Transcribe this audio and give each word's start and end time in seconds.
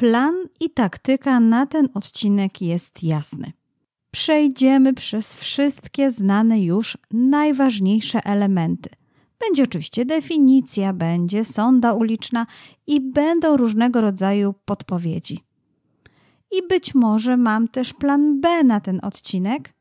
plan 0.00 0.34
i 0.60 0.70
taktyka 0.70 1.40
na 1.40 1.66
ten 1.66 1.88
odcinek 1.94 2.62
jest 2.62 3.02
jasny. 3.02 3.52
Przejdziemy 4.10 4.94
przez 4.94 5.34
wszystkie 5.34 6.10
znane 6.10 6.58
już 6.58 6.98
najważniejsze 7.12 8.20
elementy. 8.24 8.90
Będzie 9.40 9.62
oczywiście 9.62 10.04
definicja, 10.04 10.92
będzie 10.92 11.44
sonda 11.44 11.92
uliczna 11.92 12.46
i 12.86 13.00
będą 13.00 13.56
różnego 13.56 14.00
rodzaju 14.00 14.54
podpowiedzi. 14.64 15.44
I 16.50 16.68
być 16.68 16.94
może 16.94 17.36
mam 17.36 17.68
też 17.68 17.92
plan 17.92 18.40
B 18.40 18.64
na 18.64 18.80
ten 18.80 19.00
odcinek, 19.02 19.74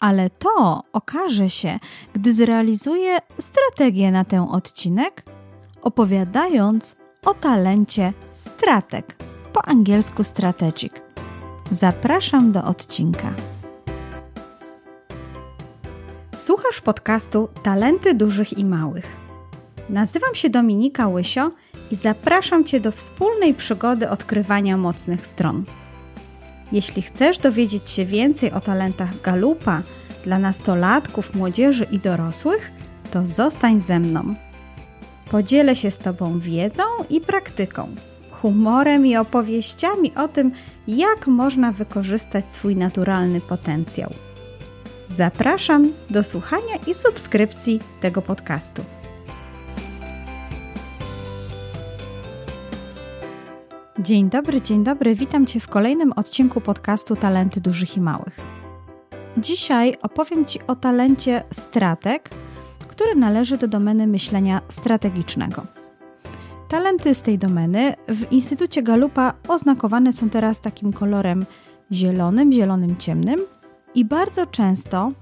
ale 0.00 0.30
to 0.30 0.82
okaże 0.92 1.50
się, 1.50 1.78
gdy 2.12 2.32
zrealizuję 2.32 3.18
strategię 3.38 4.10
na 4.10 4.24
ten 4.24 4.40
odcinek, 4.40 5.24
opowiadając 5.82 7.01
o 7.26 7.34
talencie 7.34 8.12
stratek, 8.32 9.16
po 9.52 9.64
angielsku 9.68 10.24
strategic. 10.24 10.92
Zapraszam 11.70 12.52
do 12.52 12.64
odcinka. 12.64 13.34
Słuchasz 16.36 16.80
podcastu 16.80 17.48
Talenty 17.62 18.14
Dużych 18.14 18.58
i 18.58 18.64
Małych. 18.64 19.16
Nazywam 19.88 20.34
się 20.34 20.50
Dominika 20.50 21.08
Łysio 21.08 21.50
i 21.90 21.96
zapraszam 21.96 22.64
Cię 22.64 22.80
do 22.80 22.92
wspólnej 22.92 23.54
przygody 23.54 24.10
odkrywania 24.10 24.76
mocnych 24.76 25.26
stron. 25.26 25.64
Jeśli 26.72 27.02
chcesz 27.02 27.38
dowiedzieć 27.38 27.90
się 27.90 28.04
więcej 28.04 28.52
o 28.52 28.60
talentach 28.60 29.20
Galupa 29.20 29.82
dla 30.24 30.38
nastolatków, 30.38 31.34
młodzieży 31.34 31.86
i 31.90 31.98
dorosłych, 31.98 32.72
to 33.10 33.26
zostań 33.26 33.80
ze 33.80 34.00
mną. 34.00 34.34
Podzielę 35.32 35.76
się 35.76 35.90
z 35.90 35.98
Tobą 35.98 36.38
wiedzą 36.38 36.82
i 37.10 37.20
praktyką, 37.20 37.88
humorem 38.30 39.06
i 39.06 39.16
opowieściami 39.16 40.12
o 40.14 40.28
tym, 40.28 40.52
jak 40.88 41.26
można 41.26 41.72
wykorzystać 41.72 42.52
swój 42.52 42.76
naturalny 42.76 43.40
potencjał. 43.40 44.12
Zapraszam 45.08 45.92
do 46.10 46.22
słuchania 46.22 46.76
i 46.86 46.94
subskrypcji 46.94 47.80
tego 48.00 48.22
podcastu. 48.22 48.84
Dzień 53.98 54.30
dobry, 54.30 54.60
dzień 54.60 54.84
dobry. 54.84 55.14
Witam 55.14 55.46
Cię 55.46 55.60
w 55.60 55.68
kolejnym 55.68 56.12
odcinku 56.12 56.60
podcastu 56.60 57.16
Talenty 57.16 57.60
Dużych 57.60 57.96
i 57.96 58.00
Małych. 58.00 58.36
Dzisiaj 59.38 59.96
opowiem 60.02 60.44
Ci 60.44 60.58
o 60.66 60.76
talencie 60.76 61.42
stratek, 61.52 62.30
który 63.02 63.16
należy 63.16 63.58
do 63.58 63.68
domeny 63.68 64.06
myślenia 64.06 64.60
strategicznego. 64.68 65.66
Talenty 66.68 67.14
z 67.14 67.22
tej 67.22 67.38
domeny 67.38 67.94
w 68.08 68.32
Instytucie 68.32 68.82
Galupa 68.82 69.34
oznakowane 69.48 70.12
są 70.12 70.30
teraz 70.30 70.60
takim 70.60 70.92
kolorem 70.92 71.44
zielonym, 71.92 72.52
zielonym 72.52 72.96
ciemnym 72.96 73.40
i 73.94 74.04
bardzo 74.04 74.46
często 74.46 75.12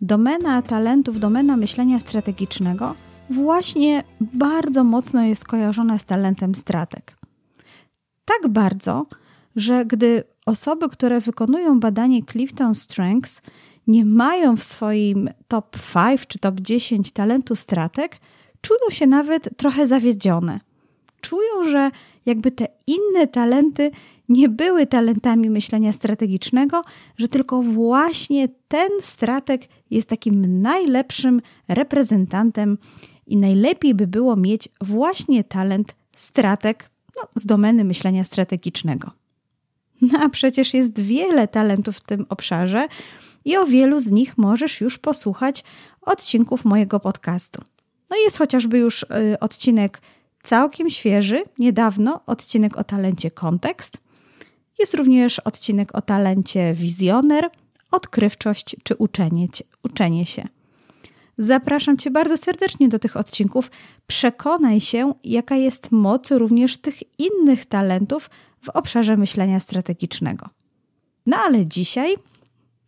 domena 0.00 0.62
talentów, 0.62 1.18
domena 1.18 1.56
myślenia 1.56 2.00
strategicznego 2.00 2.94
właśnie 3.30 4.04
bardzo 4.20 4.84
mocno 4.84 5.22
jest 5.22 5.44
kojarzona 5.44 5.98
z 5.98 6.04
talentem 6.04 6.54
stratek. 6.54 7.16
Tak 8.24 8.48
bardzo, 8.48 9.06
że 9.56 9.86
gdy 9.86 10.24
osoby, 10.46 10.88
które 10.88 11.20
wykonują 11.20 11.80
badanie 11.80 12.22
Clifton 12.24 12.74
Strengths, 12.74 13.42
nie 13.86 14.04
mają 14.04 14.56
w 14.56 14.64
swoim 14.64 15.30
top 15.48 15.76
5 15.94 16.26
czy 16.26 16.38
top 16.38 16.60
10 16.60 17.12
talentu 17.12 17.56
stratek, 17.56 18.20
czują 18.60 18.90
się 18.90 19.06
nawet 19.06 19.56
trochę 19.56 19.86
zawiedzione. 19.86 20.60
Czują, 21.20 21.64
że 21.70 21.90
jakby 22.26 22.50
te 22.50 22.68
inne 22.86 23.26
talenty 23.26 23.90
nie 24.28 24.48
były 24.48 24.86
talentami 24.86 25.50
myślenia 25.50 25.92
strategicznego, 25.92 26.82
że 27.16 27.28
tylko 27.28 27.62
właśnie 27.62 28.48
ten 28.68 28.88
strateg 29.00 29.68
jest 29.90 30.08
takim 30.08 30.62
najlepszym 30.62 31.40
reprezentantem 31.68 32.78
i 33.26 33.36
najlepiej 33.36 33.94
by 33.94 34.06
było 34.06 34.36
mieć 34.36 34.68
właśnie 34.80 35.44
talent 35.44 35.96
strateg 36.16 36.90
no, 37.16 37.28
z 37.34 37.46
domeny 37.46 37.84
myślenia 37.84 38.24
strategicznego. 38.24 39.10
No 40.02 40.18
a 40.22 40.28
przecież 40.28 40.74
jest 40.74 41.00
wiele 41.00 41.48
talentów 41.48 41.96
w 41.96 42.02
tym 42.02 42.26
obszarze 42.28 42.88
i 43.44 43.56
o 43.56 43.66
wielu 43.66 44.00
z 44.00 44.10
nich 44.10 44.38
możesz 44.38 44.80
już 44.80 44.98
posłuchać 44.98 45.64
odcinków 46.02 46.64
mojego 46.64 47.00
podcastu. 47.00 47.62
No 48.10 48.16
jest 48.24 48.38
chociażby 48.38 48.78
już 48.78 49.02
y, 49.02 49.06
odcinek 49.40 50.00
całkiem 50.42 50.90
świeży, 50.90 51.42
niedawno, 51.58 52.20
odcinek 52.26 52.76
o 52.76 52.84
talencie 52.84 53.30
kontekst. 53.30 53.98
Jest 54.78 54.94
również 54.94 55.38
odcinek 55.38 55.94
o 55.94 56.02
talencie 56.02 56.74
wizjoner, 56.74 57.50
odkrywczość 57.90 58.76
czy 58.82 58.96
uczenie, 58.96 59.46
uczenie 59.82 60.26
się. 60.26 60.48
Zapraszam 61.38 61.96
Cię 61.96 62.10
bardzo 62.10 62.36
serdecznie 62.36 62.88
do 62.88 62.98
tych 62.98 63.16
odcinków. 63.16 63.70
Przekonaj 64.06 64.80
się, 64.80 65.14
jaka 65.24 65.56
jest 65.56 65.92
moc 65.92 66.30
również 66.30 66.78
tych 66.78 67.18
innych 67.18 67.66
talentów 67.66 68.30
w 68.62 68.68
obszarze 68.68 69.16
myślenia 69.16 69.60
strategicznego. 69.60 70.48
No 71.26 71.36
ale 71.36 71.66
dzisiaj, 71.66 72.14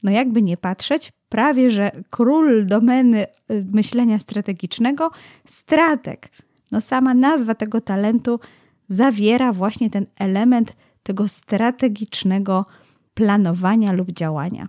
no 0.06 0.12
jakby 0.12 0.42
nie 0.42 0.56
patrzeć, 0.56 1.12
prawie 1.28 1.70
że 1.70 1.90
król 2.10 2.66
domeny 2.66 3.26
y, 3.50 3.66
myślenia 3.72 4.18
strategicznego, 4.18 5.10
strateg. 5.46 6.28
No 6.72 6.80
sama 6.80 7.14
nazwa 7.14 7.54
tego 7.54 7.80
talentu 7.80 8.40
zawiera 8.88 9.52
właśnie 9.52 9.90
ten 9.90 10.06
element 10.18 10.76
tego 11.02 11.28
strategicznego 11.28 12.66
planowania 13.14 13.92
lub 13.92 14.10
działania. 14.10 14.68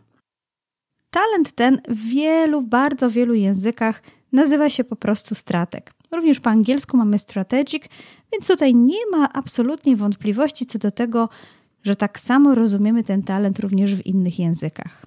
Talent 1.10 1.52
ten 1.52 1.82
w 1.88 2.10
wielu, 2.10 2.62
bardzo 2.62 3.10
wielu 3.10 3.34
językach 3.34 4.04
nazywa 4.32 4.70
się 4.70 4.84
po 4.84 4.96
prostu 4.96 5.36
strateg. 5.36 5.94
Również 6.12 6.40
po 6.40 6.50
angielsku 6.50 6.98
mamy 6.98 7.20
strategic, 7.20 7.84
więc 8.34 8.48
tutaj 8.48 8.76
nie 8.76 9.06
ma 9.12 9.34
absolutnie 9.34 9.96
wątpliwości 9.96 10.66
co 10.66 10.80
do 10.80 10.92
tego, 10.92 11.30
że 11.84 11.96
tak 11.96 12.20
samo 12.20 12.56
rozumiemy 12.56 13.04
ten 13.04 13.24
talent 13.24 13.60
również 13.60 13.96
w 13.96 14.06
innych 14.06 14.40
językach. 14.40 15.07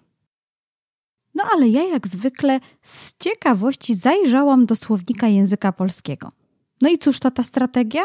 No 1.41 1.47
ale 1.53 1.69
ja 1.69 1.85
jak 1.85 2.09
zwykle 2.09 2.61
z 2.83 3.15
ciekawości 3.19 3.95
zajrzałam 3.95 4.67
do 4.67 4.77
słownika 4.77 5.29
języka 5.29 5.73
polskiego. 5.73 6.33
No 6.83 6.89
i 6.89 6.99
cóż 6.99 7.19
to 7.19 7.31
ta 7.31 7.43
strategia? 7.43 8.03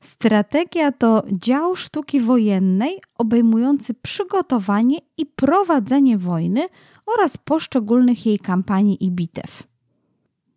Strategia 0.00 0.92
to 0.92 1.22
dział 1.32 1.76
sztuki 1.76 2.20
wojennej 2.20 3.00
obejmujący 3.18 3.94
przygotowanie 3.94 4.98
i 5.16 5.26
prowadzenie 5.26 6.18
wojny 6.18 6.66
oraz 7.06 7.36
poszczególnych 7.36 8.26
jej 8.26 8.38
kampanii 8.38 9.04
i 9.04 9.10
bitew. 9.10 9.62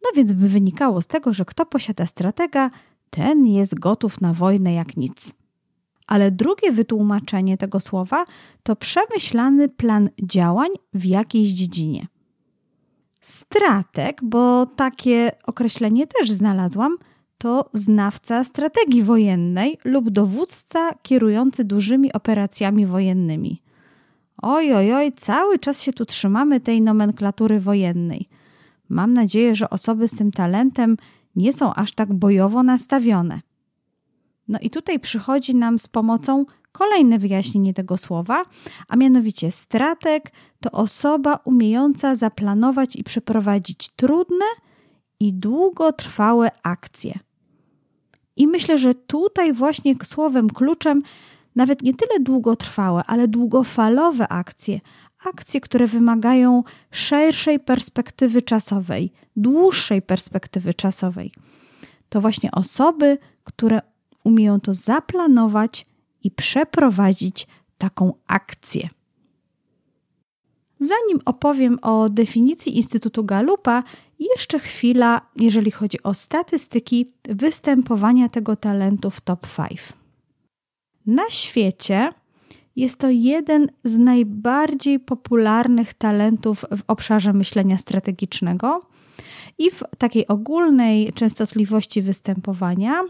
No 0.04 0.10
więc 0.16 0.34
by 0.34 0.48
wynikało 0.48 1.02
z 1.02 1.08
tego, 1.08 1.34
że 1.34 1.46
kto 1.46 1.66
posiada 1.66 2.06
stratega, 2.06 2.72
ten 3.10 3.46
jest 3.46 3.80
gotów 3.80 4.22
na 4.22 4.34
wojnę 4.34 4.74
jak 4.74 4.98
nic. 4.98 5.34
Ale 6.08 6.32
drugie 6.32 6.72
wytłumaczenie 6.72 7.58
tego 7.58 7.80
słowa 7.80 8.26
to 8.64 8.76
przemyślany 8.76 9.70
plan 9.70 10.10
działań 10.24 10.70
w 10.94 11.06
jakiejś 11.06 11.50
dziedzinie. 11.50 12.08
Strateg, 13.22 14.22
bo 14.24 14.66
takie 14.66 15.32
określenie 15.46 16.08
też 16.08 16.32
znalazłam, 16.32 16.98
to 17.38 17.70
znawca 17.74 18.44
strategii 18.44 19.04
wojennej 19.04 19.78
lub 19.86 20.10
dowódca 20.10 20.94
kierujący 21.02 21.64
dużymi 21.64 22.14
operacjami 22.14 22.86
wojennymi. 22.86 23.62
Oj, 24.42 24.74
oj, 24.74 24.94
oj, 24.94 25.12
cały 25.12 25.60
czas 25.60 25.82
się 25.82 25.94
tu 25.94 26.06
trzymamy 26.06 26.60
tej 26.60 26.82
nomenklatury 26.82 27.60
wojennej. 27.60 28.30
Mam 28.90 29.14
nadzieję, 29.14 29.56
że 29.56 29.70
osoby 29.70 30.08
z 30.08 30.16
tym 30.16 30.32
talentem 30.32 30.98
nie 31.36 31.54
są 31.54 31.74
aż 31.74 31.94
tak 31.94 32.14
bojowo 32.14 32.64
nastawione. 32.64 33.40
No 34.48 34.60
i 34.62 34.70
tutaj 34.70 35.00
przychodzi 35.00 35.56
nam 35.56 35.80
z 35.80 35.88
pomocą 35.88 36.46
kolejne 36.72 37.20
wyjaśnienie 37.20 37.74
tego 37.74 37.98
słowa, 37.98 38.44
a 38.88 38.96
mianowicie 38.96 39.52
strateg 39.52 40.32
to 40.60 40.72
osoba 40.72 41.40
umiejąca 41.46 42.16
zaplanować 42.16 42.96
i 42.96 43.04
przeprowadzić 43.04 43.90
trudne 43.96 44.46
i 45.20 45.34
długotrwałe 45.34 46.52
akcje. 46.64 47.20
I 48.36 48.48
myślę, 48.48 48.78
że 48.78 48.96
tutaj 48.96 49.54
właśnie 49.54 49.96
słowem 50.04 50.50
kluczem 50.50 51.04
nawet 51.56 51.82
nie 51.82 51.94
tyle 51.94 52.20
długotrwałe, 52.20 53.04
ale 53.08 53.28
długofalowe 53.28 54.28
akcje, 54.28 54.80
akcje, 55.26 55.62
które 55.62 55.88
wymagają 55.88 56.64
szerszej 56.92 57.60
perspektywy 57.60 58.42
czasowej, 58.42 59.12
dłuższej 59.36 60.02
perspektywy 60.02 60.74
czasowej. 60.74 61.32
To 62.10 62.22
właśnie 62.22 62.52
osoby, 62.52 63.18
które 63.44 63.82
umieją 64.28 64.60
to 64.60 64.74
zaplanować 64.74 65.86
i 66.24 66.32
przeprowadzić 66.32 67.48
taką 67.78 68.14
akcję. 68.28 68.90
Zanim 70.80 71.20
opowiem 71.26 71.80
o 71.82 72.10
definicji 72.10 72.78
Instytutu 72.78 73.24
Galupa, 73.24 73.84
jeszcze 74.20 74.60
chwila, 74.60 75.22
jeżeli 75.36 75.72
chodzi 75.72 76.04
o 76.04 76.14
statystyki 76.14 77.12
występowania 77.24 78.30
tego 78.30 78.56
talentu 78.56 79.10
w 79.10 79.22
top 79.22 79.48
5. 79.58 79.82
Na 81.06 81.30
świecie 81.30 82.12
jest 82.76 83.00
to 83.00 83.10
jeden 83.10 83.68
z 83.84 83.98
najbardziej 83.98 85.00
popularnych 85.00 85.94
talentów 85.94 86.66
w 86.78 86.84
obszarze 86.88 87.34
myślenia 87.34 87.78
strategicznego 87.78 88.80
i 89.58 89.72
w 89.72 89.84
takiej 89.98 90.28
ogólnej 90.28 91.14
częstotliwości 91.14 92.02
występowania 92.02 93.04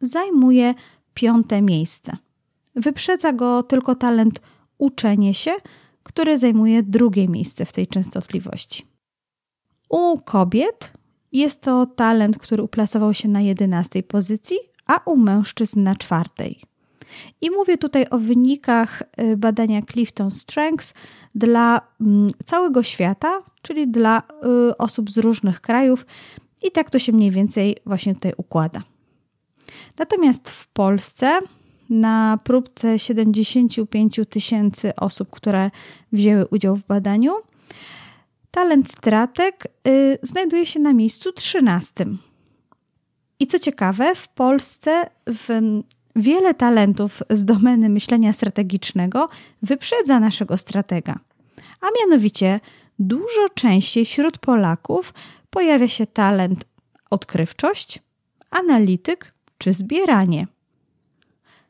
zajmuje 0.00 0.74
piąte 1.14 1.62
miejsce. 1.62 2.16
Wyprzedza 2.74 3.32
go 3.32 3.62
tylko 3.62 3.94
talent 3.94 4.40
uczenie 4.78 5.34
się, 5.34 5.52
który 6.02 6.38
zajmuje 6.38 6.82
drugie 6.82 7.28
miejsce 7.28 7.64
w 7.64 7.72
tej 7.72 7.86
częstotliwości. 7.86 8.86
U 9.88 10.18
kobiet 10.18 10.92
jest 11.32 11.60
to 11.60 11.86
talent, 11.86 12.38
który 12.38 12.62
uplasował 12.62 13.14
się 13.14 13.28
na 13.28 13.40
jedenastej 13.40 14.02
pozycji, 14.02 14.56
a 14.86 15.00
u 15.06 15.16
mężczyzn 15.16 15.82
na 15.82 15.94
czwartej. 15.94 16.62
I 17.40 17.50
mówię 17.50 17.78
tutaj 17.78 18.06
o 18.10 18.18
wynikach 18.18 19.02
y, 19.20 19.36
badania 19.36 19.82
Clifton 19.82 20.30
Strengths 20.30 20.94
dla 21.34 21.80
mm, 22.00 22.30
całego 22.44 22.82
świata, 22.82 23.42
czyli 23.62 23.88
dla 23.88 24.22
y, 24.70 24.76
osób 24.76 25.10
z 25.10 25.18
różnych 25.18 25.60
krajów, 25.60 26.06
i 26.62 26.70
tak 26.70 26.90
to 26.90 26.98
się 26.98 27.12
mniej 27.12 27.30
więcej 27.30 27.76
właśnie 27.86 28.14
tutaj 28.14 28.32
układa. 28.36 28.82
Natomiast 29.98 30.50
w 30.50 30.66
Polsce 30.68 31.40
na 31.90 32.38
próbce 32.44 32.98
75 32.98 34.20
tysięcy 34.30 34.96
osób, 34.96 35.30
które 35.30 35.70
wzięły 36.12 36.46
udział 36.46 36.76
w 36.76 36.84
badaniu, 36.84 37.32
talent 38.50 38.90
stratek 38.90 39.66
y, 39.88 40.18
znajduje 40.22 40.66
się 40.66 40.80
na 40.80 40.92
miejscu 40.92 41.32
13. 41.32 42.06
I 43.40 43.46
co 43.46 43.58
ciekawe, 43.58 44.14
w 44.14 44.28
Polsce 44.28 45.10
w 45.26 45.48
wiele 46.16 46.54
talentów 46.54 47.22
z 47.30 47.44
domeny 47.44 47.88
myślenia 47.88 48.32
strategicznego 48.32 49.28
wyprzedza 49.62 50.20
naszego 50.20 50.56
stratega. 50.56 51.18
A 51.80 51.86
mianowicie 52.00 52.60
dużo 52.98 53.48
częściej 53.54 54.04
wśród 54.04 54.38
Polaków 54.38 55.14
pojawia 55.50 55.88
się 55.88 56.06
talent 56.06 56.64
odkrywczość, 57.10 58.02
analityk 58.50 59.33
czy 59.64 59.72
zbieranie. 59.72 60.46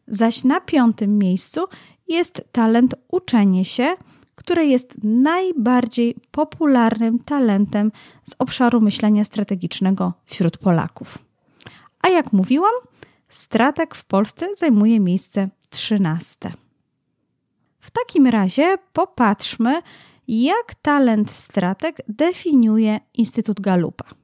Zaś 0.08 0.44
na 0.44 0.60
piątym 0.60 1.18
miejscu 1.18 1.60
jest 2.08 2.44
talent 2.52 2.94
uczenie 3.08 3.64
się, 3.64 3.96
które 4.34 4.66
jest 4.66 4.94
najbardziej 5.02 6.16
popularnym 6.30 7.18
talentem 7.18 7.92
z 8.24 8.34
obszaru 8.38 8.80
myślenia 8.80 9.24
strategicznego 9.24 10.12
wśród 10.24 10.58
Polaków. 10.58 11.18
A 12.02 12.08
jak 12.08 12.32
mówiłam, 12.32 12.72
Strateg 13.28 13.94
w 13.94 14.04
Polsce 14.04 14.46
zajmuje 14.56 15.00
miejsce 15.00 15.48
13. 15.70 16.52
W 17.80 17.90
takim 17.90 18.26
razie 18.26 18.76
popatrzmy, 18.92 19.82
jak 20.28 20.74
talent 20.82 21.30
strateg 21.30 22.02
definiuje 22.08 23.00
Instytut 23.14 23.60
Galupa. 23.60 24.23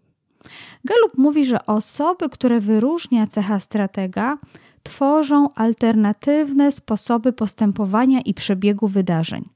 Galup 0.85 1.19
mówi, 1.19 1.45
że 1.45 1.67
osoby, 1.67 2.29
które 2.29 2.61
wyróżnia 2.61 3.27
cecha 3.27 3.61
stratega, 3.61 4.39
tworzą 4.83 5.55
alternatywne 5.55 6.73
sposoby 6.73 7.33
postępowania 7.33 8.21
i 8.21 8.35
przebiegu 8.35 8.89
wydarzeń. 8.89 9.49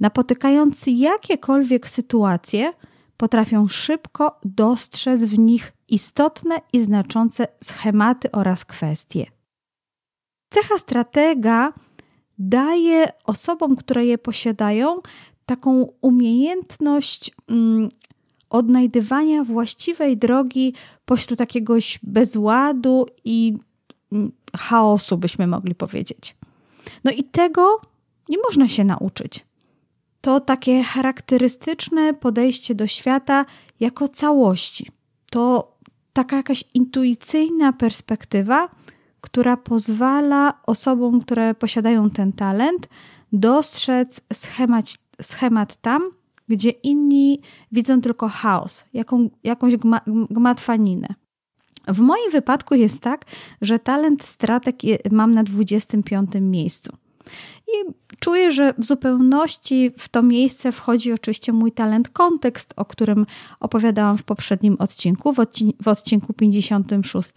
Napotykając 0.00 0.84
jakiekolwiek 0.86 1.88
sytuacje, 1.88 2.72
potrafią 3.16 3.68
szybko 3.68 4.40
dostrzec 4.44 5.22
w 5.22 5.38
nich 5.38 5.72
istotne 5.88 6.60
i 6.72 6.80
znaczące 6.80 7.46
schematy 7.62 8.32
oraz 8.32 8.64
kwestie. 8.64 9.26
Cecha 10.50 10.78
stratega 10.78 11.72
daje 12.38 13.12
osobom, 13.24 13.76
które 13.76 14.06
je 14.06 14.18
posiadają, 14.18 15.00
taką 15.46 15.92
umiejętność 16.00 17.30
mm, 17.48 17.88
odnajdywania 18.50 19.44
właściwej 19.44 20.16
drogi 20.16 20.74
pośród 21.04 21.40
jakiegoś 21.40 21.98
bezładu 22.02 23.06
i 23.24 23.54
mm, 24.12 24.32
chaosu, 24.56 25.18
byśmy 25.18 25.46
mogli 25.46 25.74
powiedzieć. 25.74 26.36
No 27.04 27.12
i 27.12 27.24
tego 27.24 27.80
nie 28.28 28.38
można 28.38 28.68
się 28.68 28.84
nauczyć. 28.84 29.46
To 30.20 30.40
takie 30.40 30.82
charakterystyczne 30.82 32.14
podejście 32.14 32.74
do 32.74 32.86
świata 32.86 33.44
jako 33.80 34.08
całości. 34.08 34.90
To 35.30 35.76
taka 36.12 36.36
jakaś 36.36 36.64
intuicyjna 36.74 37.72
perspektywa, 37.72 38.68
która 39.20 39.56
pozwala 39.56 40.60
osobom, 40.66 41.20
które 41.20 41.54
posiadają 41.54 42.10
ten 42.10 42.32
talent, 42.32 42.88
dostrzec 43.32 44.20
schemat, 44.32 44.86
schemat 45.22 45.76
tam, 45.76 46.02
gdzie 46.48 46.70
inni 46.70 47.40
widzą 47.72 48.00
tylko 48.00 48.28
chaos, 48.28 48.84
jaką, 48.92 49.30
jakąś 49.44 49.76
gma, 49.76 50.00
gmatwaninę. 50.30 51.08
W 51.88 52.00
moim 52.00 52.30
wypadku 52.30 52.74
jest 52.74 53.02
tak, 53.02 53.24
że 53.62 53.78
talent 53.78 54.22
stratek 54.22 54.76
mam 55.10 55.34
na 55.34 55.44
25 55.44 56.30
miejscu. 56.40 56.96
I 57.68 57.92
czuję, 58.20 58.50
że 58.50 58.74
w 58.78 58.84
zupełności 58.84 59.90
w 59.98 60.08
to 60.08 60.22
miejsce 60.22 60.72
wchodzi 60.72 61.12
oczywiście 61.12 61.52
mój 61.52 61.72
talent 61.72 62.08
kontekst, 62.08 62.74
o 62.76 62.84
którym 62.84 63.26
opowiadałam 63.60 64.18
w 64.18 64.22
poprzednim 64.22 64.76
odcinku, 64.78 65.32
w, 65.32 65.40
odcin 65.40 65.72
w 65.82 65.88
odcinku 65.88 66.32
56, 66.32 67.32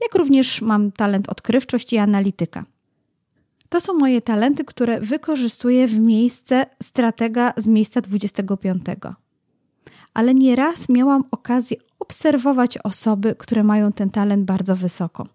jak 0.00 0.14
również 0.14 0.62
mam 0.62 0.92
talent 0.92 1.28
odkrywczość 1.28 1.92
i 1.92 1.98
analityka. 1.98 2.64
To 3.68 3.80
są 3.80 3.94
moje 3.94 4.22
talenty, 4.22 4.64
które 4.64 5.00
wykorzystuję 5.00 5.88
w 5.88 5.98
miejsce 5.98 6.66
stratega 6.82 7.52
z 7.56 7.68
miejsca 7.68 8.00
25. 8.00 8.82
Ale 10.14 10.34
nieraz 10.34 10.88
miałam 10.88 11.24
okazję 11.30 11.76
obserwować 11.98 12.78
osoby, 12.78 13.34
które 13.38 13.64
mają 13.64 13.92
ten 13.92 14.10
talent 14.10 14.44
bardzo 14.44 14.76
wysoko. 14.76 15.26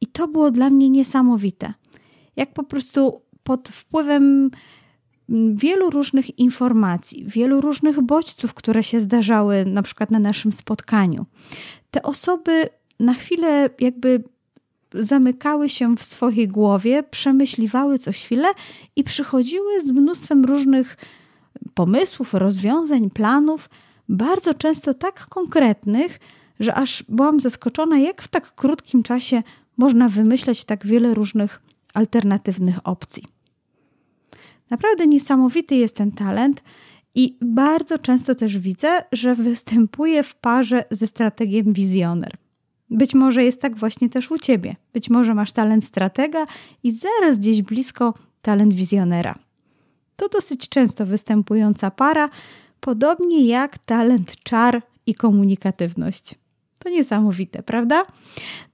I 0.00 0.06
to 0.06 0.28
było 0.28 0.50
dla 0.50 0.70
mnie 0.70 0.90
niesamowite 0.90 1.72
jak 2.36 2.52
po 2.52 2.64
prostu 2.64 3.22
pod 3.42 3.68
wpływem 3.68 4.50
wielu 5.54 5.90
różnych 5.90 6.38
informacji, 6.38 7.24
wielu 7.26 7.60
różnych 7.60 8.00
bodźców, 8.00 8.54
które 8.54 8.82
się 8.82 9.00
zdarzały 9.00 9.64
na 9.64 9.82
przykład 9.82 10.10
na 10.10 10.18
naszym 10.18 10.52
spotkaniu, 10.52 11.26
te 11.90 12.02
osoby 12.02 12.68
na 13.00 13.14
chwilę 13.14 13.70
jakby 13.80 14.22
zamykały 14.94 15.68
się 15.68 15.96
w 15.96 16.02
swojej 16.02 16.48
głowie, 16.48 17.02
przemyśliwały 17.02 17.98
co 17.98 18.12
chwilę 18.12 18.48
i 18.96 19.04
przychodziły 19.04 19.80
z 19.80 19.90
mnóstwem 19.90 20.44
różnych 20.44 20.96
pomysłów, 21.74 22.34
rozwiązań, 22.34 23.10
planów, 23.10 23.70
bardzo 24.08 24.54
często 24.54 24.94
tak 24.94 25.26
konkretnych, 25.26 26.18
że 26.60 26.74
aż 26.74 27.04
byłam 27.08 27.40
zaskoczona, 27.40 27.98
jak 27.98 28.22
w 28.22 28.28
tak 28.28 28.54
krótkim 28.54 29.02
czasie 29.02 29.42
można 29.76 30.08
wymyśleć 30.08 30.64
tak 30.64 30.86
wiele 30.86 31.14
różnych 31.14 31.62
alternatywnych 31.94 32.78
opcji. 32.84 33.24
Naprawdę 34.70 35.06
niesamowity 35.06 35.76
jest 35.76 35.96
ten 35.96 36.12
talent 36.12 36.62
i 37.14 37.36
bardzo 37.40 37.98
często 37.98 38.34
też 38.34 38.58
widzę, 38.58 39.02
że 39.12 39.34
występuje 39.34 40.22
w 40.22 40.34
parze 40.34 40.84
ze 40.90 41.06
strategiem 41.06 41.72
wizjoner. 41.72 42.36
Być 42.90 43.14
może 43.14 43.44
jest 43.44 43.60
tak 43.60 43.76
właśnie 43.76 44.10
też 44.10 44.30
u 44.30 44.38
ciebie. 44.38 44.76
Być 44.92 45.10
może 45.10 45.34
masz 45.34 45.52
talent 45.52 45.84
stratega 45.84 46.46
i 46.82 46.92
zaraz 46.92 47.38
gdzieś 47.38 47.62
blisko 47.62 48.14
talent 48.42 48.74
wizjonera. 48.74 49.34
To 50.16 50.28
dosyć 50.28 50.68
często 50.68 51.06
występująca 51.06 51.90
para, 51.90 52.28
podobnie 52.80 53.46
jak 53.46 53.78
talent 53.78 54.36
czar 54.42 54.82
i 55.06 55.14
komunikatywność. 55.14 56.34
To 56.78 56.88
niesamowite, 56.88 57.62
prawda? 57.62 58.06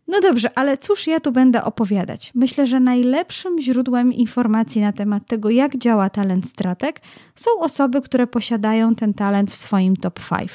No 0.08 0.20
dobrze, 0.20 0.58
ale 0.58 0.78
cóż 0.78 1.06
ja 1.06 1.20
tu 1.20 1.32
będę 1.32 1.64
opowiadać? 1.64 2.32
Myślę, 2.34 2.66
że 2.66 2.80
najlepszym 2.80 3.60
źródłem 3.60 4.12
informacji 4.12 4.80
na 4.82 4.92
temat 4.92 5.26
tego, 5.26 5.50
jak 5.50 5.76
działa 5.76 6.10
talent 6.10 6.48
strateg, 6.48 7.00
są 7.34 7.50
osoby, 7.60 8.00
które 8.00 8.26
posiadają 8.26 8.94
ten 8.94 9.14
talent 9.14 9.50
w 9.50 9.54
swoim 9.54 9.96
top 9.96 10.20
5. 10.28 10.50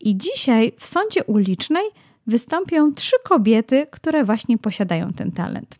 I 0.00 0.16
dzisiaj 0.16 0.72
w 0.78 0.86
sądzie 0.86 1.24
ulicznej 1.24 1.84
wystąpią 2.30 2.94
trzy 2.94 3.16
kobiety, 3.24 3.86
które 3.90 4.24
właśnie 4.24 4.58
posiadają 4.58 5.12
ten 5.12 5.32
talent. 5.32 5.78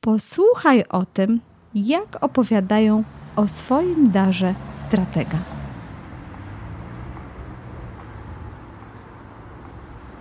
Posłuchaj 0.00 0.84
o 0.88 1.04
tym, 1.06 1.40
jak 1.74 2.24
opowiadają 2.24 3.04
o 3.36 3.48
swoim 3.48 4.10
darze 4.10 4.54
stratega. 4.76 5.38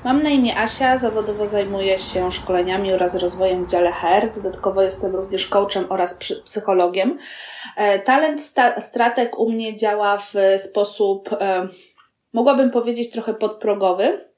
Mam 0.03 0.23
na 0.23 0.29
imię 0.29 0.57
Asia, 0.59 0.97
zawodowo 0.97 1.49
zajmuję 1.49 1.99
się 1.99 2.31
szkoleniami 2.31 2.93
oraz 2.93 3.15
rozwojem 3.15 3.65
w 3.65 3.69
dziale 3.69 3.91
HR. 3.91 4.31
Dodatkowo 4.35 4.81
jestem 4.81 5.15
również 5.15 5.47
coachem 5.47 5.85
oraz 5.89 6.13
psychologiem. 6.43 7.17
E, 7.75 7.99
talent 7.99 8.43
sta- 8.43 8.81
stratek 8.81 9.39
u 9.39 9.51
mnie 9.51 9.75
działa 9.75 10.17
w 10.17 10.33
sposób 10.57 11.29
e, 11.33 11.67
mogłabym 12.33 12.71
powiedzieć 12.71 13.11
trochę 13.11 13.33
podprogowy, 13.33 14.29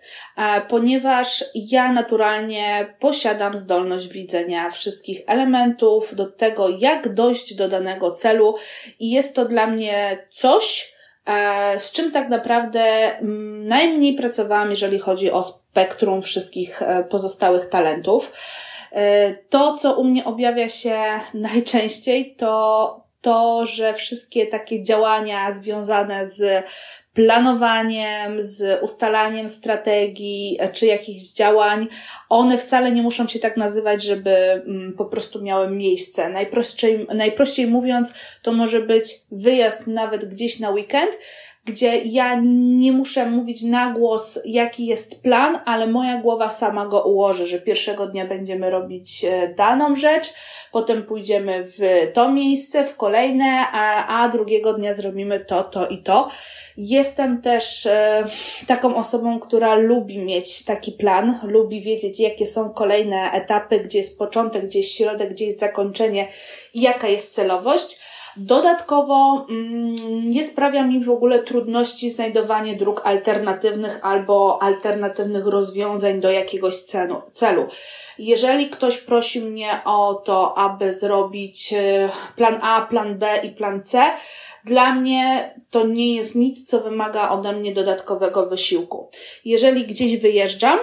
ponieważ 0.69 1.45
ja 1.55 1.93
naturalnie 1.93 2.95
posiadam 3.00 3.57
zdolność 3.57 4.07
widzenia 4.07 4.69
wszystkich 4.69 5.21
elementów, 5.27 6.15
do 6.15 6.25
tego, 6.25 6.69
jak 6.69 7.13
dojść 7.13 7.55
do 7.55 7.67
danego 7.67 8.12
celu, 8.12 8.55
i 9.00 9.12
jest 9.12 9.36
to 9.36 9.45
dla 9.45 9.67
mnie 9.67 10.17
coś, 10.29 10.93
z 11.77 11.91
czym 11.91 12.12
tak 12.12 12.29
naprawdę 12.29 12.81
mm, 12.81 13.67
najmniej 13.67 14.13
pracowałam, 14.13 14.69
jeżeli 14.69 15.00
chodzi 15.00 15.31
o 15.31 15.43
spektrum 15.43 16.21
wszystkich 16.21 16.81
e, 16.81 17.03
pozostałych 17.03 17.69
talentów. 17.69 18.33
E, 18.91 19.33
to, 19.33 19.77
co 19.77 19.95
u 20.00 20.03
mnie 20.03 20.25
objawia 20.25 20.69
się 20.69 21.01
najczęściej, 21.33 22.36
to 22.36 23.01
to, 23.21 23.65
że 23.65 23.93
wszystkie 23.93 24.48
takie 24.48 24.83
działania 24.83 25.51
związane 25.51 26.25
z 26.25 26.65
planowaniem, 27.13 28.41
z 28.41 28.84
ustalaniem 28.84 29.50
strategii 29.50 30.58
e, 30.60 30.70
czy 30.70 30.86
jakichś 30.86 31.34
działań, 31.34 31.88
one 32.30 32.58
wcale 32.58 32.91
nie 32.91 33.01
muszą 33.01 33.27
się 33.27 33.39
tak 33.39 33.58
nazywać, 33.58 34.03
żeby 34.03 34.32
mm, 34.32 34.94
po 34.98 35.06
prostu 35.06 35.41
miały 35.41 35.70
miejsce. 35.70 36.30
Najprościej, 36.30 37.08
najprościej 37.13 37.68
mówiąc, 37.68 38.13
to 38.41 38.51
może 38.51 38.82
być 38.82 39.13
wyjazd 39.32 39.88
nawet 39.88 40.25
gdzieś 40.25 40.60
na 40.60 40.70
weekend, 40.70 41.12
gdzie 41.65 41.98
ja 41.98 42.39
nie 42.44 42.91
muszę 42.91 43.25
mówić 43.25 43.63
na 43.63 43.91
głos, 43.91 44.39
jaki 44.46 44.86
jest 44.86 45.22
plan, 45.22 45.60
ale 45.65 45.88
moja 45.88 46.18
głowa 46.18 46.50
sama 46.50 46.86
go 46.86 47.03
ułoży, 47.03 47.48
że 47.48 47.60
pierwszego 47.60 48.08
dnia 48.08 48.25
będziemy 48.25 48.70
robić 48.70 49.25
e, 49.25 49.53
daną 49.53 49.96
rzecz, 49.96 50.34
potem 50.72 51.03
pójdziemy 51.03 51.63
w 51.63 52.12
to 52.13 52.32
miejsce, 52.32 52.84
w 52.84 52.98
kolejne, 52.98 53.68
a, 53.72 54.08
a 54.24 54.30
drugiego 54.30 54.74
dnia 54.74 54.94
zrobimy 54.94 55.39
to, 55.39 55.63
to 55.63 55.88
i 55.88 55.98
to. 56.03 56.30
Jestem 56.77 57.41
też 57.41 57.86
e, 57.86 58.27
taką 58.68 58.96
osobą, 58.96 59.39
która 59.39 59.75
lubi 59.75 60.20
mieć 60.20 60.65
taki 60.65 60.91
plan, 60.91 61.39
lubi 61.44 61.82
wiedzieć, 61.82 62.20
jakie 62.20 62.46
są 62.46 62.70
kolejne 62.70 63.32
etapy, 63.32 63.80
gdzie 63.80 63.98
jest 63.98 64.20
początek, 64.20 64.65
gdzie 64.65 64.80
jest 64.80 64.96
środek, 64.96 65.30
gdzie 65.30 65.46
jest 65.46 65.60
zakończenie 65.60 66.27
i 66.74 66.82
jaka 66.82 67.08
jest 67.08 67.34
celowość. 67.34 68.11
Dodatkowo 68.38 69.45
mm, 69.50 69.95
nie 70.29 70.43
sprawia 70.43 70.88
mi 70.88 71.03
w 71.03 71.09
ogóle 71.09 71.43
trudności 71.43 72.09
znajdowanie 72.09 72.75
dróg 72.75 73.01
alternatywnych 73.03 74.00
albo 74.05 74.61
alternatywnych 74.61 75.47
rozwiązań 75.47 76.21
do 76.21 76.31
jakiegoś 76.31 76.75
celu. 77.31 77.67
Jeżeli 78.19 78.69
ktoś 78.69 78.97
prosi 78.97 79.41
mnie 79.41 79.79
o 79.85 80.13
to, 80.13 80.57
aby 80.57 80.93
zrobić 80.93 81.73
e, 81.73 82.09
plan 82.35 82.59
A, 82.61 82.81
plan 82.81 83.17
B 83.17 83.39
i 83.43 83.50
plan 83.50 83.83
C, 83.83 84.03
dla 84.65 84.95
mnie 84.95 85.53
to 85.69 85.88
nie 85.88 86.15
jest 86.15 86.35
nic, 86.35 86.65
co 86.65 86.79
wymaga 86.79 87.29
ode 87.29 87.53
mnie 87.53 87.73
dodatkowego 87.73 88.45
wysiłku. 88.45 89.09
Jeżeli 89.45 89.88
gdzieś 89.88 90.17
wyjeżdżam, 90.17 90.79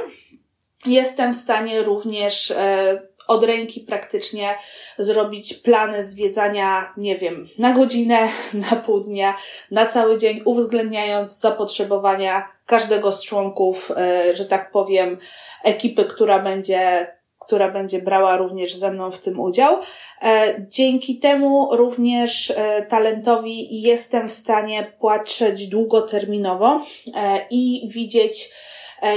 jestem 0.86 1.32
w 1.32 1.36
stanie 1.36 1.82
również 1.82 2.50
e, 2.50 3.02
od 3.28 3.44
ręki 3.44 3.80
praktycznie 3.80 4.54
zrobić 4.98 5.54
plany 5.54 6.04
zwiedzania, 6.04 6.92
nie 6.96 7.16
wiem, 7.16 7.48
na 7.58 7.72
godzinę, 7.72 8.28
na 8.70 8.76
pół 8.76 9.00
dnia, 9.00 9.36
na 9.70 9.86
cały 9.86 10.18
dzień, 10.18 10.40
uwzględniając 10.44 11.40
zapotrzebowania 11.40 12.48
każdego 12.66 13.12
z 13.12 13.24
członków, 13.24 13.90
e, 13.96 14.36
że 14.36 14.44
tak 14.44 14.70
powiem, 14.70 15.18
ekipy, 15.64 16.04
która 16.04 16.38
będzie 16.38 17.06
która 17.40 17.70
będzie 17.70 18.02
brała 18.02 18.36
również 18.36 18.74
ze 18.74 18.92
mną 18.92 19.10
w 19.10 19.18
tym 19.18 19.40
udział. 19.40 19.78
E, 20.22 20.54
dzięki 20.68 21.18
temu 21.18 21.76
również 21.76 22.50
e, 22.50 22.82
talentowi 22.82 23.82
jestem 23.82 24.28
w 24.28 24.32
stanie 24.32 24.92
patrzeć 25.00 25.66
długoterminowo 25.66 26.84
i 27.50 27.88
widzieć 27.88 28.50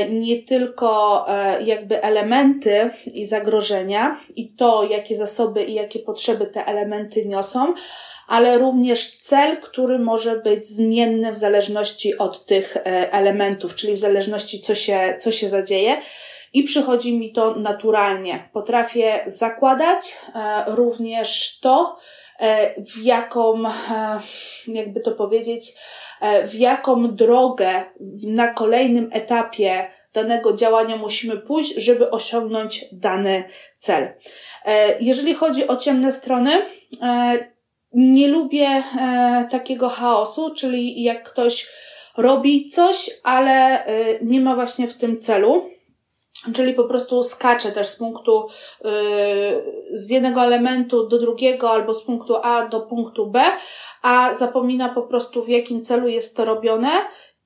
nie 0.09 0.43
tylko 0.43 1.25
e, 1.29 1.63
jakby 1.63 2.03
elementy 2.03 2.89
i 3.13 3.25
zagrożenia 3.25 4.21
i 4.35 4.53
to, 4.53 4.83
jakie 4.83 5.15
zasoby 5.15 5.63
i 5.63 5.73
jakie 5.73 6.00
potrzeby 6.00 6.45
te 6.45 6.65
elementy 6.65 7.25
niosą, 7.25 7.73
ale 8.27 8.57
również 8.57 9.17
cel, 9.17 9.57
który 9.57 10.00
może 10.00 10.35
być 10.35 10.65
zmienny 10.65 11.31
w 11.31 11.38
zależności 11.38 12.17
od 12.17 12.45
tych 12.45 12.77
e, 12.77 13.11
elementów, 13.11 13.75
czyli 13.75 13.93
w 13.93 14.00
zależności 14.00 14.59
co 14.59 14.75
się, 14.75 15.15
co 15.19 15.31
się 15.31 15.50
zadzieje. 15.50 15.97
I 16.53 16.63
przychodzi 16.63 17.17
mi 17.17 17.31
to 17.31 17.55
naturalnie. 17.55 18.50
Potrafię 18.53 19.19
zakładać 19.25 20.17
również 20.67 21.59
to, 21.59 21.97
w 22.77 23.03
jaką, 23.03 23.63
jakby 24.67 25.01
to 25.01 25.11
powiedzieć, 25.11 25.73
E, 25.73 26.00
w 26.48 26.56
jaką 26.56 27.16
drogę 27.16 27.84
na 28.24 28.48
kolejnym 28.48 29.10
etapie 29.12 29.88
danego 30.13 30.54
działania 30.54 30.98
musimy 30.98 31.38
pójść, 31.38 31.75
żeby 31.75 32.12
osiągnąć 32.12 32.86
dany 32.92 33.44
cel. 33.78 34.13
E, 34.66 34.96
jeżeli 35.00 35.34
chodzi 35.34 35.68
o 35.68 35.78
ciemne 35.78 36.12
strony, 36.12 36.51
e, 37.01 37.38
nie 37.94 38.28
lubię 38.28 38.84
takiego 39.51 39.90
chaosu, 39.90 40.54
czyli 40.56 41.04
jak 41.04 41.30
ktoś 41.30 41.68
robi 42.18 42.70
coś, 42.70 43.10
ale 43.24 43.86
nie 44.22 44.42
ma 44.42 44.56
właśnie 44.56 44.88
w 44.88 44.98
tym 44.98 45.20
celu. 45.20 45.70
Czyli 46.53 46.74
po 46.74 46.83
prostu 46.83 47.24
skacze 47.24 47.71
też 47.71 47.88
z 47.88 47.95
punktu, 47.95 48.48
z 49.93 50.10
jednego 50.10 50.41
elementu 50.41 51.07
do 51.07 51.19
drugiego 51.19 51.71
albo 51.71 51.93
z 51.93 52.03
punktu 52.03 52.36
A 52.36 52.67
do 52.67 52.79
punktu 52.79 53.31
B, 53.31 53.43
a 54.01 54.33
zapomina 54.33 54.89
po 54.89 55.01
prostu 55.01 55.43
w 55.43 55.50
jakim 55.50 55.83
celu 55.83 56.07
jest 56.07 56.38
to 56.38 56.45
robione 56.45 56.89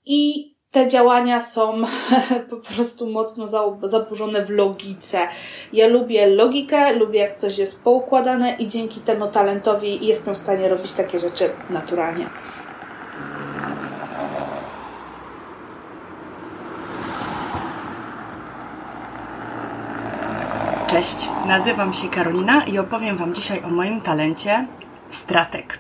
i 0.06 0.52
te 0.72 0.88
działania 0.88 1.40
są 1.40 1.82
po 2.50 2.58
prostu 2.58 3.10
mocno 3.10 3.48
zaburzone 3.84 4.46
w 4.46 4.50
logice. 4.50 5.28
Ja 5.74 5.88
lubię 5.88 6.28
logikę, 6.28 6.94
lubię 6.94 7.20
jak 7.20 7.36
coś 7.36 7.58
jest 7.58 7.84
poukładane 7.84 8.56
i 8.60 8.68
dzięki 8.68 9.00
temu 9.00 9.28
talentowi 9.28 10.06
jestem 10.06 10.36
w 10.36 10.38
stanie 10.38 10.70
robić 10.70 10.92
takie 10.92 11.20
rzeczy 11.20 11.50
naturalnie. 11.70 12.30
Cześć, 20.96 21.30
nazywam 21.48 21.94
się 21.94 22.10
Karolina 22.10 22.66
i 22.66 22.78
opowiem 22.78 23.18
Wam 23.18 23.34
dzisiaj 23.34 23.64
o 23.64 23.68
moim 23.68 24.02
talencie 24.02 24.68
stratek. 25.10 25.80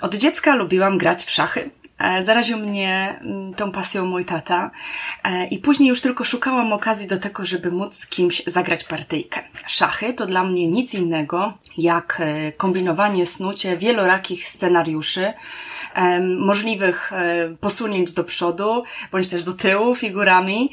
Od 0.00 0.14
dziecka 0.14 0.54
lubiłam 0.54 0.98
grać 0.98 1.24
w 1.24 1.30
szachy. 1.30 1.70
E, 1.98 2.22
zaraził 2.22 2.58
mnie 2.58 3.18
mm, 3.20 3.54
tą 3.54 3.72
pasją 3.72 4.06
mój 4.06 4.24
tata 4.24 4.70
e, 5.24 5.46
i 5.46 5.58
później 5.58 5.88
już 5.88 6.00
tylko 6.00 6.24
szukałam 6.24 6.72
okazji 6.72 7.06
do 7.06 7.18
tego, 7.18 7.46
żeby 7.46 7.70
móc 7.70 7.94
z 7.94 8.06
kimś 8.06 8.42
zagrać 8.46 8.84
partyjkę. 8.84 9.40
Szachy 9.66 10.14
to 10.14 10.26
dla 10.26 10.44
mnie 10.44 10.68
nic 10.68 10.94
innego 10.94 11.52
jak 11.78 12.18
e, 12.20 12.52
kombinowanie, 12.52 13.26
snucie 13.26 13.76
wielorakich 13.76 14.46
scenariuszy, 14.46 15.32
możliwych 16.38 17.12
posunięć 17.60 18.12
do 18.12 18.24
przodu, 18.24 18.84
bądź 19.12 19.28
też 19.28 19.42
do 19.44 19.52
tyłu 19.52 19.94
figurami, 19.94 20.70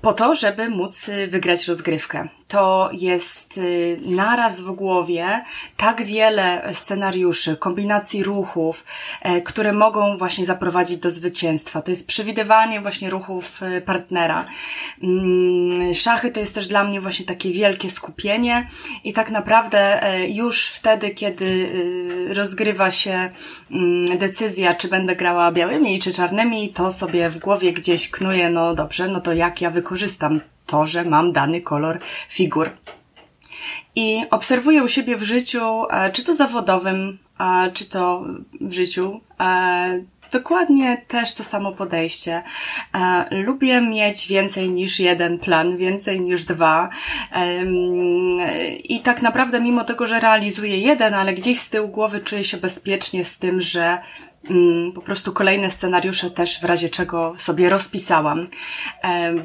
po 0.00 0.12
to, 0.12 0.34
żeby 0.34 0.68
móc 0.68 1.10
wygrać 1.28 1.68
rozgrywkę 1.68 2.28
to 2.48 2.90
jest 2.92 3.58
y, 3.58 4.00
naraz 4.04 4.60
w 4.60 4.70
głowie 4.70 5.44
tak 5.76 6.04
wiele 6.04 6.70
scenariuszy, 6.72 7.56
kombinacji 7.56 8.22
ruchów, 8.22 8.84
e, 9.22 9.40
które 9.40 9.72
mogą 9.72 10.16
właśnie 10.16 10.46
zaprowadzić 10.46 10.98
do 10.98 11.10
zwycięstwa. 11.10 11.82
To 11.82 11.90
jest 11.90 12.06
przewidywanie 12.06 12.80
właśnie 12.80 13.10
ruchów 13.10 13.62
y, 13.62 13.80
partnera. 13.80 14.46
Mm, 15.02 15.94
szachy 15.94 16.30
to 16.30 16.40
jest 16.40 16.54
też 16.54 16.68
dla 16.68 16.84
mnie 16.84 17.00
właśnie 17.00 17.26
takie 17.26 17.50
wielkie 17.50 17.90
skupienie 17.90 18.68
i 19.04 19.12
tak 19.12 19.30
naprawdę 19.30 20.02
e, 20.02 20.28
już 20.28 20.66
wtedy, 20.66 21.10
kiedy 21.10 21.44
y, 21.44 22.34
rozgrywa 22.34 22.90
się 22.90 23.30
decyzja, 24.18 24.74
czy 24.74 24.88
będę 24.88 25.16
grała 25.16 25.52
białymi 25.52 26.00
czy 26.00 26.12
czarnymi, 26.12 26.72
to 26.72 26.90
sobie 26.90 27.30
w 27.30 27.38
głowie 27.38 27.72
gdzieś 27.72 28.10
knuje, 28.10 28.50
no 28.50 28.74
dobrze, 28.74 29.08
no 29.08 29.20
to 29.20 29.32
jak 29.32 29.60
ja 29.60 29.70
wykorzystam 29.70 30.40
to, 30.66 30.86
że 30.86 31.04
mam 31.04 31.32
dany 31.32 31.60
kolor 31.60 31.98
figur. 32.28 32.70
I 33.96 34.22
obserwuję 34.30 34.82
u 34.82 34.88
siebie 34.88 35.16
w 35.16 35.22
życiu, 35.22 35.84
e, 35.90 36.12
czy 36.12 36.24
to 36.24 36.34
zawodowym, 36.34 37.18
czy 37.74 37.90
to 37.90 38.24
w 38.60 38.72
życiu, 38.72 39.20
e, 39.40 40.00
Dokładnie 40.32 41.02
też 41.08 41.34
to 41.34 41.44
samo 41.44 41.72
podejście. 41.72 42.42
E, 42.94 43.26
lubię 43.30 43.80
mieć 43.80 44.28
więcej 44.28 44.70
niż 44.70 45.00
jeden 45.00 45.38
plan, 45.38 45.76
więcej 45.76 46.20
niż 46.20 46.44
dwa. 46.44 46.88
I 48.84 49.00
tak 49.00 49.22
naprawdę, 49.22 49.60
mimo 49.60 49.84
tego, 49.84 50.06
że 50.06 50.20
realizuję 50.20 50.78
jeden, 50.78 51.14
ale 51.14 51.32
gdzieś 51.32 51.60
z 51.60 51.70
tyłu 51.70 51.88
głowy 51.88 52.20
czuję 52.20 52.44
się 52.44 52.56
bezpiecznie 52.56 53.24
z 53.24 53.38
tym, 53.38 53.60
że 53.60 53.98
Mm, 54.50 54.92
po 54.92 55.02
prostu 55.02 55.32
kolejne 55.32 55.70
scenariusze 55.70 56.30
też 56.30 56.60
w 56.60 56.64
razie 56.64 56.88
czego 56.88 57.32
sobie 57.36 57.68
rozpisałam. 57.68 58.48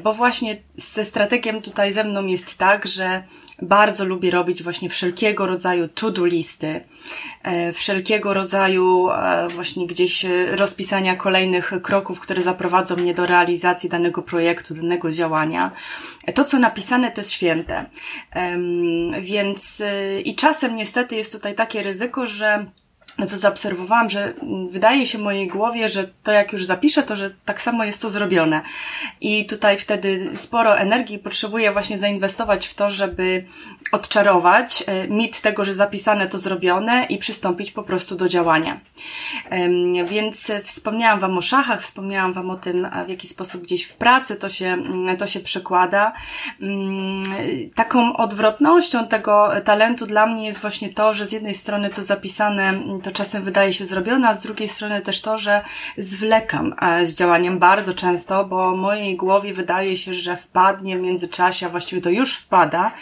Bo 0.02 0.14
właśnie 0.14 0.56
ze 0.76 1.04
strategiem 1.04 1.62
tutaj 1.62 1.92
ze 1.92 2.04
mną 2.04 2.26
jest 2.26 2.58
tak, 2.58 2.86
że 2.86 3.22
bardzo 3.62 4.04
lubię 4.04 4.30
robić 4.30 4.62
właśnie 4.62 4.88
wszelkiego 4.88 5.46
rodzaju 5.46 5.88
to-do 5.88 6.26
listy, 6.26 6.84
e, 7.42 7.72
wszelkiego 7.72 8.34
rodzaju 8.34 9.10
e, 9.10 9.48
właśnie 9.48 9.86
gdzieś 9.86 10.26
rozpisania 10.50 11.16
kolejnych 11.16 11.72
kroków, 11.82 12.20
które 12.20 12.42
zaprowadzą 12.42 12.96
mnie 12.96 13.14
do 13.14 13.26
realizacji 13.26 13.88
danego 13.88 14.22
projektu, 14.22 14.74
danego 14.74 15.12
działania. 15.12 15.70
To, 16.34 16.44
co 16.44 16.58
napisane, 16.58 17.10
to 17.10 17.20
jest 17.20 17.32
święte. 17.32 17.84
Więc 19.20 19.82
i 20.24 20.34
czasem 20.34 20.76
niestety 20.76 21.16
jest 21.16 21.32
tutaj 21.32 21.54
takie 21.54 21.82
ryzyko, 21.82 22.26
że 22.26 22.66
co 23.28 23.38
zaobserwowałam, 23.38 24.10
że 24.10 24.34
wydaje 24.70 25.06
się 25.06 25.18
mojej 25.18 25.48
głowie, 25.48 25.88
że 25.88 26.08
to 26.22 26.32
jak 26.32 26.52
już 26.52 26.64
zapiszę, 26.64 27.02
to 27.02 27.16
że 27.16 27.30
tak 27.44 27.60
samo 27.60 27.84
jest 27.84 28.02
to 28.02 28.10
zrobione. 28.10 28.62
I 29.20 29.46
tutaj 29.46 29.78
wtedy 29.78 30.30
sporo 30.34 30.78
energii 30.78 31.18
potrzebuję 31.18 31.72
właśnie 31.72 31.98
zainwestować 31.98 32.66
w 32.66 32.74
to, 32.74 32.90
żeby 32.90 33.44
odczarować 33.92 34.84
e, 34.86 35.08
mit 35.08 35.40
tego, 35.40 35.64
że 35.64 35.74
zapisane 35.74 36.26
to 36.26 36.38
zrobione 36.38 37.04
i 37.04 37.18
przystąpić 37.18 37.72
po 37.72 37.82
prostu 37.82 38.16
do 38.16 38.28
działania. 38.28 38.80
Więc 40.06 40.52
wspomniałam 40.62 41.20
Wam 41.20 41.38
o 41.38 41.40
szachach, 41.40 41.82
wspomniałam 41.82 42.32
Wam 42.32 42.50
o 42.50 42.56
tym, 42.56 42.88
w 43.06 43.08
jaki 43.08 43.28
sposób 43.28 43.62
gdzieś 43.62 43.84
w 43.84 43.96
pracy 43.96 44.36
to 44.36 44.48
się, 44.48 44.66
mm, 44.66 45.16
to 45.16 45.26
się 45.26 45.40
przekłada. 45.40 46.12
Mm, 46.60 47.24
taką 47.74 48.16
odwrotnością 48.16 49.06
tego 49.06 49.50
talentu 49.64 50.06
dla 50.06 50.26
mnie 50.26 50.46
jest 50.46 50.60
właśnie 50.60 50.88
to, 50.88 51.14
że 51.14 51.26
z 51.26 51.32
jednej 51.32 51.54
strony 51.54 51.90
co 51.90 52.02
zapisane 52.02 52.72
to 53.04 53.10
czasem 53.10 53.44
wydaje 53.44 53.72
się 53.72 53.86
zrobione, 53.86 54.28
a 54.28 54.34
z 54.34 54.42
drugiej 54.42 54.68
strony 54.68 55.00
też 55.00 55.20
to, 55.20 55.38
że 55.38 55.62
zwlekam 55.98 56.74
e, 56.80 57.06
z 57.06 57.14
działaniem 57.14 57.58
bardzo 57.58 57.94
często, 57.94 58.44
bo 58.44 58.76
mojej 58.76 59.16
głowie 59.16 59.54
wydaje 59.54 59.96
się, 59.96 60.14
że 60.14 60.36
wpadnie 60.36 60.98
w 60.98 61.00
międzyczasie, 61.00 61.66
a 61.66 61.68
właściwie 61.68 62.02
to 62.02 62.10
już 62.10 62.38
wpada, 62.38 62.92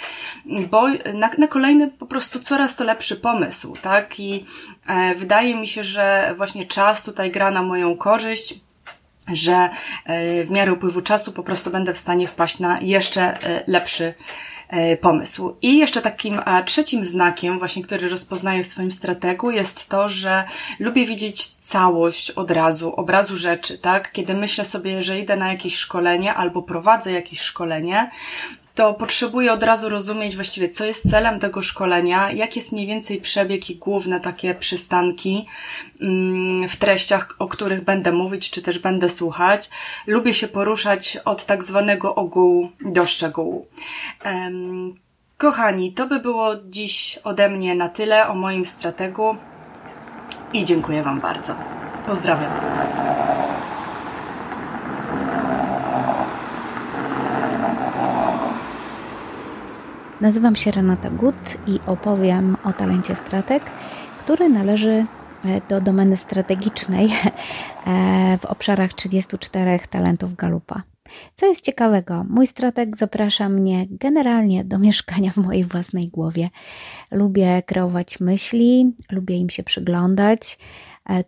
bo 0.71 0.89
na, 1.15 1.31
na 1.39 1.49
kolejny 1.49 1.89
po 1.89 2.07
prostu 2.07 2.41
coraz 2.41 2.77
to 2.77 2.85
lepszy 2.85 3.17
pomysł, 3.17 3.77
tak? 3.83 4.21
I 4.21 4.47
e, 4.87 5.15
wydaje 5.15 5.57
mi 5.57 5.69
się, 5.69 5.85
że 5.85 6.35
właśnie 6.37 6.67
czas 6.67 7.03
tutaj 7.03 7.31
gra 7.31 7.51
na 7.51 7.63
moją 7.63 7.97
korzyść 7.97 8.61
że 9.29 9.71
e, 10.05 10.45
w 10.45 10.51
miarę 10.51 10.73
upływu 10.73 11.03
czasu 11.03 11.33
po 11.33 11.43
prostu 11.43 11.71
będę 11.71 11.95
w 11.95 11.99
stanie 11.99 12.29
wpaść 12.29 12.59
na 12.59 12.81
jeszcze 12.81 13.23
e, 13.23 13.65
lepszy 13.67 14.15
pomysł. 15.01 15.57
I 15.63 15.79
jeszcze 15.79 16.03
takim 16.03 16.41
trzecim 16.65 17.05
znakiem, 17.05 17.59
właśnie, 17.59 17.83
który 17.83 18.09
rozpoznaję 18.09 18.63
w 18.63 18.67
swoim 18.67 18.93
strategu, 18.93 19.51
jest 19.51 19.89
to, 19.89 20.09
że 20.09 20.45
lubię 20.79 21.07
widzieć 21.07 21.49
całość 21.49 22.31
od 22.31 22.51
razu, 22.51 22.95
obrazu 22.95 23.37
rzeczy, 23.37 23.79
tak? 23.79 24.13
Kiedy 24.13 24.35
myślę 24.35 24.65
sobie, 24.65 25.03
że 25.03 25.19
idę 25.19 25.37
na 25.37 25.49
jakieś 25.49 25.77
szkolenie 25.77 26.35
albo 26.35 26.63
prowadzę 26.63 27.13
jakieś 27.13 27.41
szkolenie, 27.41 28.11
to 28.75 28.95
potrzebuję 28.95 29.53
od 29.53 29.63
razu 29.63 29.89
rozumieć 29.89 30.35
właściwie, 30.35 30.69
co 30.69 30.85
jest 30.85 31.11
celem 31.11 31.41
tego 31.41 31.63
szkolenia, 31.63 32.33
jak 32.33 32.57
jest 32.57 32.73
mniej 32.73 32.87
więcej 32.87 33.21
przebieg 33.21 33.71
i 33.71 33.77
główne 33.77 34.21
takie 34.21 34.55
przystanki 34.55 35.47
mm, 36.01 36.69
w 36.69 36.77
treściach, 36.77 37.37
o 37.39 37.49
których 37.49 37.85
będę 37.85 38.13
mówić, 38.13 38.51
czy 38.51 38.63
też 38.63 38.79
będę 38.79 39.11
słuchać. 39.11 39.71
Lubię 40.07 40.35
się 40.35 40.49
poruszać 40.49 41.19
od 41.25 41.47
tak 41.47 41.65
zwanego 41.65 42.15
ogółu 42.15 42.69
do 42.81 43.07
szczegółu. 43.07 43.67
Kochani, 45.39 45.93
to 45.93 46.07
by 46.07 46.19
było 46.19 46.57
dziś 46.65 47.19
ode 47.25 47.49
mnie 47.49 47.75
na 47.75 47.89
tyle 47.89 48.29
o 48.29 48.35
moim 48.35 48.65
strategu 48.65 49.37
i 50.53 50.65
dziękuję 50.65 51.03
Wam 51.03 51.21
bardzo. 51.21 51.55
Pozdrawiam. 52.07 52.53
Nazywam 60.23 60.57
się 60.57 60.71
Renata 60.71 61.11
Gut 61.11 61.57
i 61.67 61.79
opowiem 61.87 62.57
o 62.65 62.73
talencie 62.73 63.15
stratek, 63.15 63.63
który 64.21 64.49
należy 64.49 64.91
e, 64.91 65.07
do 65.69 65.81
domeny 65.81 66.17
strategicznej 66.17 67.09
e, 67.87 68.39
w 68.39 68.45
obszarach 68.45 68.93
34 68.93 69.81
talentów 69.91 70.35
Galupa. 70.35 70.83
Co 71.35 71.47
jest 71.47 71.65
ciekawego, 71.65 72.25
mój 72.29 72.47
strateg 72.47 72.97
zaprasza 72.97 73.49
mnie 73.49 73.87
generalnie 73.91 74.65
do 74.65 74.79
mieszkania 74.79 75.31
w 75.31 75.37
mojej 75.37 75.65
własnej 75.65 76.09
głowie. 76.09 76.51
Lubię 77.11 77.63
kreować 77.67 78.21
myśli, 78.21 78.95
lubię 79.11 79.37
im 79.37 79.51
się 79.51 79.63
przyglądać, 79.63 80.59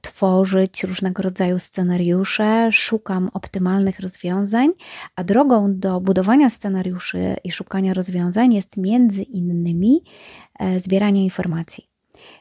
tworzyć 0.01 0.85
różnego 0.85 1.23
rodzaju 1.23 1.59
scenariusze, 1.59 2.73
szukam 2.73 3.31
optymalnych 3.33 4.01
rozwiązań, 4.01 4.71
a 5.17 5.25
drogą 5.25 5.79
do 5.79 6.01
budowania 6.01 6.51
scenariuszy 6.51 7.37
i 7.45 7.53
szukania 7.53 7.95
rozwiązań 7.95 8.55
jest 8.55 8.77
między 8.77 9.23
innymi 9.23 10.03
e, 10.59 10.81
zbieranie 10.81 11.25
informacji. 11.25 11.94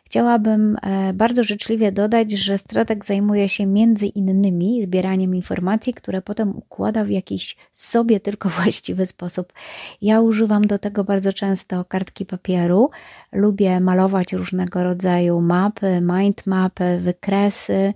Chciałabym 0.05 0.77
e, 0.81 1.13
bardzo 1.13 1.43
życzliwie 1.43 1.91
dodać, 1.91 2.31
że 2.31 2.57
strateg 2.57 3.05
zajmuje 3.05 3.49
się 3.49 3.65
między 3.65 4.05
innymi 4.05 4.83
zbieraniem 4.83 5.35
informacji, 5.35 5.93
które 5.93 6.21
potem 6.21 6.57
układa 6.57 7.03
w 7.03 7.09
jakiś 7.09 7.55
sobie 7.71 8.19
tylko 8.19 8.49
właściwy 8.63 9.05
sposób. 9.05 9.53
Ja 10.01 10.21
używam 10.21 10.67
do 10.67 10.77
tego 10.77 11.03
bardzo 11.03 11.33
często 11.33 11.85
kartki 11.85 12.25
papieru. 12.25 12.89
Lubię 13.31 13.79
malować 13.79 14.33
różnego 14.33 14.83
rodzaju 14.83 15.41
mapy, 15.41 16.01
mind 16.01 16.45
mapy, 16.45 16.99
wykresy 17.01 17.93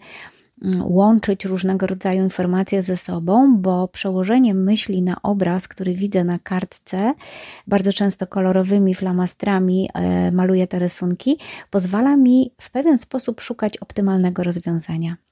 łączyć 0.82 1.46
różnego 1.46 1.88
rodzaju 1.88 2.24
informacje 2.24 2.84
ze 2.84 2.98
sobą, 2.98 3.58
bo 3.58 3.88
przełożenie 3.88 4.54
myśli 4.54 5.02
na 5.02 5.22
obraz, 5.24 5.68
który 5.68 5.94
widzę 5.94 6.24
na 6.24 6.40
kartce, 6.40 7.14
bardzo 7.68 7.94
często 7.94 8.28
kolorowymi 8.28 8.96
flamastrami 8.96 9.90
e, 9.94 10.32
maluję 10.32 10.68
te 10.68 10.80
rysunki, 10.80 11.38
pozwala 11.72 12.18
mi 12.18 12.52
w 12.62 12.72
pewien 12.72 12.98
sposób 12.98 13.42
szukać 13.42 13.78
optymalnego 13.78 14.44
rozwiązania. 14.44 15.27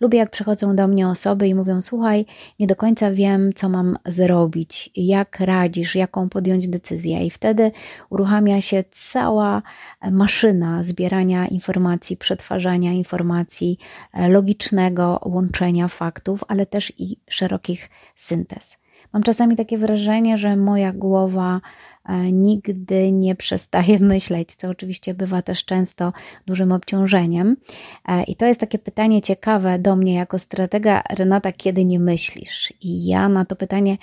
Lubię, 0.00 0.18
jak 0.18 0.30
przychodzą 0.30 0.76
do 0.76 0.88
mnie 0.88 1.08
osoby 1.08 1.48
i 1.48 1.54
mówią: 1.54 1.80
Słuchaj, 1.80 2.26
nie 2.58 2.66
do 2.66 2.76
końca 2.76 3.10
wiem, 3.10 3.52
co 3.52 3.68
mam 3.68 3.98
zrobić, 4.06 4.90
jak 4.96 5.40
radzisz, 5.40 5.94
jaką 5.94 6.28
podjąć 6.28 6.68
decyzję. 6.68 7.26
I 7.26 7.30
wtedy 7.30 7.72
uruchamia 8.10 8.60
się 8.60 8.84
cała 8.90 9.62
maszyna 10.10 10.82
zbierania 10.82 11.46
informacji, 11.46 12.16
przetwarzania 12.16 12.92
informacji, 12.92 13.78
e, 14.12 14.28
logicznego 14.28 15.20
łączenia 15.24 15.88
faktów, 15.88 16.44
ale 16.48 16.66
też 16.66 16.92
i 16.98 17.16
szerokich 17.28 17.90
syntez. 18.16 18.78
Mam 19.12 19.22
czasami 19.22 19.56
takie 19.56 19.78
wrażenie, 19.78 20.38
że 20.38 20.56
moja 20.56 20.92
głowa 20.92 21.60
E, 21.60 21.89
nigdy 22.32 23.12
nie 23.12 23.34
przestaje 23.34 23.98
myśleć, 24.14 24.54
co 24.54 24.68
oczywiście 24.68 25.14
bywa 25.14 25.42
też 25.42 25.64
często 25.64 26.12
dużym 26.46 26.72
obciążeniem. 26.72 27.56
E, 28.08 28.22
I 28.22 28.34
to 28.34 28.46
jest 28.46 28.60
takie 28.60 28.78
pytanie 28.78 29.22
ciekawe 29.22 29.78
do 29.78 29.96
mnie 29.96 30.14
jako 30.14 30.38
stratega 30.38 31.02
Renata, 31.10 31.52
kiedy 31.52 31.84
nie 31.84 32.00
myślisz? 32.00 32.72
I 32.80 33.06
ja 33.06 33.28
na 33.28 33.44
to 33.44 33.56
pytanie 33.56 33.98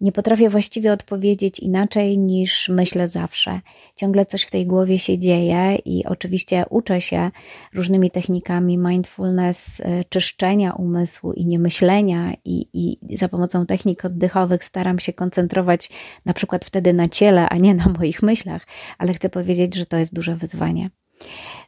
nie 0.00 0.12
potrafię 0.12 0.50
właściwie 0.50 0.92
odpowiedzieć 0.92 1.60
inaczej 1.60 2.18
niż 2.18 2.68
myślę 2.68 3.08
zawsze. 3.08 3.60
Ciągle 3.96 4.26
coś 4.26 4.42
w 4.42 4.50
tej 4.50 4.66
głowie 4.66 4.98
się 4.98 5.18
dzieje 5.18 5.78
i 5.84 6.04
oczywiście 6.04 6.64
uczę 6.70 7.00
się 7.00 7.30
różnymi 7.74 8.10
technikami 8.10 8.78
mindfulness, 8.78 9.80
e, 9.80 10.04
czyszczenia 10.04 10.72
umysłu 10.72 11.32
i 11.32 11.46
niemyślenia 11.46 12.32
i, 12.44 12.66
i 12.72 13.16
za 13.16 13.28
pomocą 13.28 13.66
technik 13.66 14.04
oddechowych 14.04 14.64
staram 14.64 14.98
się 14.98 15.12
koncentrować 15.12 15.90
na 16.24 16.34
przykład 16.34 16.64
wtedy 16.64 16.92
na 16.92 17.08
ciele, 17.08 17.39
a 17.48 17.56
nie 17.56 17.74
na 17.74 17.86
moich 17.98 18.22
myślach, 18.22 18.66
ale 18.98 19.14
chcę 19.14 19.28
powiedzieć, 19.28 19.74
że 19.74 19.86
to 19.86 19.96
jest 19.96 20.14
duże 20.14 20.36
wyzwanie. 20.36 20.90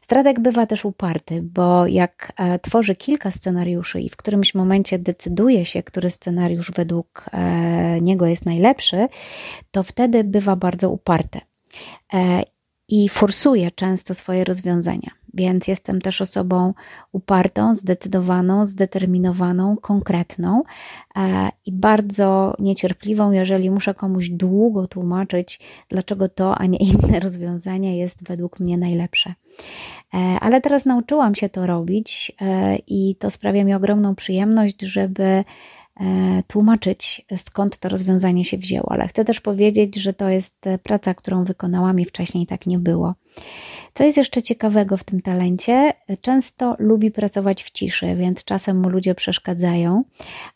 Strateg 0.01 0.41
bywa 0.41 0.67
też 0.67 0.85
uparty, 0.85 1.43
bo 1.43 1.87
jak 1.87 2.33
e, 2.37 2.59
tworzy 2.59 2.97
kilka 2.97 3.31
scenariuszy 3.31 4.01
i 4.01 4.09
w 4.09 4.17
którymś 4.17 4.55
momencie 4.55 4.99
decyduje 4.99 5.65
się, 5.65 5.83
który 5.83 6.11
scenariusz 6.11 6.73
według 6.73 7.25
e, 7.33 8.01
niego 8.01 8.27
jest 8.27 8.47
najlepszy, 8.47 9.09
to 9.71 9.83
wtedy 9.83 10.25
bywa 10.25 10.57
bardzo 10.57 10.91
uparty 10.91 11.41
e, 12.15 12.43
i 12.89 13.09
forsuje 13.09 13.71
często 13.71 14.15
swoje 14.15 14.45
rozwiązania. 14.45 15.11
Więc 15.35 15.69
jestem 15.69 16.01
też 16.01 16.21
osobą 16.21 16.75
upartą, 17.13 17.75
zdecydowaną, 17.75 18.67
zdeterminowaną, 18.67 19.77
konkretną 19.77 20.63
e, 21.17 21.49
i 21.67 21.73
bardzo 21.73 22.55
niecierpliwą, 22.59 23.33
jeżeli 23.33 23.71
muszę 23.71 23.95
komuś 23.95 24.29
długo 24.29 24.87
tłumaczyć, 24.87 25.61
dlaczego 25.89 26.29
to, 26.29 26.59
a 26.59 26.67
nie 26.67 26.79
inne 26.79 27.21
rozwiązanie 27.27 27.99
jest 27.99 28.25
według 28.29 28.61
mnie 28.61 28.79
najlepsze. 28.79 29.35
E, 30.15 30.19
ale 30.41 30.61
teraz 30.61 30.87
nauczyłam 30.87 31.35
się 31.35 31.49
to 31.49 31.67
robić 31.67 32.33
e, 32.41 32.77
i 32.77 33.17
to 33.19 33.31
sprawia 33.31 33.65
mi 33.65 33.75
ogromną 33.75 34.15
przyjemność, 34.15 34.83
żeby 34.83 35.45
tłumaczyć, 36.47 37.27
skąd 37.37 37.79
to 37.79 37.89
rozwiązanie 37.89 38.45
się 38.45 38.59
wzięło, 38.59 38.93
ale 38.93 39.09
chcę 39.09 39.25
też 39.25 39.41
powiedzieć, 39.41 39.97
że 39.97 40.13
to 40.13 40.29
jest 40.29 40.65
praca, 40.83 41.15
którą 41.15 41.45
wykonałam 41.45 42.01
i 42.01 42.05
wcześniej 42.05 42.47
tak 42.47 42.67
nie 42.67 42.79
było. 42.79 43.15
Co 43.95 44.05
jest 44.05 44.17
jeszcze 44.19 44.43
ciekawego 44.43 44.97
w 44.97 45.05
tym 45.05 45.23
talencie? 45.23 45.93
Często 46.21 46.77
lubi 46.79 47.11
pracować 47.11 47.63
w 47.63 47.71
ciszy, 47.71 48.17
więc 48.17 48.45
czasem 48.45 48.81
mu 48.81 48.89
ludzie 48.89 49.15
przeszkadzają, 49.15 50.05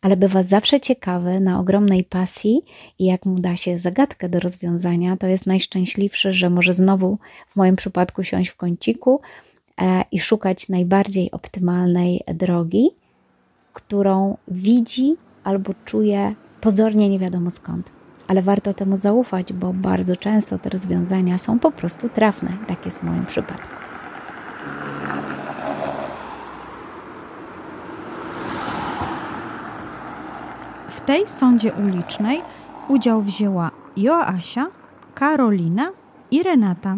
ale 0.00 0.16
bywa 0.16 0.42
zawsze 0.42 0.80
ciekawy, 0.80 1.40
na 1.40 1.60
ogromnej 1.60 2.04
pasji 2.04 2.62
i 2.98 3.04
jak 3.04 3.26
mu 3.26 3.40
da 3.40 3.56
się 3.56 3.78
zagadkę 3.78 4.28
do 4.28 4.40
rozwiązania, 4.40 5.16
to 5.16 5.26
jest 5.26 5.46
najszczęśliwszy, 5.46 6.32
że 6.32 6.50
może 6.50 6.72
znowu 6.72 7.18
w 7.48 7.56
moim 7.56 7.76
przypadku 7.76 8.22
siąść 8.22 8.50
w 8.50 8.56
kąciku 8.56 9.20
e, 9.80 10.04
i 10.12 10.20
szukać 10.20 10.68
najbardziej 10.68 11.30
optymalnej 11.30 12.20
drogi, 12.34 12.90
którą 13.72 14.36
widzi 14.48 15.16
albo 15.46 15.72
czuje 15.84 16.34
pozornie 16.60 17.08
nie 17.08 17.18
wiadomo 17.18 17.50
skąd 17.50 17.96
ale 18.28 18.42
warto 18.42 18.74
temu 18.74 18.96
zaufać, 18.96 19.52
bo 19.52 19.72
bardzo 19.72 20.16
często 20.16 20.58
te 20.58 20.70
rozwiązania 20.70 21.38
są 21.38 21.58
po 21.58 21.70
prostu 21.70 22.08
trafne. 22.08 22.48
Tak 22.66 22.84
jest 22.84 22.98
w 22.98 23.02
moim 23.02 23.26
przypadku. 23.26 23.74
W 30.90 31.00
tej 31.00 31.28
sądzie 31.28 31.72
ulicznej 31.72 32.42
udział 32.88 33.22
wzięła 33.22 33.70
Joasia, 33.96 34.66
Karolina 35.14 35.90
i 36.30 36.42
Renata. 36.42 36.96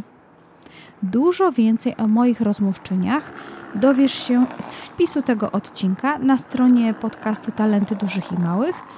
Dużo 1.02 1.52
więcej 1.52 1.96
o 1.96 2.08
moich 2.08 2.40
rozmówczyniach 2.40 3.32
dowiesz 3.74 4.14
się 4.14 4.46
z 4.60 4.76
wpisu 4.76 5.22
tego 5.22 5.52
odcinka 5.52 6.18
na 6.18 6.38
stronie 6.38 6.94
podcastu 6.94 7.52
Talenty 7.52 7.96
Dużych 7.96 8.32
i 8.32 8.38
Małych– 8.38 8.76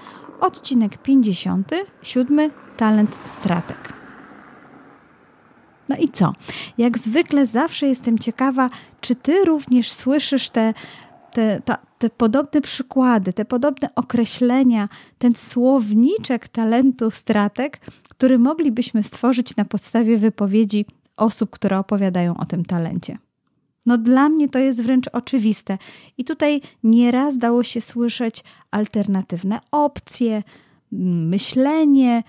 odcinek 0.40 0.98
57, 0.98 2.50
talent 2.76 3.16
stratek. 3.24 3.92
No 5.88 5.96
i 5.96 6.08
co? 6.08 6.32
Jak 6.78 6.98
zwykle 6.98 7.46
zawsze 7.46 7.86
jestem 7.86 8.18
ciekawa, 8.18 8.70
czy 9.00 9.14
ty 9.14 9.44
również 9.44 9.92
słyszysz 9.92 10.50
te, 10.50 10.74
te, 11.32 11.60
ta, 11.64 11.78
te 11.98 12.10
podobne 12.10 12.60
przykłady, 12.60 13.32
te 13.32 13.44
podobne 13.44 13.88
określenia, 13.94 14.88
ten 15.18 15.34
słowniczek 15.34 16.48
talentu 16.48 17.10
stratek, 17.10 17.80
który 18.08 18.38
moglibyśmy 18.38 19.02
stworzyć 19.02 19.56
na 19.56 19.64
podstawie 19.64 20.18
wypowiedzi 20.18 20.86
osób, 21.16 21.50
które 21.50 21.78
opowiadają 21.78 22.36
o 22.36 22.44
tym 22.44 22.64
talencie. 22.64 23.18
No 23.86 23.98
dla 23.98 24.28
mnie 24.28 24.48
to 24.48 24.58
jest 24.58 24.82
wręcz 24.82 25.08
oczywiste. 25.12 25.78
I 26.18 26.24
tutaj 26.24 26.60
nieraz 26.82 27.38
dało 27.38 27.62
się 27.62 27.80
słyszeć 27.80 28.44
alternatywne 28.70 29.60
opcje, 29.70 30.42
myślenie, 30.92 32.22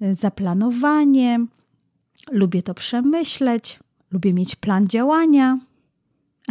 zaplanowanie. 0.00 1.46
Lubię 2.30 2.62
to 2.62 2.74
przemyśleć, 2.74 3.80
lubię 4.10 4.34
mieć 4.34 4.56
plan 4.56 4.88
działania. 4.88 5.58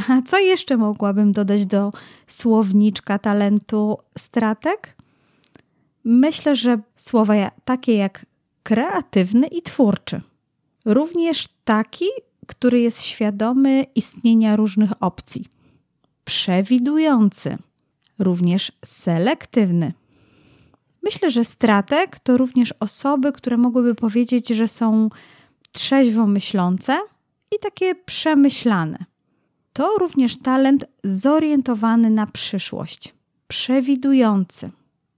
A 0.09 0.21
co 0.21 0.39
jeszcze 0.39 0.77
mogłabym 0.77 1.31
dodać 1.31 1.65
do 1.65 1.91
słowniczka 2.27 3.19
talentu 3.19 3.97
stratek? 4.17 4.95
Myślę, 6.03 6.55
że 6.55 6.79
słowa 6.95 7.33
takie 7.65 7.93
jak 7.95 8.25
kreatywny 8.63 9.47
i 9.47 9.61
twórczy. 9.61 10.21
Również 10.85 11.47
taki, 11.65 12.05
który 12.51 12.79
jest 12.79 13.01
świadomy 13.01 13.85
istnienia 13.95 14.55
różnych 14.55 14.91
opcji, 14.99 15.45
przewidujący, 16.25 17.57
również 18.19 18.71
selektywny. 18.85 19.93
Myślę, 21.03 21.29
że 21.29 21.45
strateg 21.45 22.19
to 22.19 22.37
również 22.37 22.73
osoby, 22.79 23.31
które 23.31 23.57
mogłyby 23.57 23.95
powiedzieć, 23.95 24.49
że 24.49 24.67
są 24.67 25.09
trzeźwo 25.71 26.27
myślące 26.27 26.99
i 27.55 27.59
takie 27.59 27.95
przemyślane. 27.95 29.05
To 29.73 29.97
również 29.99 30.37
talent 30.37 30.85
zorientowany 31.03 32.09
na 32.09 32.27
przyszłość, 32.27 33.13
przewidujący. 33.47 34.71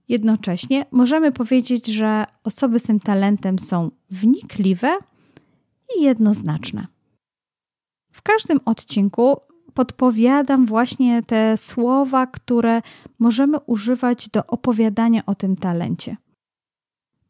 Jednocześnie 0.08 0.86
możemy 0.90 1.32
powiedzieć, 1.32 1.86
że 1.86 2.24
osoby 2.44 2.78
z 2.78 2.82
tym 2.82 3.00
talentem 3.00 3.58
są 3.58 3.90
wnikliwe 4.10 4.96
i 5.98 6.02
jednoznaczne. 6.02 6.93
W 8.14 8.22
każdym 8.22 8.60
odcinku 8.64 9.36
podpowiadam 9.74 10.66
właśnie 10.66 11.22
te 11.22 11.56
słowa, 11.56 12.26
które 12.26 12.82
możemy 13.18 13.58
używać 13.66 14.28
do 14.28 14.46
opowiadania 14.46 15.22
o 15.26 15.34
tym 15.34 15.56
talencie. 15.56 16.16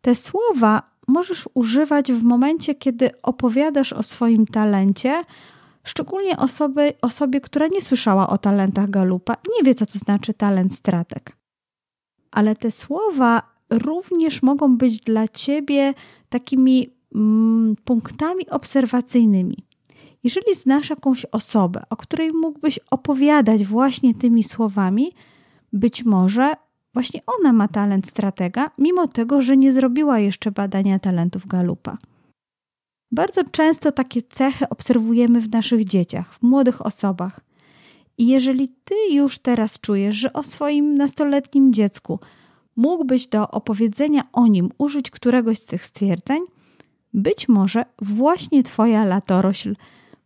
Te 0.00 0.14
słowa 0.14 0.82
możesz 1.08 1.48
używać 1.54 2.12
w 2.12 2.22
momencie, 2.22 2.74
kiedy 2.74 3.22
opowiadasz 3.22 3.92
o 3.92 4.02
swoim 4.02 4.46
talencie, 4.46 5.24
szczególnie 5.84 6.36
osoby, 6.36 6.92
osobie, 7.02 7.40
która 7.40 7.66
nie 7.66 7.82
słyszała 7.82 8.28
o 8.28 8.38
talentach 8.38 8.90
Galupa 8.90 9.34
i 9.34 9.48
nie 9.56 9.62
wie, 9.62 9.74
co 9.74 9.86
to 9.86 9.98
znaczy 9.98 10.34
talent 10.34 10.74
stratek. 10.74 11.36
Ale 12.30 12.56
te 12.56 12.70
słowa 12.70 13.42
również 13.70 14.42
mogą 14.42 14.76
być 14.76 15.00
dla 15.00 15.28
ciebie 15.28 15.94
takimi 16.28 16.90
mm, 17.14 17.76
punktami 17.84 18.50
obserwacyjnymi. 18.50 19.73
Jeżeli 20.24 20.54
znasz 20.54 20.90
jakąś 20.90 21.24
osobę, 21.24 21.82
o 21.90 21.96
której 21.96 22.32
mógłbyś 22.32 22.80
opowiadać 22.90 23.64
właśnie 23.64 24.14
tymi 24.14 24.44
słowami, 24.44 25.12
być 25.72 26.04
może 26.04 26.54
właśnie 26.94 27.20
ona 27.26 27.52
ma 27.52 27.68
talent 27.68 28.06
stratega, 28.06 28.70
mimo 28.78 29.08
tego, 29.08 29.40
że 29.40 29.56
nie 29.56 29.72
zrobiła 29.72 30.18
jeszcze 30.18 30.50
badania 30.50 30.98
talentów 30.98 31.46
Galupa. 31.46 31.98
Bardzo 33.12 33.44
często 33.44 33.92
takie 33.92 34.22
cechy 34.22 34.68
obserwujemy 34.68 35.40
w 35.40 35.52
naszych 35.52 35.84
dzieciach, 35.84 36.34
w 36.34 36.42
młodych 36.42 36.86
osobach. 36.86 37.40
I 38.18 38.26
jeżeli 38.26 38.68
ty 38.68 38.94
już 39.10 39.38
teraz 39.38 39.80
czujesz, 39.80 40.16
że 40.16 40.32
o 40.32 40.42
swoim 40.42 40.94
nastoletnim 40.94 41.72
dziecku 41.72 42.20
mógłbyś 42.76 43.26
do 43.26 43.50
opowiedzenia 43.50 44.22
o 44.32 44.46
nim 44.46 44.70
użyć 44.78 45.10
któregoś 45.10 45.58
z 45.58 45.66
tych 45.66 45.84
stwierdzeń, 45.84 46.42
być 47.14 47.48
może 47.48 47.84
właśnie 48.02 48.62
twoja 48.62 49.04
latorośl 49.04 49.74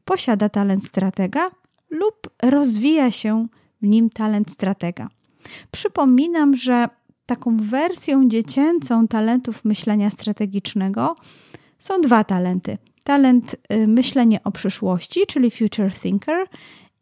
posiada 0.09 0.49
talent 0.49 0.85
stratega 0.85 1.51
lub 1.90 2.31
rozwija 2.42 3.11
się 3.11 3.47
w 3.83 3.87
nim 3.87 4.11
talent 4.11 4.51
stratega. 4.51 5.09
Przypominam, 5.71 6.57
że 6.57 6.88
taką 7.27 7.57
wersją 7.57 8.29
dziecięcą 8.29 9.09
talentów 9.09 9.64
myślenia 9.64 10.11
strategicznego 10.11 11.16
są 11.79 12.01
dwa 12.01 12.25
talenty. 12.25 12.79
Talent 13.05 13.57
y, 13.73 13.87
myślenie 13.87 14.40
o 14.44 14.51
przyszłości, 14.51 15.21
czyli 15.27 15.51
future 15.51 15.92
thinker 15.92 16.47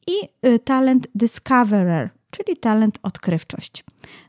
i 0.06 0.46
y, 0.48 0.58
talent 0.58 1.06
discoverer, 1.14 2.10
czyli 2.30 2.56
talent 2.56 2.98
odkrywczość. 3.02 3.84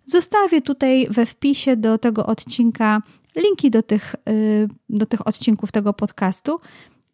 Zostawię 0.05 0.61
tutaj 0.61 1.07
we 1.09 1.25
wpisie 1.25 1.77
do 1.77 1.97
tego 1.97 2.25
odcinka 2.25 3.01
linki 3.35 3.71
do 3.71 3.83
tych, 3.83 4.15
y, 4.29 4.67
do 4.89 5.05
tych 5.05 5.27
odcinków 5.27 5.71
tego 5.71 5.93
podcastu, 5.93 6.59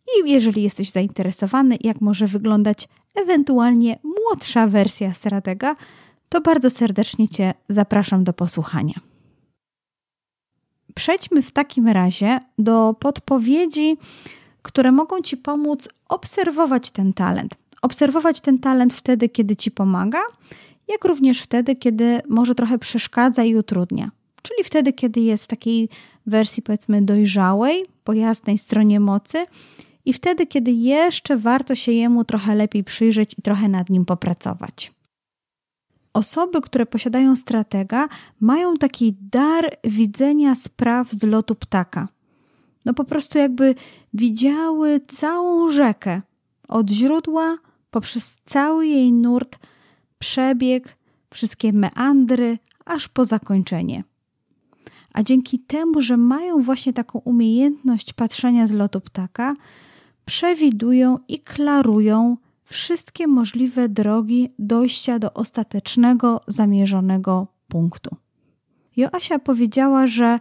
i 0.07 0.29
jeżeli 0.29 0.63
jesteś 0.63 0.89
zainteresowany, 0.89 1.77
jak 1.81 2.01
może 2.01 2.27
wyglądać 2.27 2.87
ewentualnie 3.15 3.99
młodsza 4.03 4.67
wersja 4.67 5.13
stratega, 5.13 5.75
to 6.29 6.41
bardzo 6.41 6.69
serdecznie 6.69 7.27
Cię 7.27 7.53
zapraszam 7.69 8.23
do 8.23 8.33
posłuchania. 8.33 8.93
Przejdźmy 10.95 11.41
w 11.41 11.51
takim 11.51 11.87
razie 11.87 12.39
do 12.57 12.95
podpowiedzi, 12.99 13.97
które 14.61 14.91
mogą 14.91 15.21
Ci 15.21 15.37
pomóc 15.37 15.89
obserwować 16.09 16.89
ten 16.89 17.13
talent. 17.13 17.55
Obserwować 17.81 18.41
ten 18.41 18.59
talent 18.59 18.93
wtedy, 18.93 19.29
kiedy 19.29 19.55
Ci 19.55 19.71
pomaga, 19.71 20.19
jak 20.87 21.05
również 21.05 21.41
wtedy, 21.41 21.75
kiedy 21.75 22.21
może 22.29 22.55
trochę 22.55 22.79
przeszkadza 22.79 23.43
i 23.43 23.55
utrudnia. 23.55 24.11
Czyli 24.41 24.63
wtedy, 24.63 24.93
kiedy 24.93 25.19
jest 25.19 25.43
w 25.43 25.47
takiej 25.47 25.89
wersji 26.25 26.63
powiedzmy 26.63 27.01
dojrzałej, 27.01 27.85
po 28.03 28.13
jasnej 28.13 28.57
stronie 28.57 28.99
mocy 28.99 29.45
i 30.05 30.13
wtedy, 30.13 30.47
kiedy 30.47 30.71
jeszcze 30.71 31.37
warto 31.37 31.75
się 31.75 31.91
jemu 31.91 32.23
trochę 32.23 32.55
lepiej 32.55 32.83
przyjrzeć 32.83 33.35
i 33.39 33.41
trochę 33.41 33.69
nad 33.69 33.89
nim 33.89 34.05
popracować. 34.05 34.91
Osoby, 36.13 36.61
które 36.61 36.85
posiadają 36.85 37.35
stratega, 37.35 38.09
mają 38.39 38.77
taki 38.77 39.15
dar 39.21 39.77
widzenia 39.83 40.55
spraw 40.55 41.11
z 41.11 41.23
lotu 41.23 41.55
ptaka. 41.55 42.07
No 42.85 42.93
po 42.93 43.03
prostu 43.03 43.37
jakby 43.37 43.75
widziały 44.13 44.99
całą 44.99 45.69
rzekę 45.69 46.21
od 46.67 46.89
źródła 46.89 47.57
poprzez 47.91 48.37
cały 48.45 48.87
jej 48.87 49.13
nurt, 49.13 49.59
przebieg, 50.19 50.97
wszystkie 51.31 51.73
meandry, 51.73 52.57
aż 52.85 53.07
po 53.07 53.25
zakończenie. 53.25 54.03
A 55.13 55.23
dzięki 55.23 55.59
temu, 55.59 56.01
że 56.01 56.17
mają 56.17 56.61
właśnie 56.61 56.93
taką 56.93 57.19
umiejętność 57.19 58.13
patrzenia 58.13 58.67
z 58.67 58.71
lotu 58.71 59.01
ptaka, 59.01 59.55
przewidują 60.25 61.19
i 61.27 61.39
klarują 61.39 62.37
wszystkie 62.63 63.27
możliwe 63.27 63.89
drogi 63.89 64.49
dojścia 64.59 65.19
do 65.19 65.33
ostatecznego, 65.33 66.41
zamierzonego 66.47 67.47
punktu. 67.67 68.15
Joasia 68.97 69.39
powiedziała, 69.39 70.07
że 70.07 70.39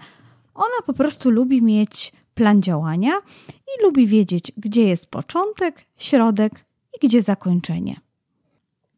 ona 0.55 0.83
po 0.87 0.93
prostu 0.93 1.31
lubi 1.31 1.63
mieć 1.63 2.13
plan 2.35 2.63
działania 2.63 3.13
i 3.49 3.83
lubi 3.83 4.07
wiedzieć, 4.07 4.53
gdzie 4.57 4.83
jest 4.83 5.07
początek, 5.07 5.85
środek 5.97 6.65
i 6.95 7.07
gdzie 7.07 7.23
zakończenie. 7.23 8.01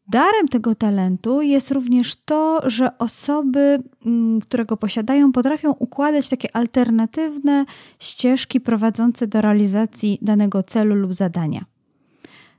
Darem 0.07 0.47
tego 0.47 0.75
talentu 0.75 1.41
jest 1.41 1.71
również 1.71 2.15
to, 2.15 2.69
że 2.69 2.97
osoby, 2.97 3.83
mm, 4.05 4.41
które 4.41 4.65
go 4.65 4.77
posiadają, 4.77 5.31
potrafią 5.31 5.71
układać 5.71 6.29
takie 6.29 6.55
alternatywne 6.55 7.65
ścieżki 7.99 8.61
prowadzące 8.61 9.27
do 9.27 9.41
realizacji 9.41 10.19
danego 10.21 10.63
celu 10.63 10.95
lub 10.95 11.13
zadania. 11.13 11.65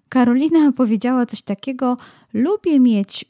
Karolina 0.09 0.73
powiedziała 0.73 1.27
coś 1.27 1.43
takiego: 1.43 1.97
Lubię 2.33 2.81
mieć 2.81 3.25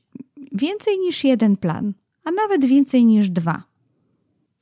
więcej 0.52 0.98
niż 0.98 1.24
jeden 1.24 1.56
plan, 1.56 1.92
a 2.24 2.30
nawet 2.30 2.64
więcej 2.64 3.04
niż 3.04 3.30
dwa. 3.30 3.62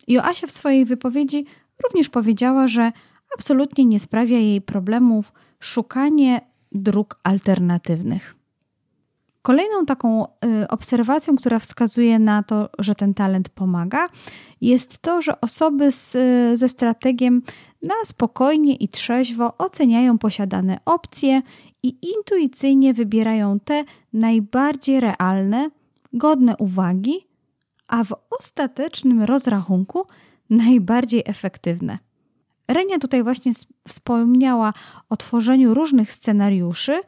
Joasia 0.08 0.46
w 0.46 0.50
swojej 0.50 0.84
wypowiedzi 0.84 1.44
również 1.82 2.08
powiedziała, 2.08 2.68
że 2.68 2.92
absolutnie 3.34 3.84
nie 3.84 4.00
sprawia 4.00 4.38
jej 4.38 4.60
problemów 4.60 5.32
szukanie 5.60 6.40
dróg 6.72 7.20
alternatywnych. 7.22 8.43
Kolejną 9.44 9.86
taką 9.86 10.24
y, 10.24 10.68
obserwacją, 10.68 11.36
która 11.36 11.58
wskazuje 11.58 12.18
na 12.18 12.42
to, 12.42 12.68
że 12.78 12.94
ten 12.94 13.14
talent 13.14 13.48
pomaga, 13.48 14.08
jest 14.60 14.98
to, 14.98 15.22
że 15.22 15.40
osoby 15.40 15.92
z, 15.92 16.16
ze 16.58 16.68
strategiem 16.68 17.42
na 17.82 17.94
spokojnie 18.04 18.76
i 18.76 18.88
trzeźwo 18.88 19.58
oceniają 19.58 20.18
posiadane 20.18 20.78
opcje 20.84 21.42
i 21.82 21.96
intuicyjnie 22.16 22.94
wybierają 22.94 23.60
te 23.60 23.84
najbardziej 24.12 25.00
realne, 25.00 25.70
godne 26.12 26.56
uwagi, 26.56 27.26
a 27.88 28.04
w 28.04 28.14
ostatecznym 28.40 29.22
rozrachunku 29.22 30.06
najbardziej 30.50 31.22
efektywne. 31.26 31.98
Renia 32.68 32.98
tutaj 32.98 33.22
właśnie 33.22 33.52
wspomniała 33.88 34.72
o 35.08 35.16
tworzeniu 35.16 35.74
różnych 35.74 36.12
scenariuszy 36.12 37.00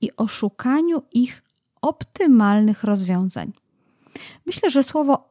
i 0.00 0.16
o 0.16 0.28
szukaniu 0.28 1.02
ich 1.12 1.42
optymalnych 1.82 2.84
rozwiązań. 2.84 3.52
Myślę, 4.46 4.70
że 4.70 4.82
słowo 4.82 5.28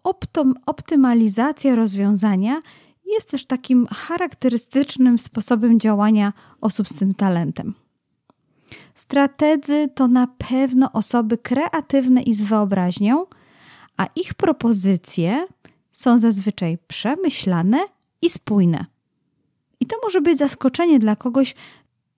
optymalizacja 0.65 1.75
rozwiązania 1.75 2.59
jest 3.05 3.29
też 3.29 3.45
takim 3.45 3.87
charakterystycznym 3.87 5.19
sposobem 5.19 5.79
działania 5.79 6.33
osób 6.61 6.87
z 6.87 6.95
tym 6.95 7.13
talentem. 7.13 7.73
Strategzy 8.95 9.89
to 9.95 10.07
na 10.07 10.27
pewno 10.27 10.91
osoby 10.91 11.37
kreatywne 11.37 12.21
i 12.21 12.33
z 12.33 12.41
wyobraźnią, 12.41 13.25
a 13.97 14.05
ich 14.15 14.33
propozycje 14.33 15.47
są 15.93 16.17
zazwyczaj 16.17 16.77
przemyślane 16.87 17.79
i 18.21 18.29
spójne. 18.29 18.85
I 19.79 19.85
to 19.85 19.95
może 20.03 20.21
być 20.21 20.37
zaskoczenie 20.37 20.99
dla 20.99 21.15
kogoś, 21.15 21.55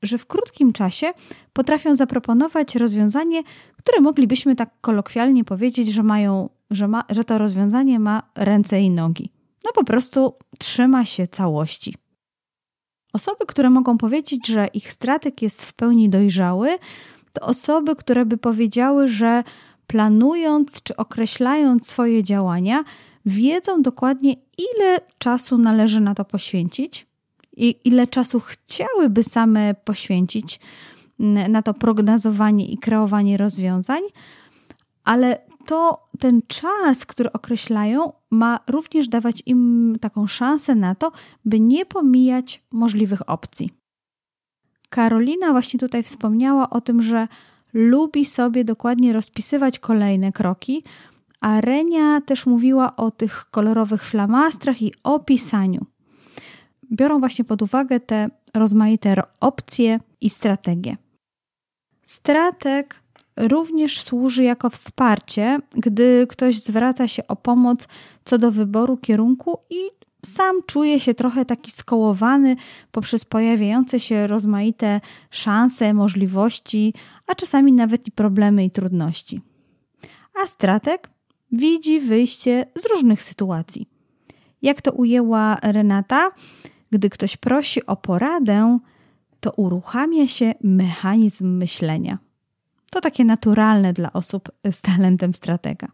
że 0.01 0.17
w 0.17 0.25
krótkim 0.25 0.73
czasie 0.73 1.13
potrafią 1.53 1.95
zaproponować 1.95 2.75
rozwiązanie, 2.75 3.43
które 3.77 4.01
moglibyśmy 4.01 4.55
tak 4.55 4.69
kolokwialnie 4.81 5.43
powiedzieć, 5.43 5.87
że 5.87 6.03
mają, 6.03 6.49
że, 6.71 6.87
ma, 6.87 7.03
że 7.09 7.23
to 7.23 7.37
rozwiązanie 7.37 7.99
ma 7.99 8.23
ręce 8.35 8.81
i 8.81 8.89
nogi. 8.89 9.31
No 9.65 9.71
po 9.75 9.83
prostu 9.83 10.33
trzyma 10.57 11.05
się 11.05 11.27
całości. 11.27 11.95
Osoby, 13.13 13.45
które 13.47 13.69
mogą 13.69 13.97
powiedzieć, 13.97 14.47
że 14.47 14.67
ich 14.67 14.91
stratek 14.91 15.41
jest 15.41 15.65
w 15.65 15.73
pełni 15.73 16.09
dojrzały, 16.09 16.77
to 17.33 17.45
osoby, 17.45 17.95
które 17.95 18.25
by 18.25 18.37
powiedziały, 18.37 19.07
że 19.07 19.43
planując 19.87 20.83
czy 20.83 20.95
określając 20.95 21.87
swoje 21.87 22.23
działania, 22.23 22.83
wiedzą 23.25 23.81
dokładnie, 23.81 24.35
ile 24.57 24.99
czasu 25.17 25.57
należy 25.57 26.01
na 26.01 26.15
to 26.15 26.25
poświęcić 26.25 27.10
i 27.61 27.75
ile 27.85 28.07
czasu 28.07 28.39
chciałyby 28.39 29.23
same 29.23 29.73
poświęcić 29.73 30.59
na 31.49 31.61
to 31.61 31.73
prognozowanie 31.73 32.65
i 32.65 32.77
kreowanie 32.77 33.37
rozwiązań, 33.37 34.01
ale 35.03 35.41
to 35.65 36.07
ten 36.19 36.41
czas, 36.47 37.05
który 37.05 37.31
określają, 37.31 38.11
ma 38.31 38.59
również 38.67 39.07
dawać 39.07 39.43
im 39.45 39.95
taką 40.01 40.27
szansę 40.27 40.75
na 40.75 40.95
to, 40.95 41.11
by 41.45 41.59
nie 41.59 41.85
pomijać 41.85 42.63
możliwych 42.71 43.29
opcji. 43.29 43.73
Karolina 44.89 45.51
właśnie 45.51 45.79
tutaj 45.79 46.03
wspomniała 46.03 46.69
o 46.69 46.81
tym, 46.81 47.01
że 47.01 47.27
lubi 47.73 48.25
sobie 48.25 48.63
dokładnie 48.63 49.13
rozpisywać 49.13 49.79
kolejne 49.79 50.31
kroki, 50.31 50.83
a 51.41 51.61
Renia 51.61 52.21
też 52.21 52.45
mówiła 52.45 52.95
o 52.95 53.11
tych 53.11 53.45
kolorowych 53.51 54.03
flamastrach 54.03 54.81
i 54.81 54.93
o 55.03 55.19
pisaniu. 55.19 55.85
Biorą 56.91 57.19
właśnie 57.19 57.45
pod 57.45 57.61
uwagę 57.61 57.99
te 57.99 58.29
rozmaite 58.53 59.15
opcje 59.39 59.99
i 60.21 60.29
strategie. 60.29 60.97
Strateg 62.03 63.03
również 63.37 64.01
służy 64.01 64.43
jako 64.43 64.69
wsparcie, 64.69 65.59
gdy 65.71 66.27
ktoś 66.29 66.59
zwraca 66.59 67.07
się 67.07 67.27
o 67.27 67.35
pomoc 67.35 67.87
co 68.25 68.37
do 68.37 68.51
wyboru 68.51 68.97
kierunku 68.97 69.57
i 69.69 69.75
sam 70.25 70.55
czuje 70.65 70.99
się 70.99 71.13
trochę 71.13 71.45
taki 71.45 71.71
skołowany 71.71 72.55
poprzez 72.91 73.25
pojawiające 73.25 73.99
się 73.99 74.27
rozmaite 74.27 75.01
szanse, 75.29 75.93
możliwości, 75.93 76.93
a 77.27 77.35
czasami 77.35 77.73
nawet 77.73 78.07
i 78.07 78.11
problemy 78.11 78.65
i 78.65 78.71
trudności. 78.71 79.41
A 80.43 80.47
strateg 80.47 81.09
widzi 81.51 81.99
wyjście 81.99 82.65
z 82.75 82.85
różnych 82.85 83.21
sytuacji. 83.21 83.87
Jak 84.61 84.81
to 84.81 84.91
ujęła 84.91 85.57
Renata, 85.63 86.31
gdy 86.91 87.09
ktoś 87.09 87.37
prosi 87.37 87.85
o 87.85 87.95
poradę, 87.95 88.79
to 89.39 89.51
uruchamia 89.51 90.27
się 90.27 90.53
mechanizm 90.63 91.57
myślenia. 91.57 92.17
To 92.89 93.01
takie 93.01 93.25
naturalne 93.25 93.93
dla 93.93 94.13
osób 94.13 94.51
z 94.71 94.81
talentem 94.81 95.33
stratega. 95.33 95.87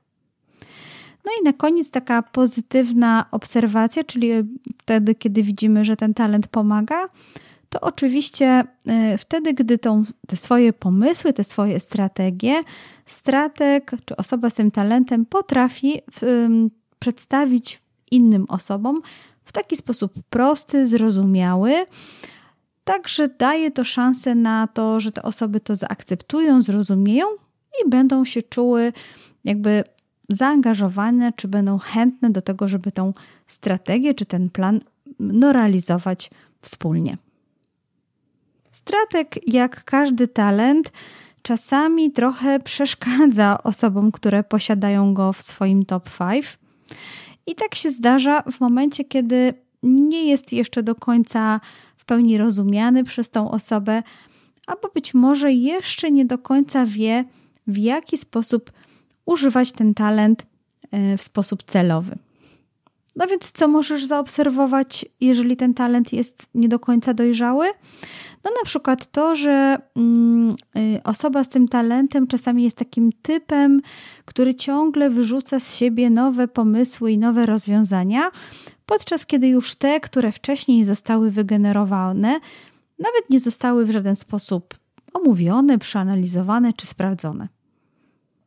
No 1.25 1.31
i 1.41 1.43
na 1.43 1.53
koniec 1.53 1.91
taka 1.91 2.21
pozytywna 2.21 3.25
obserwacja, 3.31 4.03
czyli 4.03 4.29
wtedy, 4.77 5.15
kiedy 5.15 5.43
widzimy, 5.43 5.85
że 5.85 5.97
ten 5.97 6.13
talent 6.13 6.47
pomaga, 6.47 7.09
to 7.69 7.81
oczywiście 7.81 8.63
y, 9.13 9.17
wtedy, 9.17 9.53
gdy 9.53 9.77
tą, 9.77 10.03
te 10.27 10.35
swoje 10.35 10.73
pomysły, 10.73 11.33
te 11.33 11.43
swoje 11.43 11.79
strategie, 11.79 12.63
strateg 13.05 13.91
czy 14.05 14.15
osoba 14.15 14.49
z 14.49 14.53
tym 14.53 14.71
talentem 14.71 15.25
potrafi 15.25 16.01
przedstawić 16.99 17.81
innym 18.11 18.45
osobom 18.49 19.01
w 19.47 19.51
taki 19.51 19.77
sposób 19.77 20.13
prosty, 20.29 20.87
zrozumiały, 20.87 21.85
Także 22.87 23.27
daje 23.27 23.71
to 23.71 23.83
szansę 23.83 24.35
na 24.35 24.67
to, 24.67 24.99
że 24.99 25.11
te 25.11 25.23
osoby 25.23 25.59
to 25.59 25.75
zaakceptują, 25.75 26.61
zrozumieją 26.61 27.25
i 27.85 27.89
będą 27.89 28.25
się 28.25 28.41
czuły 28.41 28.93
jakby 29.43 29.83
zaangażowane, 30.29 31.33
czy 31.33 31.47
będą 31.47 31.77
chętne 31.77 32.29
do 32.29 32.41
tego, 32.41 32.67
żeby 32.67 32.91
tą 32.91 33.13
strategię 33.47 34.13
czy 34.13 34.25
ten 34.25 34.49
plan 34.49 34.79
no, 35.19 35.53
realizować 35.53 36.29
wspólnie. 36.61 37.17
Strateg, 38.71 39.47
jak 39.47 39.83
każdy 39.83 40.27
talent, 40.27 40.91
czasami 41.41 42.11
trochę 42.11 42.59
przeszkadza 42.59 43.63
osobom, 43.63 44.11
które 44.11 44.43
posiadają 44.43 45.13
go 45.13 45.33
w 45.33 45.41
swoim 45.41 45.85
top 45.85 46.09
5. 46.17 46.57
I 47.47 47.55
tak 47.55 47.75
się 47.75 47.89
zdarza 47.89 48.41
w 48.51 48.59
momencie, 48.59 49.03
kiedy 49.03 49.53
nie 49.83 50.29
jest 50.29 50.53
jeszcze 50.53 50.83
do 50.83 50.95
końca 50.95 51.59
pełni 52.07 52.37
rozumiany 52.37 53.03
przez 53.03 53.29
tą 53.29 53.51
osobę, 53.51 54.03
albo 54.67 54.89
być 54.89 55.13
może 55.13 55.51
jeszcze 55.51 56.11
nie 56.11 56.25
do 56.25 56.37
końca 56.37 56.85
wie, 56.85 57.25
w 57.67 57.77
jaki 57.77 58.17
sposób 58.17 58.71
używać 59.25 59.71
ten 59.71 59.93
talent 59.93 60.45
e, 60.91 61.17
w 61.17 61.21
sposób 61.21 61.63
celowy. 61.63 62.17
No 63.15 63.27
więc, 63.27 63.51
co 63.51 63.67
możesz 63.67 64.05
zaobserwować, 64.05 65.05
jeżeli 65.21 65.57
ten 65.57 65.73
talent 65.73 66.13
jest 66.13 66.45
nie 66.55 66.67
do 66.67 66.79
końca 66.79 67.13
dojrzały? 67.13 67.67
No, 68.47 68.53
na 68.61 68.65
przykład 68.65 69.11
to, 69.11 69.35
że 69.35 69.77
mm, 69.95 70.49
y, 70.77 71.03
osoba 71.03 71.43
z 71.43 71.49
tym 71.49 71.67
talentem 71.67 72.27
czasami 72.27 72.63
jest 72.63 72.77
takim 72.77 73.11
typem, 73.21 73.81
który 74.25 74.55
ciągle 74.55 75.09
wyrzuca 75.09 75.59
z 75.59 75.75
siebie 75.75 76.09
nowe 76.09 76.47
pomysły 76.47 77.11
i 77.11 77.17
nowe 77.17 77.45
rozwiązania, 77.45 78.31
podczas 78.85 79.25
kiedy 79.25 79.47
już 79.47 79.75
te, 79.75 79.99
które 79.99 80.31
wcześniej 80.31 80.85
zostały 80.85 81.31
wygenerowane, 81.31 82.39
nawet 82.99 83.29
nie 83.29 83.39
zostały 83.39 83.85
w 83.85 83.91
żaden 83.91 84.15
sposób 84.15 84.73
omówione, 85.13 85.77
przeanalizowane 85.77 86.73
czy 86.73 86.87
sprawdzone. 86.87 87.47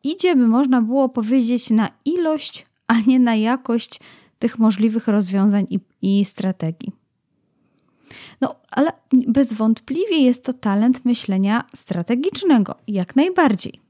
Idzie, 0.04 0.36
by 0.36 0.48
można 0.48 0.82
było 0.82 1.08
powiedzieć, 1.08 1.70
na 1.70 1.88
ilość, 2.04 2.66
a 2.86 3.00
nie 3.06 3.20
na 3.20 3.36
jakość 3.36 4.00
tych 4.38 4.58
możliwych 4.58 5.08
rozwiązań 5.08 5.66
i, 5.70 5.80
i 6.02 6.24
strategii. 6.24 6.99
No, 8.40 8.54
ale 8.70 8.92
bezwątpliwie 9.12 10.16
jest 10.16 10.44
to 10.44 10.52
talent 10.52 11.04
myślenia 11.04 11.64
strategicznego, 11.74 12.74
jak 12.88 13.16
najbardziej. 13.16 13.80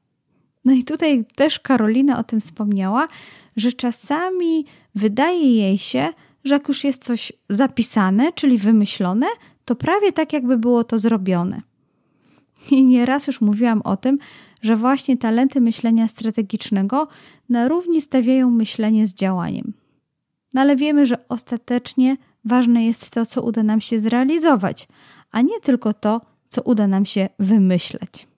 No 0.64 0.72
i 0.72 0.84
tutaj 0.84 1.24
też 1.34 1.60
Karolina 1.60 2.18
o 2.18 2.24
tym 2.24 2.40
wspomniała, 2.40 3.08
że 3.56 3.72
czasami 3.72 4.64
wydaje 4.94 5.56
jej 5.56 5.78
się, 5.78 6.08
że 6.44 6.54
jak 6.54 6.68
już 6.68 6.84
jest 6.84 7.04
coś 7.04 7.32
zapisane, 7.48 8.32
czyli 8.32 8.58
wymyślone, 8.58 9.26
to 9.64 9.76
prawie 9.76 10.12
tak, 10.12 10.32
jakby 10.32 10.58
było 10.58 10.84
to 10.84 10.98
zrobione. 10.98 11.60
I 12.70 12.84
nieraz 12.84 13.26
już 13.26 13.40
mówiłam 13.40 13.82
o 13.82 13.96
tym, 13.96 14.18
że 14.62 14.76
właśnie 14.76 15.16
talenty 15.16 15.60
myślenia 15.60 16.08
strategicznego 16.08 17.08
na 17.48 17.68
równi 17.68 18.00
stawiają 18.00 18.50
myślenie 18.50 19.06
z 19.06 19.14
działaniem. 19.14 19.72
No 20.54 20.60
ale 20.60 20.76
wiemy, 20.76 21.06
że 21.06 21.28
ostatecznie 21.28 22.16
ważne 22.44 22.86
jest 22.86 23.10
to, 23.10 23.26
co 23.26 23.42
uda 23.42 23.62
nam 23.62 23.80
się 23.80 24.00
zrealizować, 24.00 24.88
a 25.30 25.40
nie 25.40 25.60
tylko 25.60 25.92
to, 25.92 26.20
co 26.48 26.62
uda 26.62 26.86
nam 26.86 27.06
się 27.06 27.28
wymyśleć. 27.38 28.28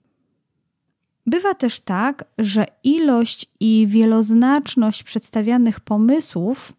Bywa 1.25 1.53
też 1.53 1.79
tak, 1.79 2.25
że 2.37 2.65
ilość 2.83 3.51
i 3.59 3.87
wieloznaczność 3.87 5.03
przedstawianych 5.03 5.79
pomysłów 5.79 6.73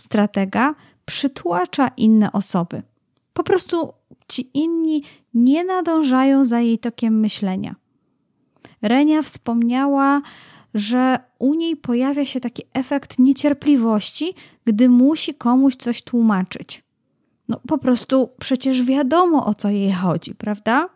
stratega 0.00 0.74
przytłacza 1.04 1.88
inne 1.96 2.32
osoby. 2.32 2.82
Po 3.32 3.44
prostu 3.44 3.92
ci 4.28 4.50
inni 4.54 5.02
nie 5.34 5.64
nadążają 5.64 6.44
za 6.44 6.60
jej 6.60 6.78
tokiem 6.78 7.20
myślenia. 7.20 7.74
Renia 8.82 9.22
wspomniała, 9.22 10.22
że 10.76 11.18
u 11.38 11.54
niej 11.54 11.76
pojawia 11.76 12.24
się 12.24 12.40
taki 12.40 12.62
efekt 12.74 13.18
niecierpliwości, 13.18 14.34
gdy 14.64 14.88
musi 14.88 15.34
komuś 15.34 15.76
coś 15.76 16.02
tłumaczyć. 16.02 16.82
No 17.48 17.60
po 17.68 17.78
prostu 17.78 18.28
przecież 18.38 18.82
wiadomo 18.82 19.46
o 19.46 19.54
co 19.54 19.68
jej 19.68 19.92
chodzi, 19.92 20.34
prawda? 20.34 20.88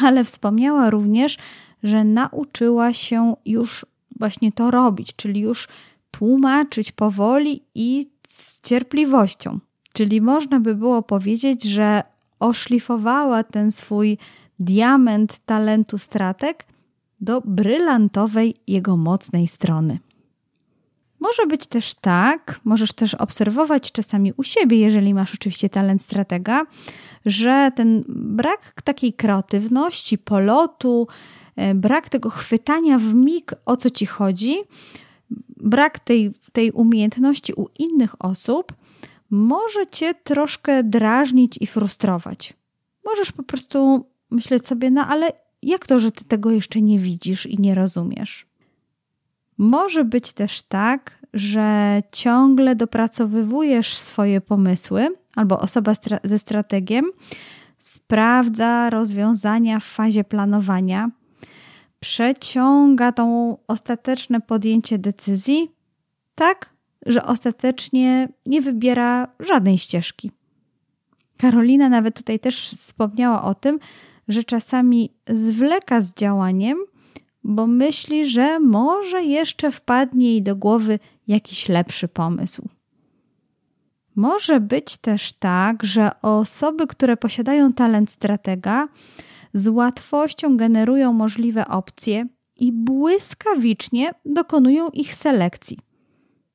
Ale 0.00 0.24
wspomniała 0.24 0.90
również, 0.90 1.38
że 1.82 2.04
nauczyła 2.04 2.92
się 2.92 3.36
już 3.46 3.86
właśnie 4.18 4.52
to 4.52 4.70
robić, 4.70 5.16
czyli 5.16 5.40
już 5.40 5.68
tłumaczyć 6.10 6.92
powoli 6.92 7.62
i 7.74 8.10
z 8.28 8.60
cierpliwością. 8.60 9.58
Czyli 9.92 10.20
można 10.20 10.60
by 10.60 10.74
było 10.74 11.02
powiedzieć, 11.02 11.62
że 11.62 12.02
oszlifowała 12.40 13.44
ten 13.44 13.72
swój 13.72 14.18
diament 14.58 15.38
talentu 15.38 15.98
stratek 15.98 16.66
do 17.22 17.40
brylantowej 17.40 18.54
jego 18.66 18.96
mocnej 18.96 19.46
strony. 19.46 19.98
Może 21.20 21.46
być 21.46 21.66
też 21.66 21.94
tak, 21.94 22.60
możesz 22.64 22.92
też 22.92 23.14
obserwować 23.14 23.92
czasami 23.92 24.32
u 24.36 24.42
siebie, 24.42 24.78
jeżeli 24.78 25.14
masz 25.14 25.34
oczywiście 25.34 25.68
talent 25.68 26.02
stratega, 26.02 26.66
że 27.26 27.70
ten 27.76 28.04
brak 28.08 28.82
takiej 28.84 29.12
kreatywności, 29.12 30.18
polotu, 30.18 31.08
e, 31.56 31.74
brak 31.74 32.08
tego 32.08 32.30
chwytania 32.30 32.98
w 32.98 33.14
mig, 33.14 33.52
o 33.66 33.76
co 33.76 33.90
ci 33.90 34.06
chodzi, 34.06 34.56
brak 35.56 35.98
tej, 35.98 36.32
tej 36.52 36.72
umiejętności 36.72 37.52
u 37.56 37.66
innych 37.78 38.24
osób 38.24 38.72
może 39.30 39.86
cię 39.86 40.14
troszkę 40.14 40.84
drażnić 40.84 41.58
i 41.60 41.66
frustrować. 41.66 42.54
Możesz 43.04 43.32
po 43.32 43.42
prostu 43.42 44.06
myśleć 44.30 44.66
sobie, 44.66 44.90
no 44.90 45.06
ale 45.06 45.32
jak 45.62 45.86
to, 45.86 45.98
że 45.98 46.12
ty 46.12 46.24
tego 46.24 46.50
jeszcze 46.50 46.82
nie 46.82 46.98
widzisz 46.98 47.46
i 47.46 47.58
nie 47.58 47.74
rozumiesz? 47.74 48.46
Może 49.58 50.04
być 50.04 50.32
też 50.32 50.62
tak, 50.62 51.26
że 51.34 52.02
ciągle 52.12 52.76
dopracowywujesz 52.76 53.96
swoje 53.96 54.40
pomysły, 54.40 55.08
albo 55.36 55.60
osoba 55.60 55.94
stra 55.94 56.18
ze 56.24 56.38
strategiem 56.38 57.04
sprawdza 57.78 58.90
rozwiązania 58.90 59.80
w 59.80 59.84
fazie 59.84 60.24
planowania, 60.24 61.10
przeciąga 62.00 63.12
tą 63.12 63.56
ostateczne 63.66 64.40
podjęcie 64.40 64.98
decyzji, 64.98 65.70
tak, 66.34 66.72
że 67.06 67.26
ostatecznie 67.26 68.28
nie 68.46 68.60
wybiera 68.62 69.28
żadnej 69.40 69.78
ścieżki. 69.78 70.30
Karolina 71.36 71.88
nawet 71.88 72.16
tutaj 72.16 72.40
też 72.40 72.70
wspomniała 72.70 73.42
o 73.42 73.54
tym, 73.54 73.78
że 74.32 74.44
czasami 74.44 75.10
zwleka 75.28 76.00
z 76.00 76.14
działaniem, 76.14 76.78
bo 77.44 77.66
myśli, 77.66 78.26
że 78.26 78.60
może 78.60 79.22
jeszcze 79.22 79.72
wpadnie 79.72 80.30
jej 80.30 80.42
do 80.42 80.56
głowy 80.56 80.98
jakiś 81.28 81.68
lepszy 81.68 82.08
pomysł. 82.08 82.68
Może 84.16 84.60
być 84.60 84.96
też 84.96 85.32
tak, 85.32 85.84
że 85.84 86.20
osoby, 86.22 86.86
które 86.86 87.16
posiadają 87.16 87.72
talent 87.72 88.10
stratega, 88.10 88.88
z 89.54 89.68
łatwością 89.68 90.56
generują 90.56 91.12
możliwe 91.12 91.68
opcje 91.68 92.26
i 92.56 92.72
błyskawicznie 92.72 94.14
dokonują 94.24 94.90
ich 94.90 95.14
selekcji. 95.14 95.78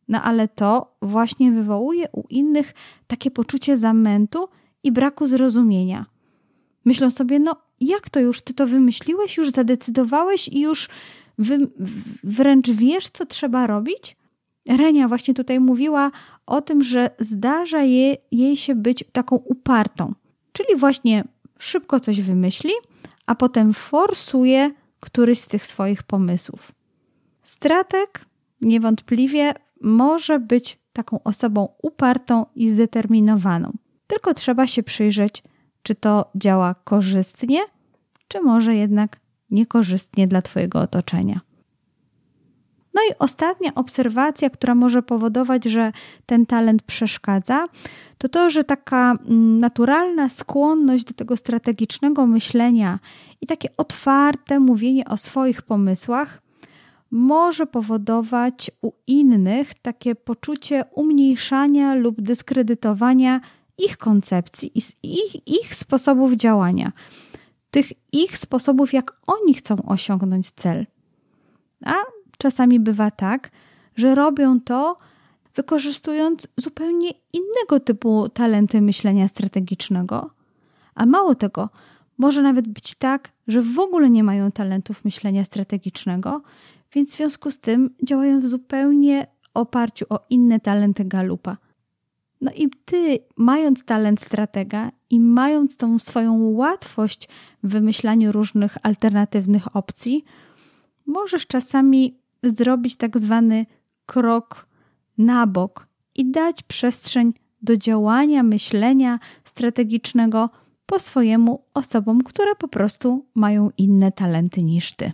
No 0.08 0.22
ale 0.22 0.48
to 0.48 0.98
właśnie 1.02 1.52
wywołuje 1.52 2.08
u 2.12 2.24
innych 2.30 2.74
takie 3.08 3.32
poczucie 3.32 3.78
zamętu 3.78 4.48
i 4.84 4.92
braku 4.92 5.28
zrozumienia. 5.28 6.06
Myślą 6.88 7.12
sobie, 7.12 7.40
no 7.40 7.56
jak 7.80 8.10
to 8.10 8.20
już, 8.20 8.42
ty 8.42 8.54
to 8.54 8.68
wymyśliłeś, 8.68 9.38
już 9.38 9.50
zadecydowałeś 9.50 10.48
i 10.48 10.60
już 10.62 10.90
wy, 11.38 11.58
wręcz 12.24 12.70
wiesz, 12.70 13.10
co 13.10 13.26
trzeba 13.26 13.68
robić? 13.68 14.18
Renia 14.70 15.08
właśnie 15.08 15.34
tutaj 15.34 15.60
mówiła 15.60 16.12
o 16.46 16.62
tym, 16.62 16.84
że 16.84 17.10
zdarza 17.20 17.82
je, 17.82 18.18
jej 18.32 18.58
się 18.58 18.76
być 18.76 19.04
taką 19.12 19.36
upartą, 19.36 20.14
czyli 20.52 20.76
właśnie 20.76 21.24
szybko 21.60 22.00
coś 22.00 22.22
wymyśli, 22.22 22.72
a 23.26 23.36
potem 23.36 23.74
forsuje 23.74 24.72
któryś 25.00 25.40
z 25.40 25.48
tych 25.48 25.66
swoich 25.66 26.04
pomysłów. 26.04 26.72
Stratek 27.44 28.26
niewątpliwie 28.62 29.54
może 29.82 30.40
być 30.40 30.80
taką 30.94 31.24
osobą 31.24 31.68
upartą 31.82 32.46
i 32.56 32.70
zdeterminowaną. 32.70 33.72
Tylko 34.08 34.34
trzeba 34.34 34.68
się 34.68 34.84
przyjrzeć, 34.84 35.44
czy 35.88 35.96
to 35.96 36.32
działa 36.36 36.76
korzystnie, 36.84 37.60
czy 38.28 38.42
może 38.42 38.76
jednak 38.76 39.20
niekorzystnie 39.50 40.28
dla 40.28 40.42
Twojego 40.42 40.80
otoczenia. 40.80 41.42
No 42.94 43.02
i 43.12 43.14
ostatnia 43.20 43.76
obserwacja, 43.76 44.50
która 44.50 44.76
może 44.76 45.04
powodować, 45.04 45.66
że 45.66 45.92
ten 46.26 46.46
talent 46.46 46.84
przeszkadza, 46.84 47.66
to 48.18 48.30
to, 48.30 48.50
że 48.50 48.64
taka 48.64 49.12
mm, 49.12 49.58
naturalna 49.58 50.30
skłonność 50.30 51.04
do 51.04 51.14
tego 51.14 51.38
strategicznego 51.38 52.26
myślenia 52.26 53.00
i 53.42 53.48
takie 53.48 53.70
otwarte 53.78 54.60
mówienie 54.60 55.06
o 55.06 55.18
swoich 55.18 55.62
pomysłach 55.62 56.42
może 57.12 57.66
powodować 57.66 58.72
u 58.82 58.92
innych 59.08 59.74
takie 59.74 60.16
poczucie 60.16 60.86
umniejszania 60.96 61.96
lub 61.96 62.22
dyskredytowania 62.22 63.42
ich 63.78 63.98
koncepcji 63.98 64.72
i 64.76 64.82
ich, 65.04 65.48
ich 65.48 65.76
sposobów 65.76 66.34
działania, 66.34 66.92
tych 67.72 67.92
ich 68.14 68.38
sposobów, 68.38 68.94
jak 68.94 69.18
oni 69.28 69.54
chcą 69.54 69.76
osiągnąć 69.86 70.52
cel. 70.52 70.86
A 71.86 71.94
czasami 72.38 72.80
bywa 72.80 73.12
tak, 73.12 73.52
że 73.96 74.16
robią 74.16 74.62
to 74.62 74.98
wykorzystując 75.56 76.48
zupełnie 76.58 77.10
innego 77.34 77.80
typu 77.80 78.30
talenty 78.30 78.82
myślenia 78.82 79.28
strategicznego. 79.28 80.30
A 80.96 81.06
mało 81.06 81.36
tego, 81.36 81.70
może 82.18 82.42
nawet 82.42 82.68
być 82.68 82.96
tak, 82.96 83.32
że 83.48 83.62
w 83.62 83.80
ogóle 83.80 84.10
nie 84.10 84.24
mają 84.24 84.52
talentów 84.52 85.06
myślenia 85.06 85.44
strategicznego, 85.44 86.42
więc 86.94 87.14
w 87.14 87.18
związku 87.18 87.52
z 87.52 87.60
tym 87.60 87.96
działają 88.04 88.42
zupełnie 88.42 89.28
oparciu 89.54 90.06
o 90.10 90.20
inne 90.30 90.60
talenty 90.60 91.06
Galupa. 91.06 91.58
No 92.42 92.52
i 92.56 92.70
ty, 92.86 93.20
mając 93.38 93.84
talent 93.84 94.22
stratega 94.22 94.92
i 95.10 95.20
mając 95.20 95.78
tą 95.78 96.00
swoją 96.00 96.50
łatwość 96.50 97.28
w 97.64 97.70
wymyślaniu 97.70 98.32
różnych 98.32 98.78
alternatywnych 98.84 99.76
opcji, 99.76 100.26
możesz 101.06 101.48
czasami 101.48 102.20
zrobić 102.44 102.96
tak 102.96 103.20
zwany 103.20 103.66
krok 104.06 104.68
na 105.18 105.48
bok 105.48 105.88
i 106.16 106.32
dać 106.32 106.64
przestrzeń 106.64 107.34
do 107.62 107.78
działania, 107.78 108.44
myślenia 108.44 109.20
strategicznego 109.44 110.50
po 110.86 111.00
swojemu 111.00 111.64
osobom, 111.74 112.24
które 112.24 112.56
po 112.56 112.68
prostu 112.68 113.26
mają 113.36 113.70
inne 113.78 114.12
talenty 114.12 114.64
niż 114.64 114.96
ty. 114.96 115.12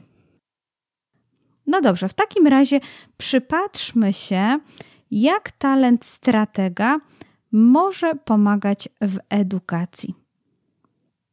No 1.67 1.81
dobrze, 1.81 2.09
w 2.09 2.13
takim 2.13 2.47
razie 2.47 2.79
przypatrzmy 3.17 4.13
się, 4.13 4.59
jak 5.11 5.51
talent 5.51 6.05
stratega 6.05 6.99
może 7.53 8.15
pomagać 8.15 8.89
w 9.01 9.17
edukacji. 9.29 10.15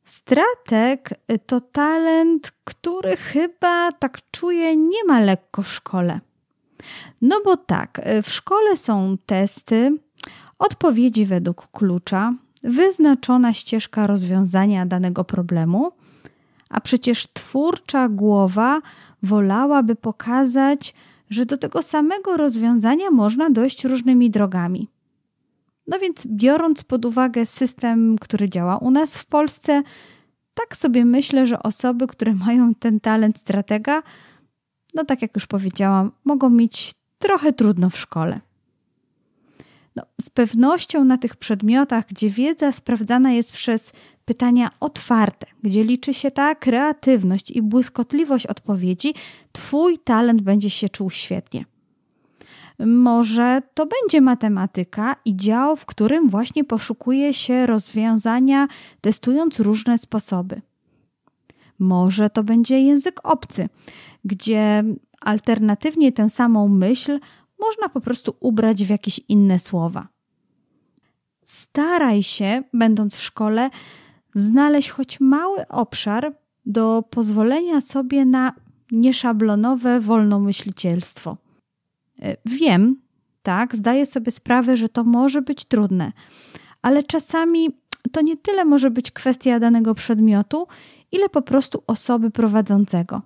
Strateg 0.04 1.11
to 1.46 1.61
talent, 1.61 2.52
który 2.64 3.16
chyba 3.16 3.92
tak 3.92 4.18
czuję 4.30 4.76
nie 4.76 5.04
ma 5.06 5.20
lekko 5.20 5.62
w 5.62 5.72
szkole. 5.72 6.20
No 7.22 7.40
bo 7.44 7.56
tak, 7.56 8.00
w 8.23 8.31
szkole 8.31 8.77
są 8.77 9.16
testy, 9.27 9.98
odpowiedzi 10.58 11.27
według 11.27 11.68
klucza, 11.73 12.35
wyznaczona 12.62 13.52
ścieżka 13.52 14.06
rozwiązania 14.06 14.87
danego 14.87 15.25
problemu, 15.25 15.92
a 16.68 16.81
przecież 16.81 17.27
twórcza 17.33 18.08
głowa 18.08 18.81
wolałaby 19.23 19.94
pokazać, 19.94 20.94
że 21.31 21.46
do 21.46 21.58
tego 21.58 21.83
samego 21.83 22.37
rozwiązania 22.37 23.10
można 23.10 23.50
dojść 23.50 23.85
różnymi 23.85 24.31
drogami. 24.31 24.88
No 25.91 25.99
więc, 25.99 26.27
biorąc 26.27 26.85
pod 26.85 27.05
uwagę 27.05 27.47
system, 27.47 28.19
który 28.19 28.49
działa 28.49 28.79
u 28.79 28.91
nas 28.91 29.19
w 29.19 29.27
Polsce, 29.27 29.83
tak 30.55 30.77
sobie 30.77 31.05
myślę, 31.05 31.47
że 31.47 31.63
osoby, 31.63 32.07
które 32.07 32.35
mają 32.35 32.75
ten 32.75 33.01
talent 33.01 33.38
stratega, 33.38 34.03
no 34.95 35.05
tak 35.05 35.23
jak 35.23 35.35
już 35.35 35.47
powiedziałam, 35.47 36.13
mogą 36.25 36.51
mieć 36.51 36.95
trochę 37.19 37.53
trudno 37.53 37.91
w 37.91 37.99
szkole. 37.99 38.41
No, 39.97 40.03
z 40.21 40.31
pewnością 40.31 41.05
na 41.05 41.19
tych 41.19 41.37
przedmiotach, 41.37 42.07
gdzie 42.07 42.31
wiedza 42.31 42.73
sprawdzana 42.73 43.33
jest 43.33 43.53
przez 43.53 43.93
pytania 44.25 44.71
otwarte, 44.81 45.47
gdzie 45.63 45.85
liczy 45.85 46.15
się 46.15 46.31
ta 46.31 46.55
kreatywność 46.55 47.51
i 47.51 47.63
błyskotliwość 47.63 48.47
odpowiedzi, 48.47 49.15
Twój 49.53 49.99
talent 49.99 50.43
będzie 50.43 50.71
się 50.71 50.88
czuł 50.88 51.11
świetnie. 51.11 51.65
Może 52.87 53.62
to 53.74 53.87
będzie 53.87 54.20
matematyka 54.20 55.16
i 55.24 55.37
dział, 55.37 55.76
w 55.76 55.87
którym 55.87 56.28
właśnie 56.28 56.64
poszukuje 56.64 57.35
się 57.35 57.66
rozwiązania, 57.66 58.68
testując 59.00 59.60
różne 59.60 59.98
sposoby. 59.98 60.62
Może 61.78 62.31
to 62.31 62.42
będzie 62.42 62.81
język 62.81 63.20
obcy, 63.22 63.68
gdzie 64.24 64.85
alternatywnie 65.20 66.12
tę 66.12 66.31
samą 66.31 66.68
myśl 66.68 67.20
można 67.60 67.88
po 67.88 68.00
prostu 68.00 68.37
ubrać 68.40 68.85
w 68.85 68.90
jakieś 68.90 69.20
inne 69.28 69.58
słowa. 69.58 70.08
Staraj 71.44 72.22
się, 72.22 72.62
będąc 72.74 73.16
w 73.16 73.22
szkole, 73.22 73.70
znaleźć 74.35 74.90
choć 74.90 75.20
mały 75.20 75.68
obszar 75.68 76.35
do 76.66 77.04
pozwolenia 77.10 77.81
sobie 77.81 78.24
na 78.24 78.52
nieszablonowe 78.92 80.00
wolnomyślicielstwo. 80.00 81.37
E, 82.23 82.37
wiem, 82.46 82.96
tak, 83.42 83.77
zdaję 83.77 84.06
sobie 84.06 84.33
sprawę, 84.33 84.77
że 84.77 84.88
to 84.88 85.04
może 85.04 85.42
być 85.42 85.64
trudne, 85.64 86.12
ale 86.83 87.02
czasami 87.02 87.71
to 88.12 88.21
nie 88.21 88.37
tyle 88.37 88.64
może 88.64 88.90
być 88.90 89.10
kwestia 89.10 89.60
danego 89.60 89.94
przedmiotu, 89.94 90.66
ile 91.12 91.29
po 91.29 91.42
prostu 91.42 91.83
osoby 91.87 92.31
prowadzącego. 92.31 93.23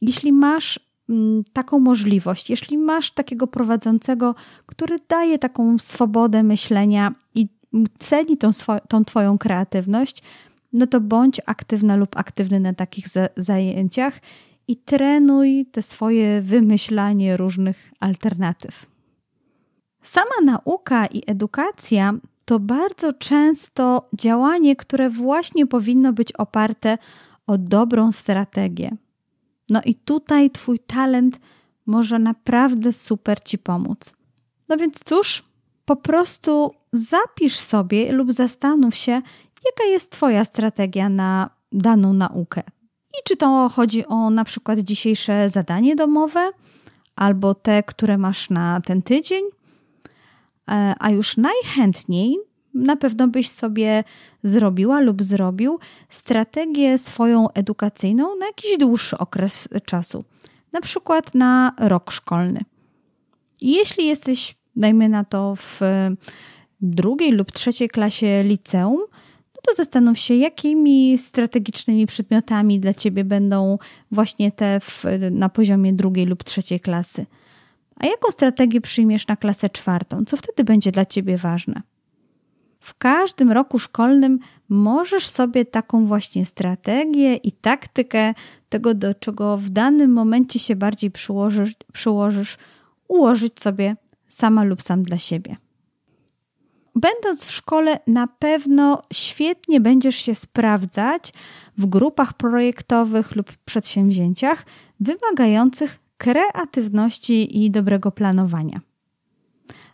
Jeśli 0.00 0.32
masz 0.32 0.80
mm, 1.08 1.42
taką 1.52 1.78
możliwość, 1.78 2.50
jeśli 2.50 2.78
masz 2.78 3.10
takiego 3.10 3.46
prowadzącego, 3.46 4.34
który 4.66 4.96
daje 5.08 5.38
taką 5.38 5.78
swobodę 5.78 6.42
myślenia 6.42 7.12
i 7.34 7.48
ceni 7.98 8.36
tą, 8.36 8.50
tą 8.88 9.04
Twoją 9.04 9.38
kreatywność, 9.38 10.22
no 10.72 10.86
to 10.86 11.00
bądź 11.00 11.40
aktywna 11.46 11.96
lub 11.96 12.16
aktywny 12.16 12.60
na 12.60 12.74
takich 12.74 13.06
zajęciach 13.36 14.20
i 14.68 14.76
trenuj 14.76 15.66
te 15.72 15.82
swoje 15.82 16.42
wymyślanie 16.42 17.36
różnych 17.36 17.92
alternatyw. 18.00 18.86
Sama 20.02 20.40
nauka 20.44 21.06
i 21.06 21.22
edukacja 21.26 22.14
to 22.44 22.58
bardzo 22.58 23.12
często 23.12 24.08
działanie, 24.18 24.76
które 24.76 25.10
właśnie 25.10 25.66
powinno 25.66 26.12
być 26.12 26.32
oparte 26.32 26.98
o 27.46 27.58
dobrą 27.58 28.12
strategię. 28.12 28.96
No 29.68 29.80
i 29.84 29.94
tutaj 29.94 30.50
Twój 30.50 30.78
talent 30.78 31.40
może 31.86 32.18
naprawdę 32.18 32.92
super 32.92 33.42
Ci 33.44 33.58
pomóc. 33.58 34.14
No 34.68 34.76
więc 34.76 35.04
cóż, 35.04 35.44
po 35.84 35.96
prostu 35.96 36.70
zapisz 36.92 37.56
sobie 37.56 38.12
lub 38.12 38.32
zastanów 38.32 38.94
się, 38.94 39.12
jaka 39.64 39.84
jest 39.90 40.12
Twoja 40.12 40.44
strategia 40.44 41.08
na 41.08 41.50
daną 41.72 42.12
naukę. 42.12 42.62
I 43.20 43.24
czy 43.24 43.36
to 43.36 43.68
chodzi 43.68 44.06
o 44.06 44.30
na 44.30 44.44
przykład 44.44 44.78
dzisiejsze 44.78 45.50
zadanie 45.50 45.96
domowe, 45.96 46.50
albo 47.16 47.54
te, 47.54 47.82
które 47.82 48.18
masz 48.18 48.50
na 48.50 48.80
ten 48.80 49.02
tydzień, 49.02 49.44
e, 50.68 50.94
a 50.98 51.10
już 51.10 51.36
najchętniej 51.36 52.36
na 52.74 52.96
pewno 52.96 53.28
byś 53.28 53.50
sobie 53.50 54.04
zrobiła 54.42 55.00
lub 55.00 55.22
zrobił 55.22 55.78
strategię 56.08 56.98
swoją 56.98 57.50
edukacyjną 57.50 58.36
na 58.36 58.46
jakiś 58.46 58.78
dłuższy 58.78 59.18
okres 59.18 59.68
czasu, 59.84 60.24
na 60.72 60.80
przykład 60.80 61.34
na 61.34 61.72
rok 61.78 62.10
szkolny. 62.10 62.60
Jeśli 63.60 64.06
jesteś, 64.06 64.54
dajmy 64.76 65.08
na 65.08 65.24
to, 65.24 65.56
w 65.56 65.80
drugiej 66.80 67.32
lub 67.32 67.52
trzeciej 67.52 67.88
klasie 67.88 68.42
liceum, 68.42 69.00
no 69.58 69.62
to 69.66 69.74
zastanów 69.74 70.18
się, 70.18 70.34
jakimi 70.34 71.18
strategicznymi 71.18 72.06
przedmiotami 72.06 72.80
dla 72.80 72.94
Ciebie 72.94 73.24
będą 73.24 73.78
właśnie 74.10 74.52
te 74.52 74.80
w, 74.80 75.04
na 75.30 75.48
poziomie 75.48 75.92
drugiej 75.92 76.26
lub 76.26 76.44
trzeciej 76.44 76.80
klasy. 76.80 77.26
A 77.96 78.06
jaką 78.06 78.30
strategię 78.30 78.80
przyjmiesz 78.80 79.26
na 79.26 79.36
klasę 79.36 79.70
czwartą? 79.70 80.24
Co 80.24 80.36
wtedy 80.36 80.64
będzie 80.64 80.92
dla 80.92 81.04
Ciebie 81.04 81.36
ważne? 81.36 81.82
W 82.80 82.98
każdym 82.98 83.52
roku 83.52 83.78
szkolnym 83.78 84.38
możesz 84.68 85.26
sobie 85.26 85.64
taką 85.64 86.06
właśnie 86.06 86.46
strategię 86.46 87.36
i 87.36 87.52
taktykę 87.52 88.34
tego, 88.68 88.94
do 88.94 89.14
czego 89.14 89.56
w 89.56 89.68
danym 89.68 90.12
momencie 90.12 90.58
się 90.58 90.76
bardziej 90.76 91.10
przyłożysz, 91.10 91.72
przyłożysz 91.92 92.58
ułożyć 93.08 93.62
sobie 93.62 93.96
sama 94.28 94.64
lub 94.64 94.82
sam 94.82 95.02
dla 95.02 95.18
siebie. 95.18 95.56
Będąc 97.00 97.44
w 97.44 97.52
szkole, 97.52 98.00
na 98.06 98.26
pewno 98.26 99.02
świetnie 99.12 99.80
będziesz 99.80 100.16
się 100.16 100.34
sprawdzać 100.34 101.32
w 101.78 101.86
grupach 101.86 102.32
projektowych 102.32 103.36
lub 103.36 103.52
przedsięwzięciach 103.64 104.66
wymagających 105.00 105.98
kreatywności 106.16 107.64
i 107.64 107.70
dobrego 107.70 108.10
planowania. 108.10 108.80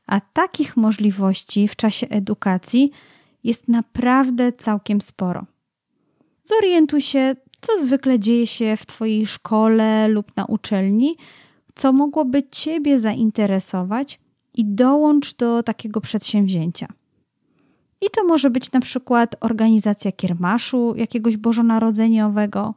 A 0.06 0.20
takich 0.20 0.76
możliwości 0.76 1.68
w 1.68 1.76
czasie 1.76 2.08
edukacji 2.08 2.90
jest 3.44 3.68
naprawdę 3.68 4.52
całkiem 4.52 5.00
sporo. 5.00 5.46
Zorientuj 6.44 7.00
się, 7.00 7.36
co 7.60 7.80
zwykle 7.80 8.18
dzieje 8.18 8.46
się 8.46 8.76
w 8.76 8.86
Twojej 8.86 9.26
szkole 9.26 10.08
lub 10.08 10.36
na 10.36 10.44
uczelni, 10.44 11.14
co 11.74 11.92
mogłoby 11.92 12.42
Ciebie 12.42 13.00
zainteresować 13.00 14.20
i 14.54 14.64
dołącz 14.64 15.36
do 15.36 15.62
takiego 15.62 16.00
przedsięwzięcia. 16.00 16.88
I 18.00 18.06
to 18.10 18.24
może 18.24 18.50
być 18.50 18.72
na 18.72 18.80
przykład 18.80 19.36
organizacja 19.40 20.12
kiermaszu 20.12 20.94
jakiegoś 20.96 21.36
bożonarodzeniowego, 21.36 22.74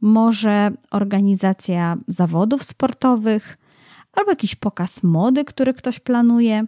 może 0.00 0.72
organizacja 0.90 1.96
zawodów 2.06 2.64
sportowych, 2.64 3.58
albo 4.12 4.30
jakiś 4.30 4.54
pokaz 4.54 5.02
mody, 5.02 5.44
który 5.44 5.74
ktoś 5.74 6.00
planuje, 6.00 6.66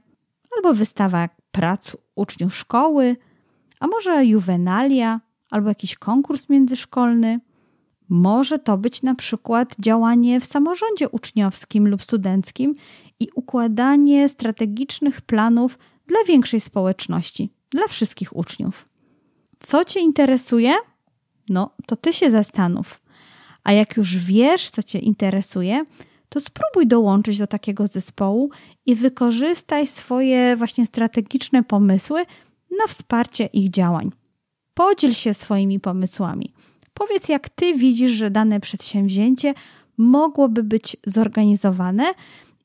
albo 0.56 0.74
wystawa 0.74 1.28
prac 1.50 1.96
uczniów 2.14 2.56
szkoły, 2.56 3.16
a 3.80 3.86
może 3.86 4.24
juwenalia, 4.24 5.20
albo 5.50 5.68
jakiś 5.68 5.94
konkurs 5.94 6.48
międzyszkolny. 6.48 7.40
Może 8.08 8.58
to 8.58 8.78
być 8.78 9.02
na 9.02 9.14
przykład 9.14 9.76
działanie 9.78 10.40
w 10.40 10.44
samorządzie 10.44 11.08
uczniowskim 11.08 11.88
lub 11.88 12.02
studenckim 12.02 12.74
i 13.20 13.28
układanie 13.34 14.28
strategicznych 14.28 15.20
planów 15.20 15.78
dla 16.06 16.18
większej 16.28 16.60
społeczności, 16.60 17.50
dla 17.70 17.88
wszystkich 17.88 18.36
uczniów. 18.36 18.88
Co 19.60 19.84
Cię 19.84 20.00
interesuje? 20.00 20.72
No, 21.48 21.70
to 21.86 21.96
Ty 21.96 22.12
się 22.12 22.30
zastanów. 22.30 23.00
A 23.64 23.72
jak 23.72 23.96
już 23.96 24.18
wiesz, 24.18 24.68
co 24.68 24.82
Cię 24.82 24.98
interesuje, 24.98 25.84
to 26.28 26.40
spróbuj 26.40 26.86
dołączyć 26.86 27.38
do 27.38 27.46
takiego 27.46 27.86
zespołu 27.86 28.50
i 28.86 28.94
wykorzystaj 28.94 29.86
swoje 29.86 30.56
właśnie 30.56 30.86
strategiczne 30.86 31.62
pomysły 31.62 32.24
na 32.78 32.86
wsparcie 32.88 33.46
ich 33.46 33.70
działań. 33.70 34.10
Podziel 34.74 35.14
się 35.14 35.34
swoimi 35.34 35.80
pomysłami. 35.80 36.52
Powiedz, 36.94 37.28
jak 37.28 37.48
Ty 37.48 37.74
widzisz, 37.74 38.10
że 38.10 38.30
dane 38.30 38.60
przedsięwzięcie 38.60 39.54
mogłoby 39.96 40.62
być 40.62 40.96
zorganizowane 41.06 42.14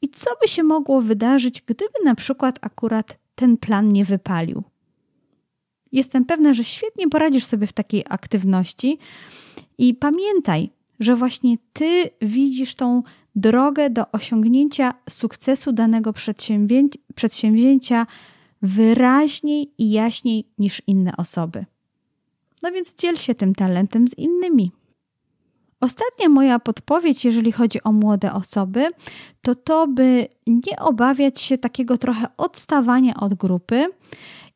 i 0.01 0.09
co 0.09 0.29
by 0.41 0.47
się 0.47 0.63
mogło 0.63 1.01
wydarzyć, 1.01 1.61
gdyby 1.61 1.93
na 2.05 2.15
przykład 2.15 2.59
akurat 2.61 3.17
ten 3.35 3.57
plan 3.57 3.89
nie 3.89 4.05
wypalił. 4.05 4.63
Jestem 5.91 6.25
pewna, 6.25 6.53
że 6.53 6.63
świetnie 6.63 7.09
poradzisz 7.09 7.45
sobie 7.45 7.67
w 7.67 7.73
takiej 7.73 8.03
aktywności 8.09 8.97
i 9.77 9.93
pamiętaj, 9.93 10.69
że 10.99 11.15
właśnie 11.15 11.57
Ty 11.73 12.09
widzisz 12.21 12.75
tą 12.75 13.03
drogę 13.35 13.89
do 13.89 14.11
osiągnięcia 14.11 14.93
sukcesu 15.09 15.71
danego 15.71 16.13
przedsięwzięcia 17.15 18.07
wyraźniej 18.61 19.71
i 19.77 19.91
jaśniej 19.91 20.47
niż 20.57 20.81
inne 20.87 21.17
osoby. 21.17 21.65
No 22.63 22.71
więc 22.71 22.95
dziel 22.95 23.17
się 23.17 23.35
tym 23.35 23.55
talentem 23.55 24.07
z 24.07 24.17
innymi. 24.17 24.71
Ostatnia 25.81 26.29
moja 26.29 26.59
podpowiedź, 26.59 27.25
jeżeli 27.25 27.51
chodzi 27.51 27.83
o 27.83 27.91
młode 27.91 28.33
osoby, 28.33 28.89
to 29.41 29.55
to, 29.55 29.87
by 29.87 30.27
nie 30.47 30.79
obawiać 30.79 31.41
się 31.41 31.57
takiego 31.57 31.97
trochę 31.97 32.27
odstawania 32.37 33.13
od 33.15 33.33
grupy 33.33 33.87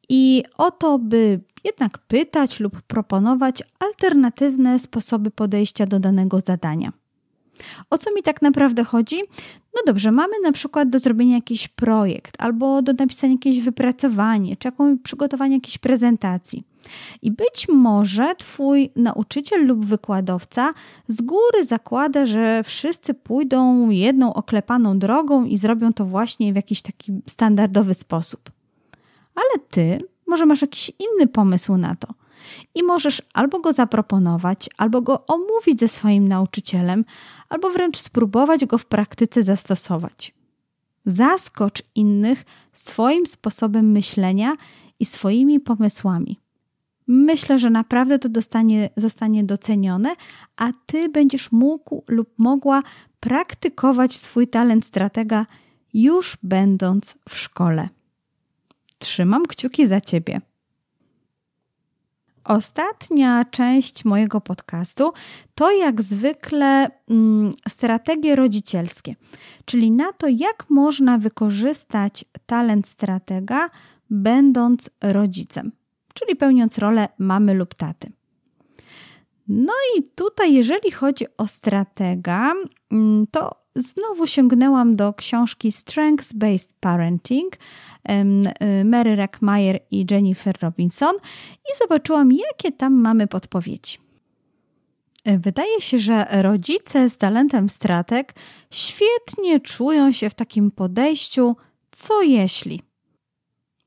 i 0.10 0.44
o 0.58 0.72
to, 0.72 1.00
by 1.00 1.40
jednak 1.64 1.98
pytać 1.98 2.60
lub 2.60 2.82
proponować 2.82 3.64
alternatywne 3.80 4.80
sposoby 4.80 5.32
podejścia 5.32 5.86
do 5.86 6.00
danego 6.00 6.40
zadania. 6.40 6.92
O 7.90 7.98
co 7.98 8.14
mi 8.14 8.24
tak 8.24 8.42
naprawdę 8.42 8.84
chodzi? 8.84 9.18
No 9.76 9.82
dobrze, 9.86 10.12
mamy 10.12 10.34
na 10.44 10.52
przykład 10.52 10.90
do 10.90 11.00
zrobienia 11.00 11.36
jakiś 11.36 11.68
projekt, 11.68 12.36
albo 12.40 12.82
do 12.82 12.94
napisania 12.94 13.34
jakieś 13.34 13.60
wypracowanie, 13.60 14.58
czy 14.58 14.68
jakąś, 14.68 15.00
przygotowania 15.04 15.56
jakiejś 15.56 15.78
prezentacji. 15.78 16.64
I 17.22 17.32
być 17.32 17.68
może 17.70 18.36
Twój 18.36 18.92
nauczyciel 18.96 19.68
lub 19.68 19.86
wykładowca 19.86 20.74
z 21.08 21.22
góry 21.22 21.66
zakłada, 21.66 22.26
że 22.26 22.64
wszyscy 22.64 23.14
pójdą 23.14 23.90
jedną 23.90 24.34
oklepaną 24.34 25.00
drogą 25.00 25.46
i 25.46 25.58
zrobią 25.58 25.94
to 25.94 26.06
właśnie 26.06 26.54
w 26.54 26.56
jakiś 26.56 26.82
taki 26.82 27.22
standardowy 27.28 27.94
sposób. 27.94 28.52
Ale 29.36 29.64
Ty 29.70 30.00
może 30.28 30.46
masz 30.46 30.62
jakiś 30.62 30.92
inny 31.00 31.28
pomysł 31.28 31.78
na 31.78 31.96
to. 31.96 32.08
I 32.76 32.84
możesz 32.84 33.22
albo 33.34 33.60
go 33.60 33.74
zaproponować, 33.74 34.70
albo 34.78 35.02
go 35.02 35.26
omówić 35.26 35.80
ze 35.80 35.88
swoim 35.88 36.28
nauczycielem, 36.28 37.06
albo 37.50 37.70
wręcz 37.70 37.98
spróbować 37.98 38.66
go 38.66 38.78
w 38.78 38.86
praktyce 38.86 39.44
zastosować. 39.44 40.34
Zaskocz 41.06 41.84
innych 41.96 42.46
swoim 42.74 43.28
sposobem 43.28 43.92
myślenia 43.92 44.56
i 45.00 45.06
swoimi 45.06 45.60
pomysłami. 45.60 46.40
Myślę, 47.08 47.60
że 47.60 47.70
naprawdę 47.70 48.20
to 48.20 48.30
dostanie, 48.30 48.90
zostanie 48.98 49.44
docenione, 49.44 50.16
a 50.58 50.70
ty 50.86 51.10
będziesz 51.10 51.52
mógł 51.52 52.04
lub 52.08 52.30
mogła 52.38 52.84
praktykować 53.20 54.16
swój 54.16 54.48
talent 54.48 54.86
stratega 54.86 55.46
już 55.94 56.38
będąc 56.44 57.18
w 57.30 57.38
szkole. 57.38 57.90
Trzymam 59.00 59.46
kciuki 59.46 59.88
za 59.88 60.02
ciebie. 60.02 60.42
Ostatnia 62.46 63.46
część 63.46 64.06
mojego 64.06 64.42
podcastu 64.42 65.14
to 65.56 65.72
jak 65.72 66.02
zwykle 66.02 66.90
mm, 67.10 67.50
strategie 67.70 68.36
rodzicielskie, 68.36 69.16
czyli 69.66 69.92
na 69.92 70.14
to, 70.14 70.28
jak 70.28 70.66
można 70.70 71.18
wykorzystać 71.18 72.26
talent 72.46 72.88
stratega, 72.88 73.70
będąc 74.10 74.90
rodzicem, 75.02 75.72
czyli 76.14 76.36
pełniąc 76.36 76.78
rolę 76.78 77.10
mamy 77.18 77.54
lub 77.54 77.74
taty. 77.74 78.12
No 79.48 79.74
i 79.98 80.04
tutaj, 80.04 80.54
jeżeli 80.54 80.92
chodzi 80.92 81.26
o 81.38 81.48
stratega, 81.48 82.54
mm, 82.92 83.28
to 83.32 83.65
znowu 83.76 84.28
sięgnęłam 84.28 84.96
do 84.96 85.14
książki 85.14 85.72
Strengths 85.72 86.34
Based 86.34 86.74
Parenting 86.80 87.56
y, 87.56 88.86
Mary 88.86 89.16
Rackmeyer 89.16 89.80
i 89.92 90.06
Jennifer 90.12 90.56
Robinson 90.62 91.16
i 91.56 91.78
zobaczyłam, 91.82 92.32
jakie 92.32 92.72
tam 92.72 92.94
mamy 92.94 93.28
podpowiedzi. 93.28 93.98
Wydaje 95.26 95.82
się, 95.82 95.98
że 95.98 96.28
rodzice 96.32 97.10
z 97.10 97.18
talentem 97.18 97.70
stratek 97.70 98.34
świetnie 98.72 99.60
czują 99.60 100.12
się 100.12 100.30
w 100.30 100.34
takim 100.34 100.72
podejściu, 100.72 101.56
co 101.92 102.22
jeśli. 102.22 102.82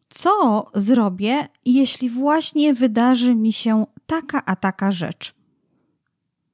Co 0.08 0.66
zrobię, 0.74 1.48
jeśli 1.64 2.10
właśnie 2.10 2.74
wydarzy 2.74 3.34
mi 3.34 3.52
się 3.52 3.86
taka 4.06 4.44
a 4.44 4.56
taka 4.56 4.90
rzecz? 4.90 5.34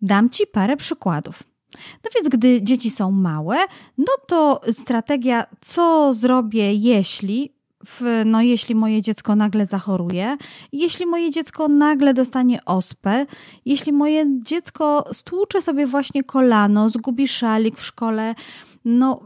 Dam 0.02 0.30
ci 0.30 0.46
parę 0.46 0.76
przykładów. 0.76 1.53
No 2.04 2.10
więc, 2.14 2.28
gdy 2.28 2.62
dzieci 2.62 2.90
są 2.90 3.10
małe, 3.10 3.56
no 3.98 4.12
to 4.26 4.60
strategia, 4.72 5.44
co 5.60 6.12
zrobię, 6.12 6.74
jeśli, 6.74 7.54
w, 7.86 8.22
no 8.26 8.42
jeśli 8.42 8.74
moje 8.74 9.02
dziecko 9.02 9.36
nagle 9.36 9.66
zachoruje, 9.66 10.36
jeśli 10.72 11.06
moje 11.06 11.30
dziecko 11.30 11.68
nagle 11.68 12.14
dostanie 12.14 12.64
ospę, 12.64 13.26
jeśli 13.64 13.92
moje 13.92 14.24
dziecko 14.42 15.04
stłucze 15.12 15.62
sobie 15.62 15.86
właśnie 15.86 16.22
kolano, 16.22 16.90
zgubi 16.90 17.28
szalik 17.28 17.78
w 17.78 17.84
szkole, 17.84 18.34
no, 18.84 19.20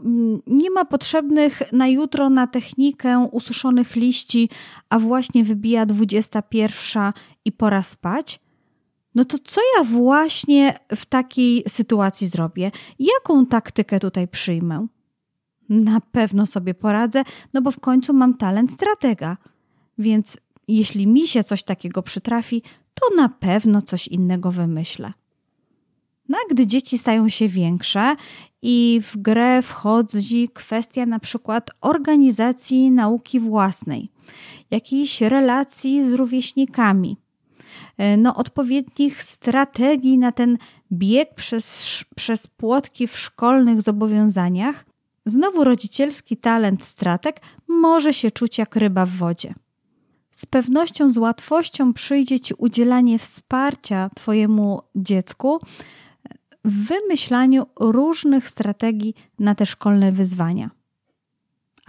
nie 0.47 0.71
ma 0.71 0.85
potrzebnych 0.85 1.61
na 1.71 1.87
jutro 1.87 2.29
na 2.29 2.47
technikę 2.47 3.27
ususzonych 3.31 3.95
liści, 3.95 4.49
a 4.89 4.99
właśnie 4.99 5.43
wybija 5.43 5.85
21 5.85 7.13
i 7.45 7.51
pora 7.51 7.81
spać, 7.81 8.39
no 9.15 9.25
to 9.25 9.37
co 9.43 9.61
ja 9.77 9.83
właśnie 9.83 10.73
w 10.95 11.05
takiej 11.05 11.63
sytuacji 11.67 12.27
zrobię? 12.27 12.71
Jaką 12.99 13.45
taktykę 13.45 13.99
tutaj 13.99 14.27
przyjmę? 14.27 14.87
Na 15.69 16.01
pewno 16.01 16.45
sobie 16.45 16.73
poradzę, 16.73 17.23
no 17.53 17.61
bo 17.61 17.71
w 17.71 17.79
końcu 17.79 18.13
mam 18.13 18.33
talent 18.33 18.71
stratega. 18.71 19.37
Więc 19.97 20.37
jeśli 20.67 21.07
mi 21.07 21.27
się 21.27 21.43
coś 21.43 21.63
takiego 21.63 22.03
przytrafi, 22.03 22.61
to 22.93 23.15
na 23.15 23.29
pewno 23.29 23.81
coś 23.81 24.07
innego 24.07 24.51
wymyślę. 24.51 25.13
No 26.29 26.37
a 26.37 26.53
gdy 26.53 26.67
dzieci 26.67 26.97
stają 26.97 27.29
się 27.29 27.47
większe 27.47 28.15
i 28.61 29.01
w 29.03 29.17
grę 29.17 29.61
wchodzi 29.61 30.49
kwestia 30.53 31.05
na 31.05 31.19
przykład 31.19 31.69
organizacji 31.81 32.91
nauki 32.91 33.39
własnej, 33.39 34.11
jakiejś 34.71 35.21
relacji 35.21 36.03
z 36.03 36.13
rówieśnikami– 36.13 37.17
no, 38.17 38.35
odpowiednich 38.35 39.23
strategii 39.23 40.17
na 40.17 40.31
ten 40.31 40.57
bieg 40.91 41.35
przez, 41.35 42.05
przez 42.15 42.47
płotki 42.47 43.07
w 43.07 43.17
szkolnych 43.17 43.81
zobowiązaniach, 43.81 44.85
znowu 45.25 45.63
rodzicielski 45.63 46.37
talent 46.37 46.83
stratek 46.83 47.41
może 47.67 48.13
się 48.13 48.31
czuć 48.31 48.57
jak 48.57 48.75
ryba 48.75 49.05
w 49.05 49.11
wodzie. 49.11 49.53
Z 50.31 50.45
pewnością, 50.45 51.09
z 51.09 51.17
łatwością 51.17 51.93
przyjdzie 51.93 52.39
Ci 52.39 52.53
udzielanie 52.53 53.19
wsparcia 53.19 54.09
Twojemu 54.15 54.81
dziecku 54.95 55.59
w 56.65 56.87
wymyślaniu 56.87 57.65
różnych 57.79 58.49
strategii 58.49 59.13
na 59.39 59.55
te 59.55 59.65
szkolne 59.65 60.11
wyzwania. 60.11 60.69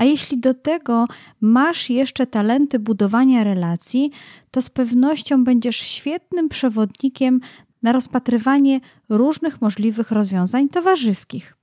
A 0.01 0.05
jeśli 0.05 0.38
do 0.38 0.55
tego 0.55 1.07
masz 1.40 1.90
jeszcze 1.90 2.26
talenty 2.26 2.78
budowania 2.78 3.44
relacji, 3.44 4.11
to 4.51 4.62
z 4.62 4.70
pewnością 4.70 5.44
będziesz 5.44 5.76
świetnym 5.76 6.48
przewodnikiem 6.48 7.40
na 7.82 7.92
rozpatrywanie 7.92 8.80
różnych 9.09 9.61
możliwych 9.61 10.11
rozwiązań 10.11 10.68
towarzyskich. 10.68 11.57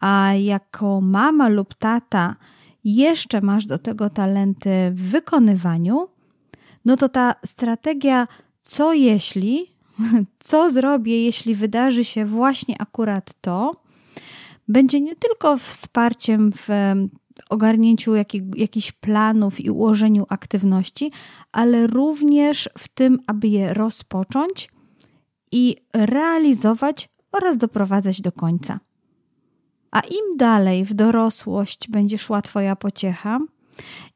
A 0.00 0.32
jako 0.34 1.00
mama 1.00 1.48
lub 1.48 1.74
tata 1.74 2.36
jeszcze 2.84 3.40
masz 3.40 3.66
do 3.66 3.78
tego 3.78 4.10
talenty 4.10 4.70
w 4.94 5.10
wykonywaniu, 5.10 6.08
no 6.84 6.96
to 6.96 7.08
ta 7.08 7.34
strategia, 7.44 8.28
co 8.62 8.92
jeśli, 8.92 9.66
co 10.38 10.70
zrobię, 10.70 11.24
jeśli 11.24 11.54
wydarzy 11.54 12.04
się 12.04 12.24
właśnie 12.24 12.74
akurat 12.78 13.34
to, 13.40 13.84
będzie 14.68 15.00
nie 15.00 15.16
tylko 15.16 15.56
wsparciem 15.56 16.52
w 16.52 16.68
ogarnięciu 17.50 18.14
jakich, 18.14 18.42
jakichś 18.56 18.92
planów 18.92 19.60
i 19.60 19.70
ułożeniu 19.70 20.26
aktywności, 20.28 21.12
ale 21.52 21.86
również 21.86 22.68
w 22.78 22.88
tym, 22.88 23.18
aby 23.26 23.48
je 23.48 23.74
rozpocząć 23.74 24.70
i 25.52 25.76
realizować 25.94 27.08
oraz 27.32 27.56
doprowadzać 27.56 28.20
do 28.20 28.32
końca. 28.32 28.80
A 29.90 30.00
im 30.00 30.36
dalej 30.36 30.84
w 30.84 30.94
dorosłość 30.94 31.90
będzie 31.90 32.18
szła 32.18 32.42
Twoja 32.42 32.76
pociecha, 32.76 33.38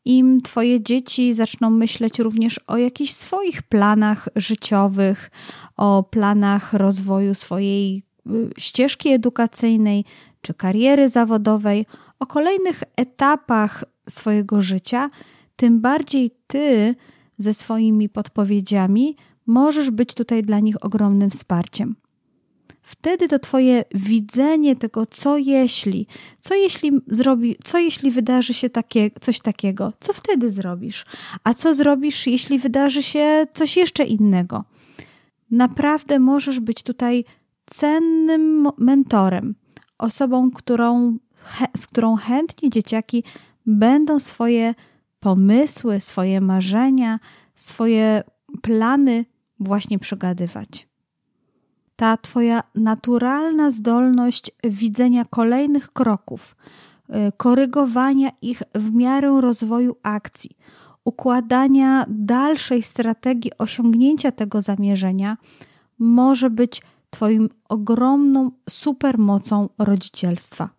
im 0.05 0.41
Twoje 0.43 0.83
dzieci 0.83 1.35
zaczną 1.35 1.71
myśleć 1.71 2.19
również 2.19 2.61
o 2.67 2.77
jakichś 2.77 3.13
swoich 3.13 3.63
planach 3.63 4.29
życiowych, 4.37 5.31
o 5.77 6.03
planach 6.03 6.73
rozwoju 6.73 7.35
swojej 7.35 8.03
y, 8.27 8.51
ścieżki 8.59 9.09
edukacyjnej 9.09 10.05
czy 10.41 10.55
kariery 10.55 11.09
zawodowej, 11.09 11.87
o 12.19 12.27
kolejnych 12.27 12.83
etapach 12.97 13.85
swojego 14.09 14.61
życia, 14.61 15.11
tym 15.57 15.81
bardziej 15.81 16.31
ty 16.47 16.95
ze 17.39 17.55
swoimi 17.55 18.09
podpowiedziami 18.09 19.17
możesz 19.47 19.91
być 19.91 20.15
tutaj 20.15 20.43
dla 20.43 20.61
nich 20.61 20.85
ogromnym 20.85 21.31
wsparciem. 21.31 21.97
Wtedy 22.83 23.29
to 23.29 23.39
Twoje 23.39 23.85
widzenie 23.95 24.77
tego, 24.77 25.07
co 25.07 25.37
jeśli, 25.37 26.07
co 26.41 26.55
jeśli 26.55 26.93
zrobi, 27.07 27.57
co 27.65 27.79
jeśli 27.79 28.11
wydarzy 28.11 28.55
się 28.55 28.71
takie, 28.71 29.11
coś 29.21 29.41
takiego, 29.41 29.93
co 30.01 30.13
wtedy 30.13 30.51
zrobisz, 30.51 31.07
a 31.45 31.55
co 31.55 31.75
zrobisz, 31.75 32.27
jeśli 32.27 32.59
wydarzy 32.59 33.03
się 33.03 33.47
coś 33.55 33.77
jeszcze 33.77 34.05
innego. 34.05 34.65
Naprawdę 35.51 36.19
możesz 36.19 36.61
być 36.61 36.83
tutaj 36.83 37.25
cennym 37.67 38.69
mentorem, 38.79 39.55
osobą, 39.99 40.51
którą 40.51 41.19
z 41.77 41.87
którą 41.87 42.17
chętnie 42.17 42.71
dzieciaki 42.71 43.25
będą 43.67 44.19
swoje 44.19 44.75
pomysły, 45.21 46.01
swoje 46.01 46.41
marzenia, 46.41 47.19
swoje 47.55 48.23
plany 48.63 49.25
właśnie 49.61 49.99
przegadywać. 49.99 50.89
Ta 51.97 52.17
Twoja 52.17 52.63
naturalna 52.75 53.71
zdolność 53.71 54.51
widzenia 54.65 55.25
kolejnych 55.25 55.93
kroków, 55.93 56.57
y, 57.09 57.33
korygowania 57.37 58.31
ich 58.43 58.63
w 58.75 58.95
miarę 58.95 59.41
rozwoju 59.41 59.97
akcji, 60.03 60.57
układania 61.05 62.07
dalszej 62.09 62.83
strategii 62.83 63.53
osiągnięcia 63.59 64.33
tego 64.33 64.61
zamierzenia 64.61 65.37
może 65.99 66.51
być 66.51 66.83
Twoim 67.11 67.49
ogromną 67.69 68.51
supermocą 68.71 69.69
rodzicielstwa. 69.79 70.71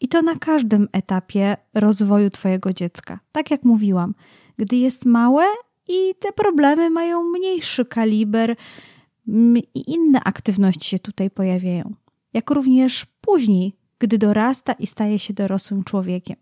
I 0.00 0.08
to 0.08 0.22
na 0.22 0.34
każdym 0.34 0.88
etapie 0.92 1.56
rozwoju 1.74 2.30
Twojego 2.30 2.72
dziecka. 2.72 3.20
Tak 3.32 3.50
jak 3.50 3.64
mówiłam, 3.64 4.14
gdy 4.56 4.76
jest 4.76 5.04
małe 5.04 5.44
i 5.88 6.14
te 6.20 6.32
problemy 6.32 6.90
mają 6.90 7.22
mniejszy 7.22 7.84
kaliber 7.84 8.56
i 9.74 9.92
inne 9.92 10.20
aktywności 10.24 10.90
się 10.90 10.98
tutaj 10.98 11.30
pojawiają. 11.30 11.94
Jak 12.32 12.50
również 12.50 13.06
później, 13.20 13.76
gdy 13.98 14.18
dorasta 14.18 14.72
i 14.72 14.86
staje 14.86 15.18
się 15.18 15.34
dorosłym 15.34 15.84
człowiekiem. 15.84 16.36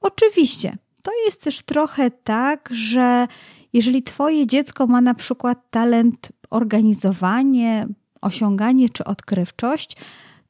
Oczywiście, 0.00 0.78
to 1.02 1.10
jest 1.24 1.42
też 1.42 1.62
trochę 1.62 2.10
tak, 2.10 2.68
że 2.72 3.26
jeżeli 3.72 4.02
Twoje 4.02 4.46
dziecko 4.46 4.86
ma 4.86 5.00
na 5.00 5.14
przykład 5.14 5.70
talent 5.70 6.32
organizowanie, 6.50 7.86
osiąganie 8.20 8.88
czy 8.88 9.04
odkrywczość, 9.04 9.96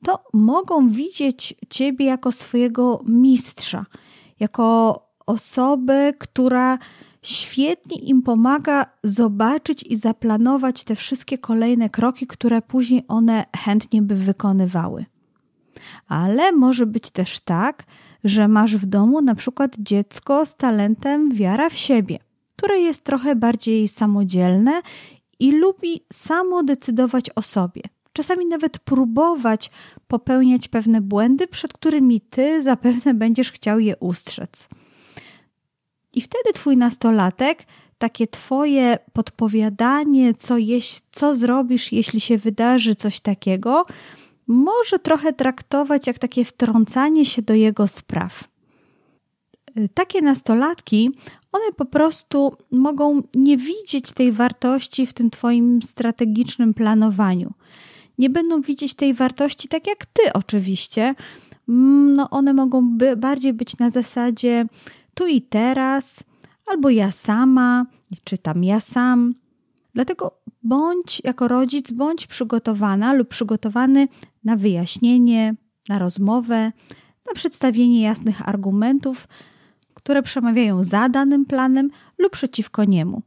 to 0.05 0.25
mogą 0.33 0.89
widzieć 0.89 1.55
Ciebie 1.71 2.07
jako 2.07 2.33
swojego 2.33 3.03
mistrza, 3.07 3.87
jako 4.41 5.03
osobę, 5.27 6.13
która 6.19 6.79
świetnie 7.23 7.99
im 7.99 8.23
pomaga 8.23 8.87
zobaczyć 9.05 9.83
i 9.83 9.97
zaplanować 9.97 10.85
te 10.85 10.97
wszystkie 10.97 11.39
kolejne 11.39 11.91
kroki, 11.91 12.27
które 12.27 12.63
później 12.63 13.05
one 13.09 13.45
chętnie 13.57 14.03
by 14.03 14.15
wykonywały. 14.15 15.05
Ale 16.09 16.53
może 16.53 16.87
być 16.87 17.11
też 17.11 17.41
tak, 17.41 17.85
że 18.25 18.49
masz 18.49 18.77
w 18.77 18.87
domu 18.87 19.21
na 19.21 19.35
przykład 19.35 19.77
dziecko 19.79 20.47
z 20.47 20.57
talentem 20.57 21.33
wiara 21.33 21.71
w 21.71 21.75
siebie, 21.75 22.19
które 22.57 22.79
jest 22.79 23.05
trochę 23.05 23.37
bardziej 23.37 23.89
samodzielne 23.89 24.83
i 25.39 25.53
lubi 25.53 26.01
samo 26.13 26.63
decydować 26.63 27.31
o 27.35 27.43
sobie. 27.43 27.83
Czasami 28.13 28.47
nawet 28.47 28.79
próbować 28.79 29.71
popełniać 30.09 30.69
pewne 30.69 31.01
błędy, 31.01 31.47
przed 31.47 31.73
którymi 31.73 32.21
ty 32.21 32.63
zapewne 32.63 33.15
będziesz 33.15 33.53
chciał 33.53 33.81
je 33.81 33.97
ustrzec. 33.97 34.69
I 36.13 36.21
wtedy 36.21 36.53
twój 36.53 36.77
nastolatek, 36.77 37.67
takie 37.99 38.27
twoje 38.27 38.99
podpowiadanie, 39.13 40.35
co, 40.35 40.59
jeś, 40.59 41.01
co 41.11 41.35
zrobisz, 41.35 41.93
jeśli 41.93 42.21
się 42.21 42.39
wydarzy 42.39 42.95
coś 42.95 43.21
takiego, 43.21 43.87
może 44.47 44.99
trochę 44.99 45.33
traktować 45.33 46.07
jak 46.07 46.19
takie 46.19 46.45
wtrącanie 46.45 47.25
się 47.25 47.43
do 47.43 47.55
jego 47.55 47.87
spraw. 47.87 48.45
Y, 49.79 49.89
takie 49.95 50.23
nastolatki, 50.23 51.11
one 51.57 51.73
po 51.77 51.85
prostu 51.85 52.57
mogą 52.71 53.23
nie 53.35 53.57
widzieć 53.57 54.13
tej 54.13 54.33
wartości 54.33 55.07
w 55.07 55.15
tym 55.15 55.31
Twoim 55.31 55.83
strategicznym 55.83 56.75
planowaniu. 56.75 57.55
Nie 58.19 58.31
będą 58.31 58.61
widzieć 58.61 58.95
tej 58.95 59.15
wartości 59.15 59.69
tak 59.69 59.87
jak 59.87 60.07
Ty, 60.07 60.33
oczywiście. 60.33 61.15
Mm, 61.69 62.15
no, 62.15 62.31
one 62.31 62.55
mogą 62.55 62.97
by 62.97 63.17
bardziej 63.17 63.53
być 63.53 63.79
na 63.79 63.91
zasadzie 63.91 64.67
tu 65.15 65.27
i 65.27 65.43
teraz, 65.43 66.25
albo 66.67 66.91
ja 66.91 67.11
sama, 67.11 67.87
czy 68.25 68.39
tam 68.39 68.65
ja 68.65 68.81
sam. 68.81 69.35
Dlatego 69.95 70.41
bądź 70.63 71.23
jako 71.25 71.49
rodzic, 71.49 71.91
bądź 71.91 72.27
przygotowana 72.27 73.13
lub 73.13 73.29
przygotowany 73.29 74.09
na 74.45 74.57
wyjaśnienie, 74.57 75.55
na 75.89 75.99
rozmowę, 75.99 76.73
na 77.27 77.35
przedstawienie 77.35 78.03
jasnych 78.03 78.49
argumentów, 78.49 79.29
które 80.07 80.23
przemawiają 80.23 80.83
za 80.85 81.09
danym 81.09 81.47
planem 81.47 81.91
lub 82.19 82.33
przeciwko 82.33 82.85
niemu. 82.85 83.23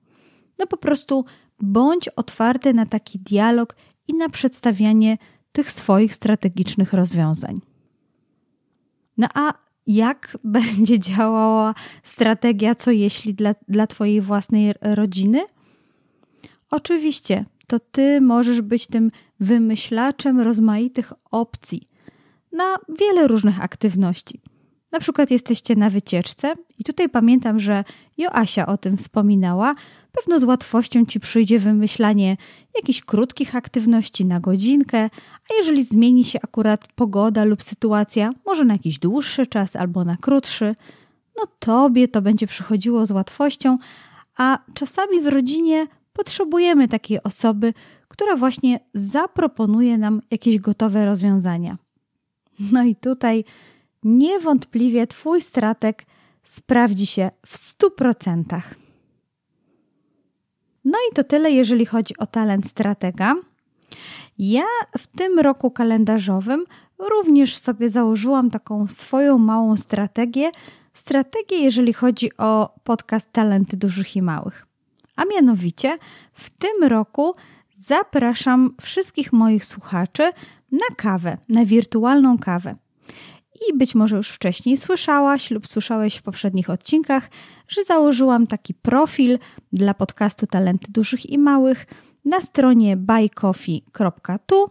No 0.59 0.67
po 0.67 0.77
prostu 0.77 1.25
bądź 1.61 2.07
otwarty 2.07 2.73
na 2.73 2.85
taki 2.85 3.19
dialog 3.19 3.75
i 4.07 4.13
na 4.13 4.29
przedstawianie 4.29 5.17
tych 5.51 5.71
swoich 5.71 6.13
strategicznych 6.13 6.93
rozwiązań. 6.93 7.61
No 9.17 9.27
a 9.33 9.53
jak 9.87 10.37
będzie 10.43 10.99
działała 10.99 11.75
strategia, 12.03 12.75
co 12.75 12.91
jeśli 12.91 13.33
dla, 13.33 13.55
dla 13.67 13.87
Twojej 13.87 14.21
własnej 14.21 14.73
rodziny? 14.81 15.41
Oczywiście, 16.71 17.45
to 17.67 17.79
Ty 17.79 18.21
możesz 18.21 18.61
być 18.61 18.87
tym 18.87 19.11
wymyślaczem 19.39 20.39
rozmaitych 20.39 21.13
opcji 21.31 21.89
na 22.51 22.77
wiele 22.99 23.27
różnych 23.27 23.61
aktywności. 23.63 24.41
Na 24.91 24.99
przykład 24.99 25.31
jesteście 25.31 25.75
na 25.75 25.89
wycieczce 25.89 26.53
i 26.77 26.83
tutaj 26.83 27.09
pamiętam, 27.09 27.59
że 27.59 27.83
Joasia 28.17 28.65
o 28.65 28.77
tym 28.77 28.97
wspominała. 28.97 29.75
Pewno 30.11 30.39
z 30.39 30.43
łatwością 30.43 31.05
ci 31.05 31.19
przyjdzie 31.19 31.59
wymyślanie 31.59 32.37
jakichś 32.75 33.01
krótkich 33.01 33.55
aktywności 33.55 34.25
na 34.25 34.39
godzinkę, 34.39 35.09
a 35.49 35.53
jeżeli 35.57 35.83
zmieni 35.83 36.25
się 36.25 36.39
akurat 36.43 36.87
pogoda 36.95 37.43
lub 37.43 37.63
sytuacja, 37.63 38.31
może 38.45 38.65
na 38.65 38.73
jakiś 38.73 38.99
dłuższy 38.99 39.47
czas 39.47 39.75
albo 39.75 40.03
na 40.03 40.17
krótszy, 40.17 40.75
no 41.37 41.47
tobie 41.59 42.07
to 42.07 42.21
będzie 42.21 42.47
przychodziło 42.47 43.05
z 43.05 43.11
łatwością, 43.11 43.77
a 44.37 44.59
czasami 44.73 45.21
w 45.21 45.27
rodzinie 45.27 45.87
potrzebujemy 46.13 46.87
takiej 46.87 47.23
osoby, 47.23 47.73
która 48.07 48.35
właśnie 48.35 48.79
zaproponuje 48.93 49.97
nam 49.97 50.21
jakieś 50.31 50.59
gotowe 50.59 51.05
rozwiązania. 51.05 51.77
No 52.71 52.83
i 52.83 52.95
tutaj 52.95 53.43
niewątpliwie 54.03 55.07
Twój 55.07 55.41
stratek 55.41 56.05
sprawdzi 56.43 57.05
się 57.05 57.31
w 57.45 57.57
100%. 57.57 58.61
No 60.85 60.97
i 61.11 61.15
to 61.15 61.23
tyle, 61.23 61.51
jeżeli 61.51 61.85
chodzi 61.85 62.17
o 62.17 62.25
talent 62.25 62.67
stratega. 62.67 63.35
Ja 64.37 64.65
w 64.97 65.07
tym 65.07 65.39
roku 65.39 65.71
kalendarzowym 65.71 66.65
również 66.99 67.57
sobie 67.57 67.89
założyłam 67.89 68.51
taką 68.51 68.87
swoją 68.87 69.37
małą 69.37 69.77
strategię. 69.77 70.51
Strategię, 70.93 71.57
jeżeli 71.57 71.93
chodzi 71.93 72.37
o 72.37 72.75
podcast 72.83 73.31
Talenty 73.31 73.77
Dużych 73.77 74.15
i 74.15 74.21
Małych. 74.21 74.67
A 75.15 75.25
mianowicie 75.25 75.97
w 76.33 76.49
tym 76.49 76.83
roku 76.83 77.35
zapraszam 77.79 78.75
wszystkich 78.81 79.33
moich 79.33 79.65
słuchaczy 79.65 80.31
na 80.71 80.95
kawę, 80.97 81.37
na 81.49 81.65
wirtualną 81.65 82.37
kawę. 82.37 82.75
I 83.67 83.77
być 83.77 83.95
może 83.95 84.17
już 84.17 84.29
wcześniej 84.29 84.77
słyszałaś 84.77 85.51
lub 85.51 85.67
słyszałeś 85.67 86.15
w 86.15 86.21
poprzednich 86.21 86.69
odcinkach, 86.69 87.29
że 87.67 87.83
założyłam 87.83 88.47
taki 88.47 88.73
profil 88.73 89.39
dla 89.73 89.93
podcastu 89.93 90.47
Talenty 90.47 90.91
Dużych 90.91 91.29
i 91.29 91.37
Małych 91.37 91.85
na 92.25 92.41
stronie 92.41 92.97
buycoffee.tu, 92.97 94.69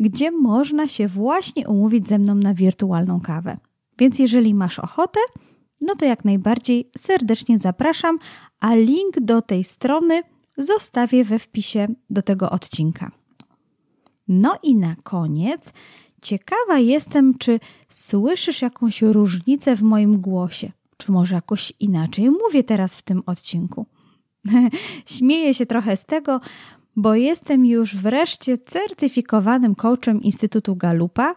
gdzie 0.00 0.30
można 0.30 0.88
się 0.88 1.08
właśnie 1.08 1.68
umówić 1.68 2.08
ze 2.08 2.18
mną 2.18 2.34
na 2.34 2.54
wirtualną 2.54 3.20
kawę. 3.20 3.56
Więc 3.98 4.18
jeżeli 4.18 4.54
masz 4.54 4.78
ochotę, 4.78 5.20
no 5.80 5.94
to 5.94 6.04
jak 6.04 6.24
najbardziej 6.24 6.90
serdecznie 6.98 7.58
zapraszam, 7.58 8.18
a 8.60 8.74
link 8.74 9.20
do 9.20 9.42
tej 9.42 9.64
strony 9.64 10.22
zostawię 10.58 11.24
we 11.24 11.38
wpisie 11.38 11.88
do 12.10 12.22
tego 12.22 12.50
odcinka. 12.50 13.10
No 14.28 14.58
i 14.62 14.76
na 14.76 14.96
koniec 15.02 15.72
ciekawa 16.24 16.78
jestem, 16.78 17.38
czy 17.38 17.60
słyszysz 17.88 18.62
jakąś 18.62 19.02
różnicę 19.02 19.76
w 19.76 19.82
moim 19.82 20.20
głosie, 20.20 20.72
czy 20.96 21.12
może 21.12 21.34
jakoś 21.34 21.72
inaczej 21.80 22.30
mówię 22.30 22.64
teraz 22.64 22.96
w 22.96 23.02
tym 23.02 23.22
odcinku. 23.26 23.86
Śmieję 25.16 25.54
się 25.54 25.66
trochę 25.66 25.96
z 25.96 26.04
tego, 26.04 26.40
bo 26.96 27.14
jestem 27.14 27.66
już 27.66 27.96
wreszcie 27.96 28.58
certyfikowanym 28.58 29.74
coachem 29.74 30.22
Instytutu 30.22 30.76
Galupa 30.76 31.34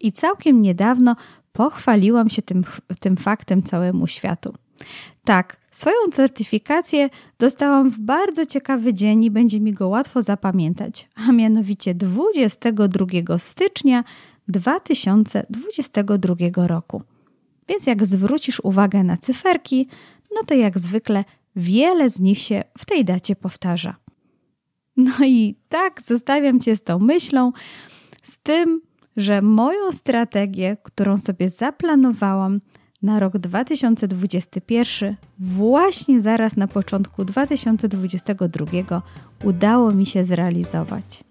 i 0.00 0.12
całkiem 0.12 0.62
niedawno 0.62 1.16
pochwaliłam 1.52 2.28
się 2.28 2.42
tym, 2.42 2.64
tym 3.00 3.16
faktem 3.16 3.62
całemu 3.62 4.06
światu. 4.06 4.54
Tak, 5.24 5.63
swoją 5.74 5.96
certyfikację 6.12 7.10
dostałam 7.38 7.90
w 7.90 8.00
bardzo 8.00 8.46
ciekawy 8.46 8.94
dzień 8.94 9.24
i 9.24 9.30
będzie 9.30 9.60
mi 9.60 9.72
go 9.72 9.88
łatwo 9.88 10.22
zapamiętać, 10.22 11.08
a 11.28 11.32
mianowicie 11.32 11.94
22 11.94 13.38
stycznia 13.38 14.04
2022 14.48 16.66
roku. 16.66 17.02
Więc 17.68 17.86
jak 17.86 18.06
zwrócisz 18.06 18.60
uwagę 18.60 19.04
na 19.04 19.16
cyferki, 19.16 19.88
no 20.34 20.42
to 20.46 20.54
jak 20.54 20.78
zwykle 20.78 21.24
wiele 21.56 22.10
z 22.10 22.20
nich 22.20 22.38
się 22.38 22.64
w 22.78 22.86
tej 22.86 23.04
dacie 23.04 23.36
powtarza. 23.36 23.96
No 24.96 25.12
i 25.24 25.56
tak 25.68 26.02
zostawiam 26.02 26.60
Cię 26.60 26.76
z 26.76 26.82
tą 26.82 26.98
myślą, 26.98 27.52
z 28.22 28.38
tym, 28.38 28.80
że 29.16 29.42
moją 29.42 29.92
strategię, 29.92 30.76
którą 30.82 31.18
sobie 31.18 31.48
zaplanowałam, 31.48 32.60
na 33.04 33.20
rok 33.20 33.38
2021, 33.38 35.16
właśnie 35.38 36.20
zaraz 36.20 36.56
na 36.56 36.68
początku 36.68 37.24
2022, 37.24 39.02
udało 39.44 39.90
mi 39.90 40.06
się 40.06 40.24
zrealizować. 40.24 41.24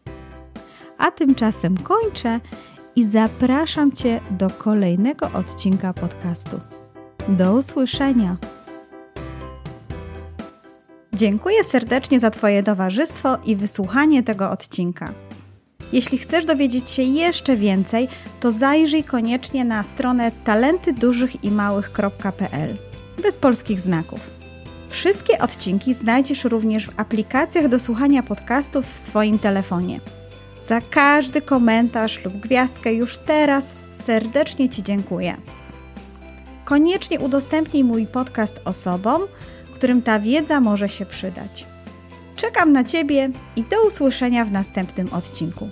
A 0.98 1.12
tymczasem 1.12 1.78
kończę 1.78 2.40
i 2.96 3.04
zapraszam 3.04 3.92
Cię 3.92 4.20
do 4.32 4.50
kolejnego 4.50 5.32
odcinka 5.32 5.94
podcastu. 5.94 6.60
Do 7.28 7.56
usłyszenia! 7.56 8.38
Dziękuję 11.14 11.64
serdecznie 11.64 12.20
za 12.20 12.32
Twoje 12.32 12.64
towarzystwo 12.64 13.38
i 13.46 13.56
wysłuchanie 13.56 14.24
tego 14.24 14.52
odcinka. 14.52 15.14
Jeśli 15.94 16.18
chcesz 16.18 16.46
dowiedzieć 16.46 16.90
się 16.90 17.04
jeszcze 17.04 17.58
więcej, 17.58 18.08
to 18.40 18.52
zajrzyj 18.52 19.04
koniecznie 19.04 19.66
na 19.66 19.84
stronę 19.84 20.32
talentydużychimałych.pl 20.44 22.78
bez 23.24 23.38
polskich 23.38 23.82
znaków. 23.82 24.30
Wszystkie 24.90 25.40
odcinki 25.40 25.94
znajdziesz 25.94 26.44
również 26.44 26.86
w 26.86 27.00
aplikacjach 27.00 27.68
do 27.68 27.80
słuchania 27.80 28.24
podcastów 28.24 28.86
w 28.86 29.00
swoim 29.00 29.40
telefonie. 29.40 30.00
Za 30.62 30.82
każdy 30.82 31.42
komentarz 31.42 32.26
lub 32.26 32.34
gwiazdkę 32.34 32.94
już 32.94 33.18
teraz 33.18 33.76
serdecznie 33.94 34.70
Ci 34.70 34.84
dziękuję. 34.84 35.38
Koniecznie 36.66 37.20
udostępnij 37.20 37.84
mój 37.84 38.08
podcast 38.08 38.62
osobom, 38.66 39.22
którym 39.74 40.02
ta 40.02 40.20
wiedza 40.20 40.60
może 40.60 40.90
się 40.90 41.06
przydać. 41.06 41.73
Czekam 42.36 42.72
na 42.72 42.84
Ciebie 42.84 43.30
i 43.56 43.64
do 43.64 43.88
usłyszenia 43.88 44.46
w 44.46 44.52
następnym 44.52 45.14
odcinku. 45.14 45.70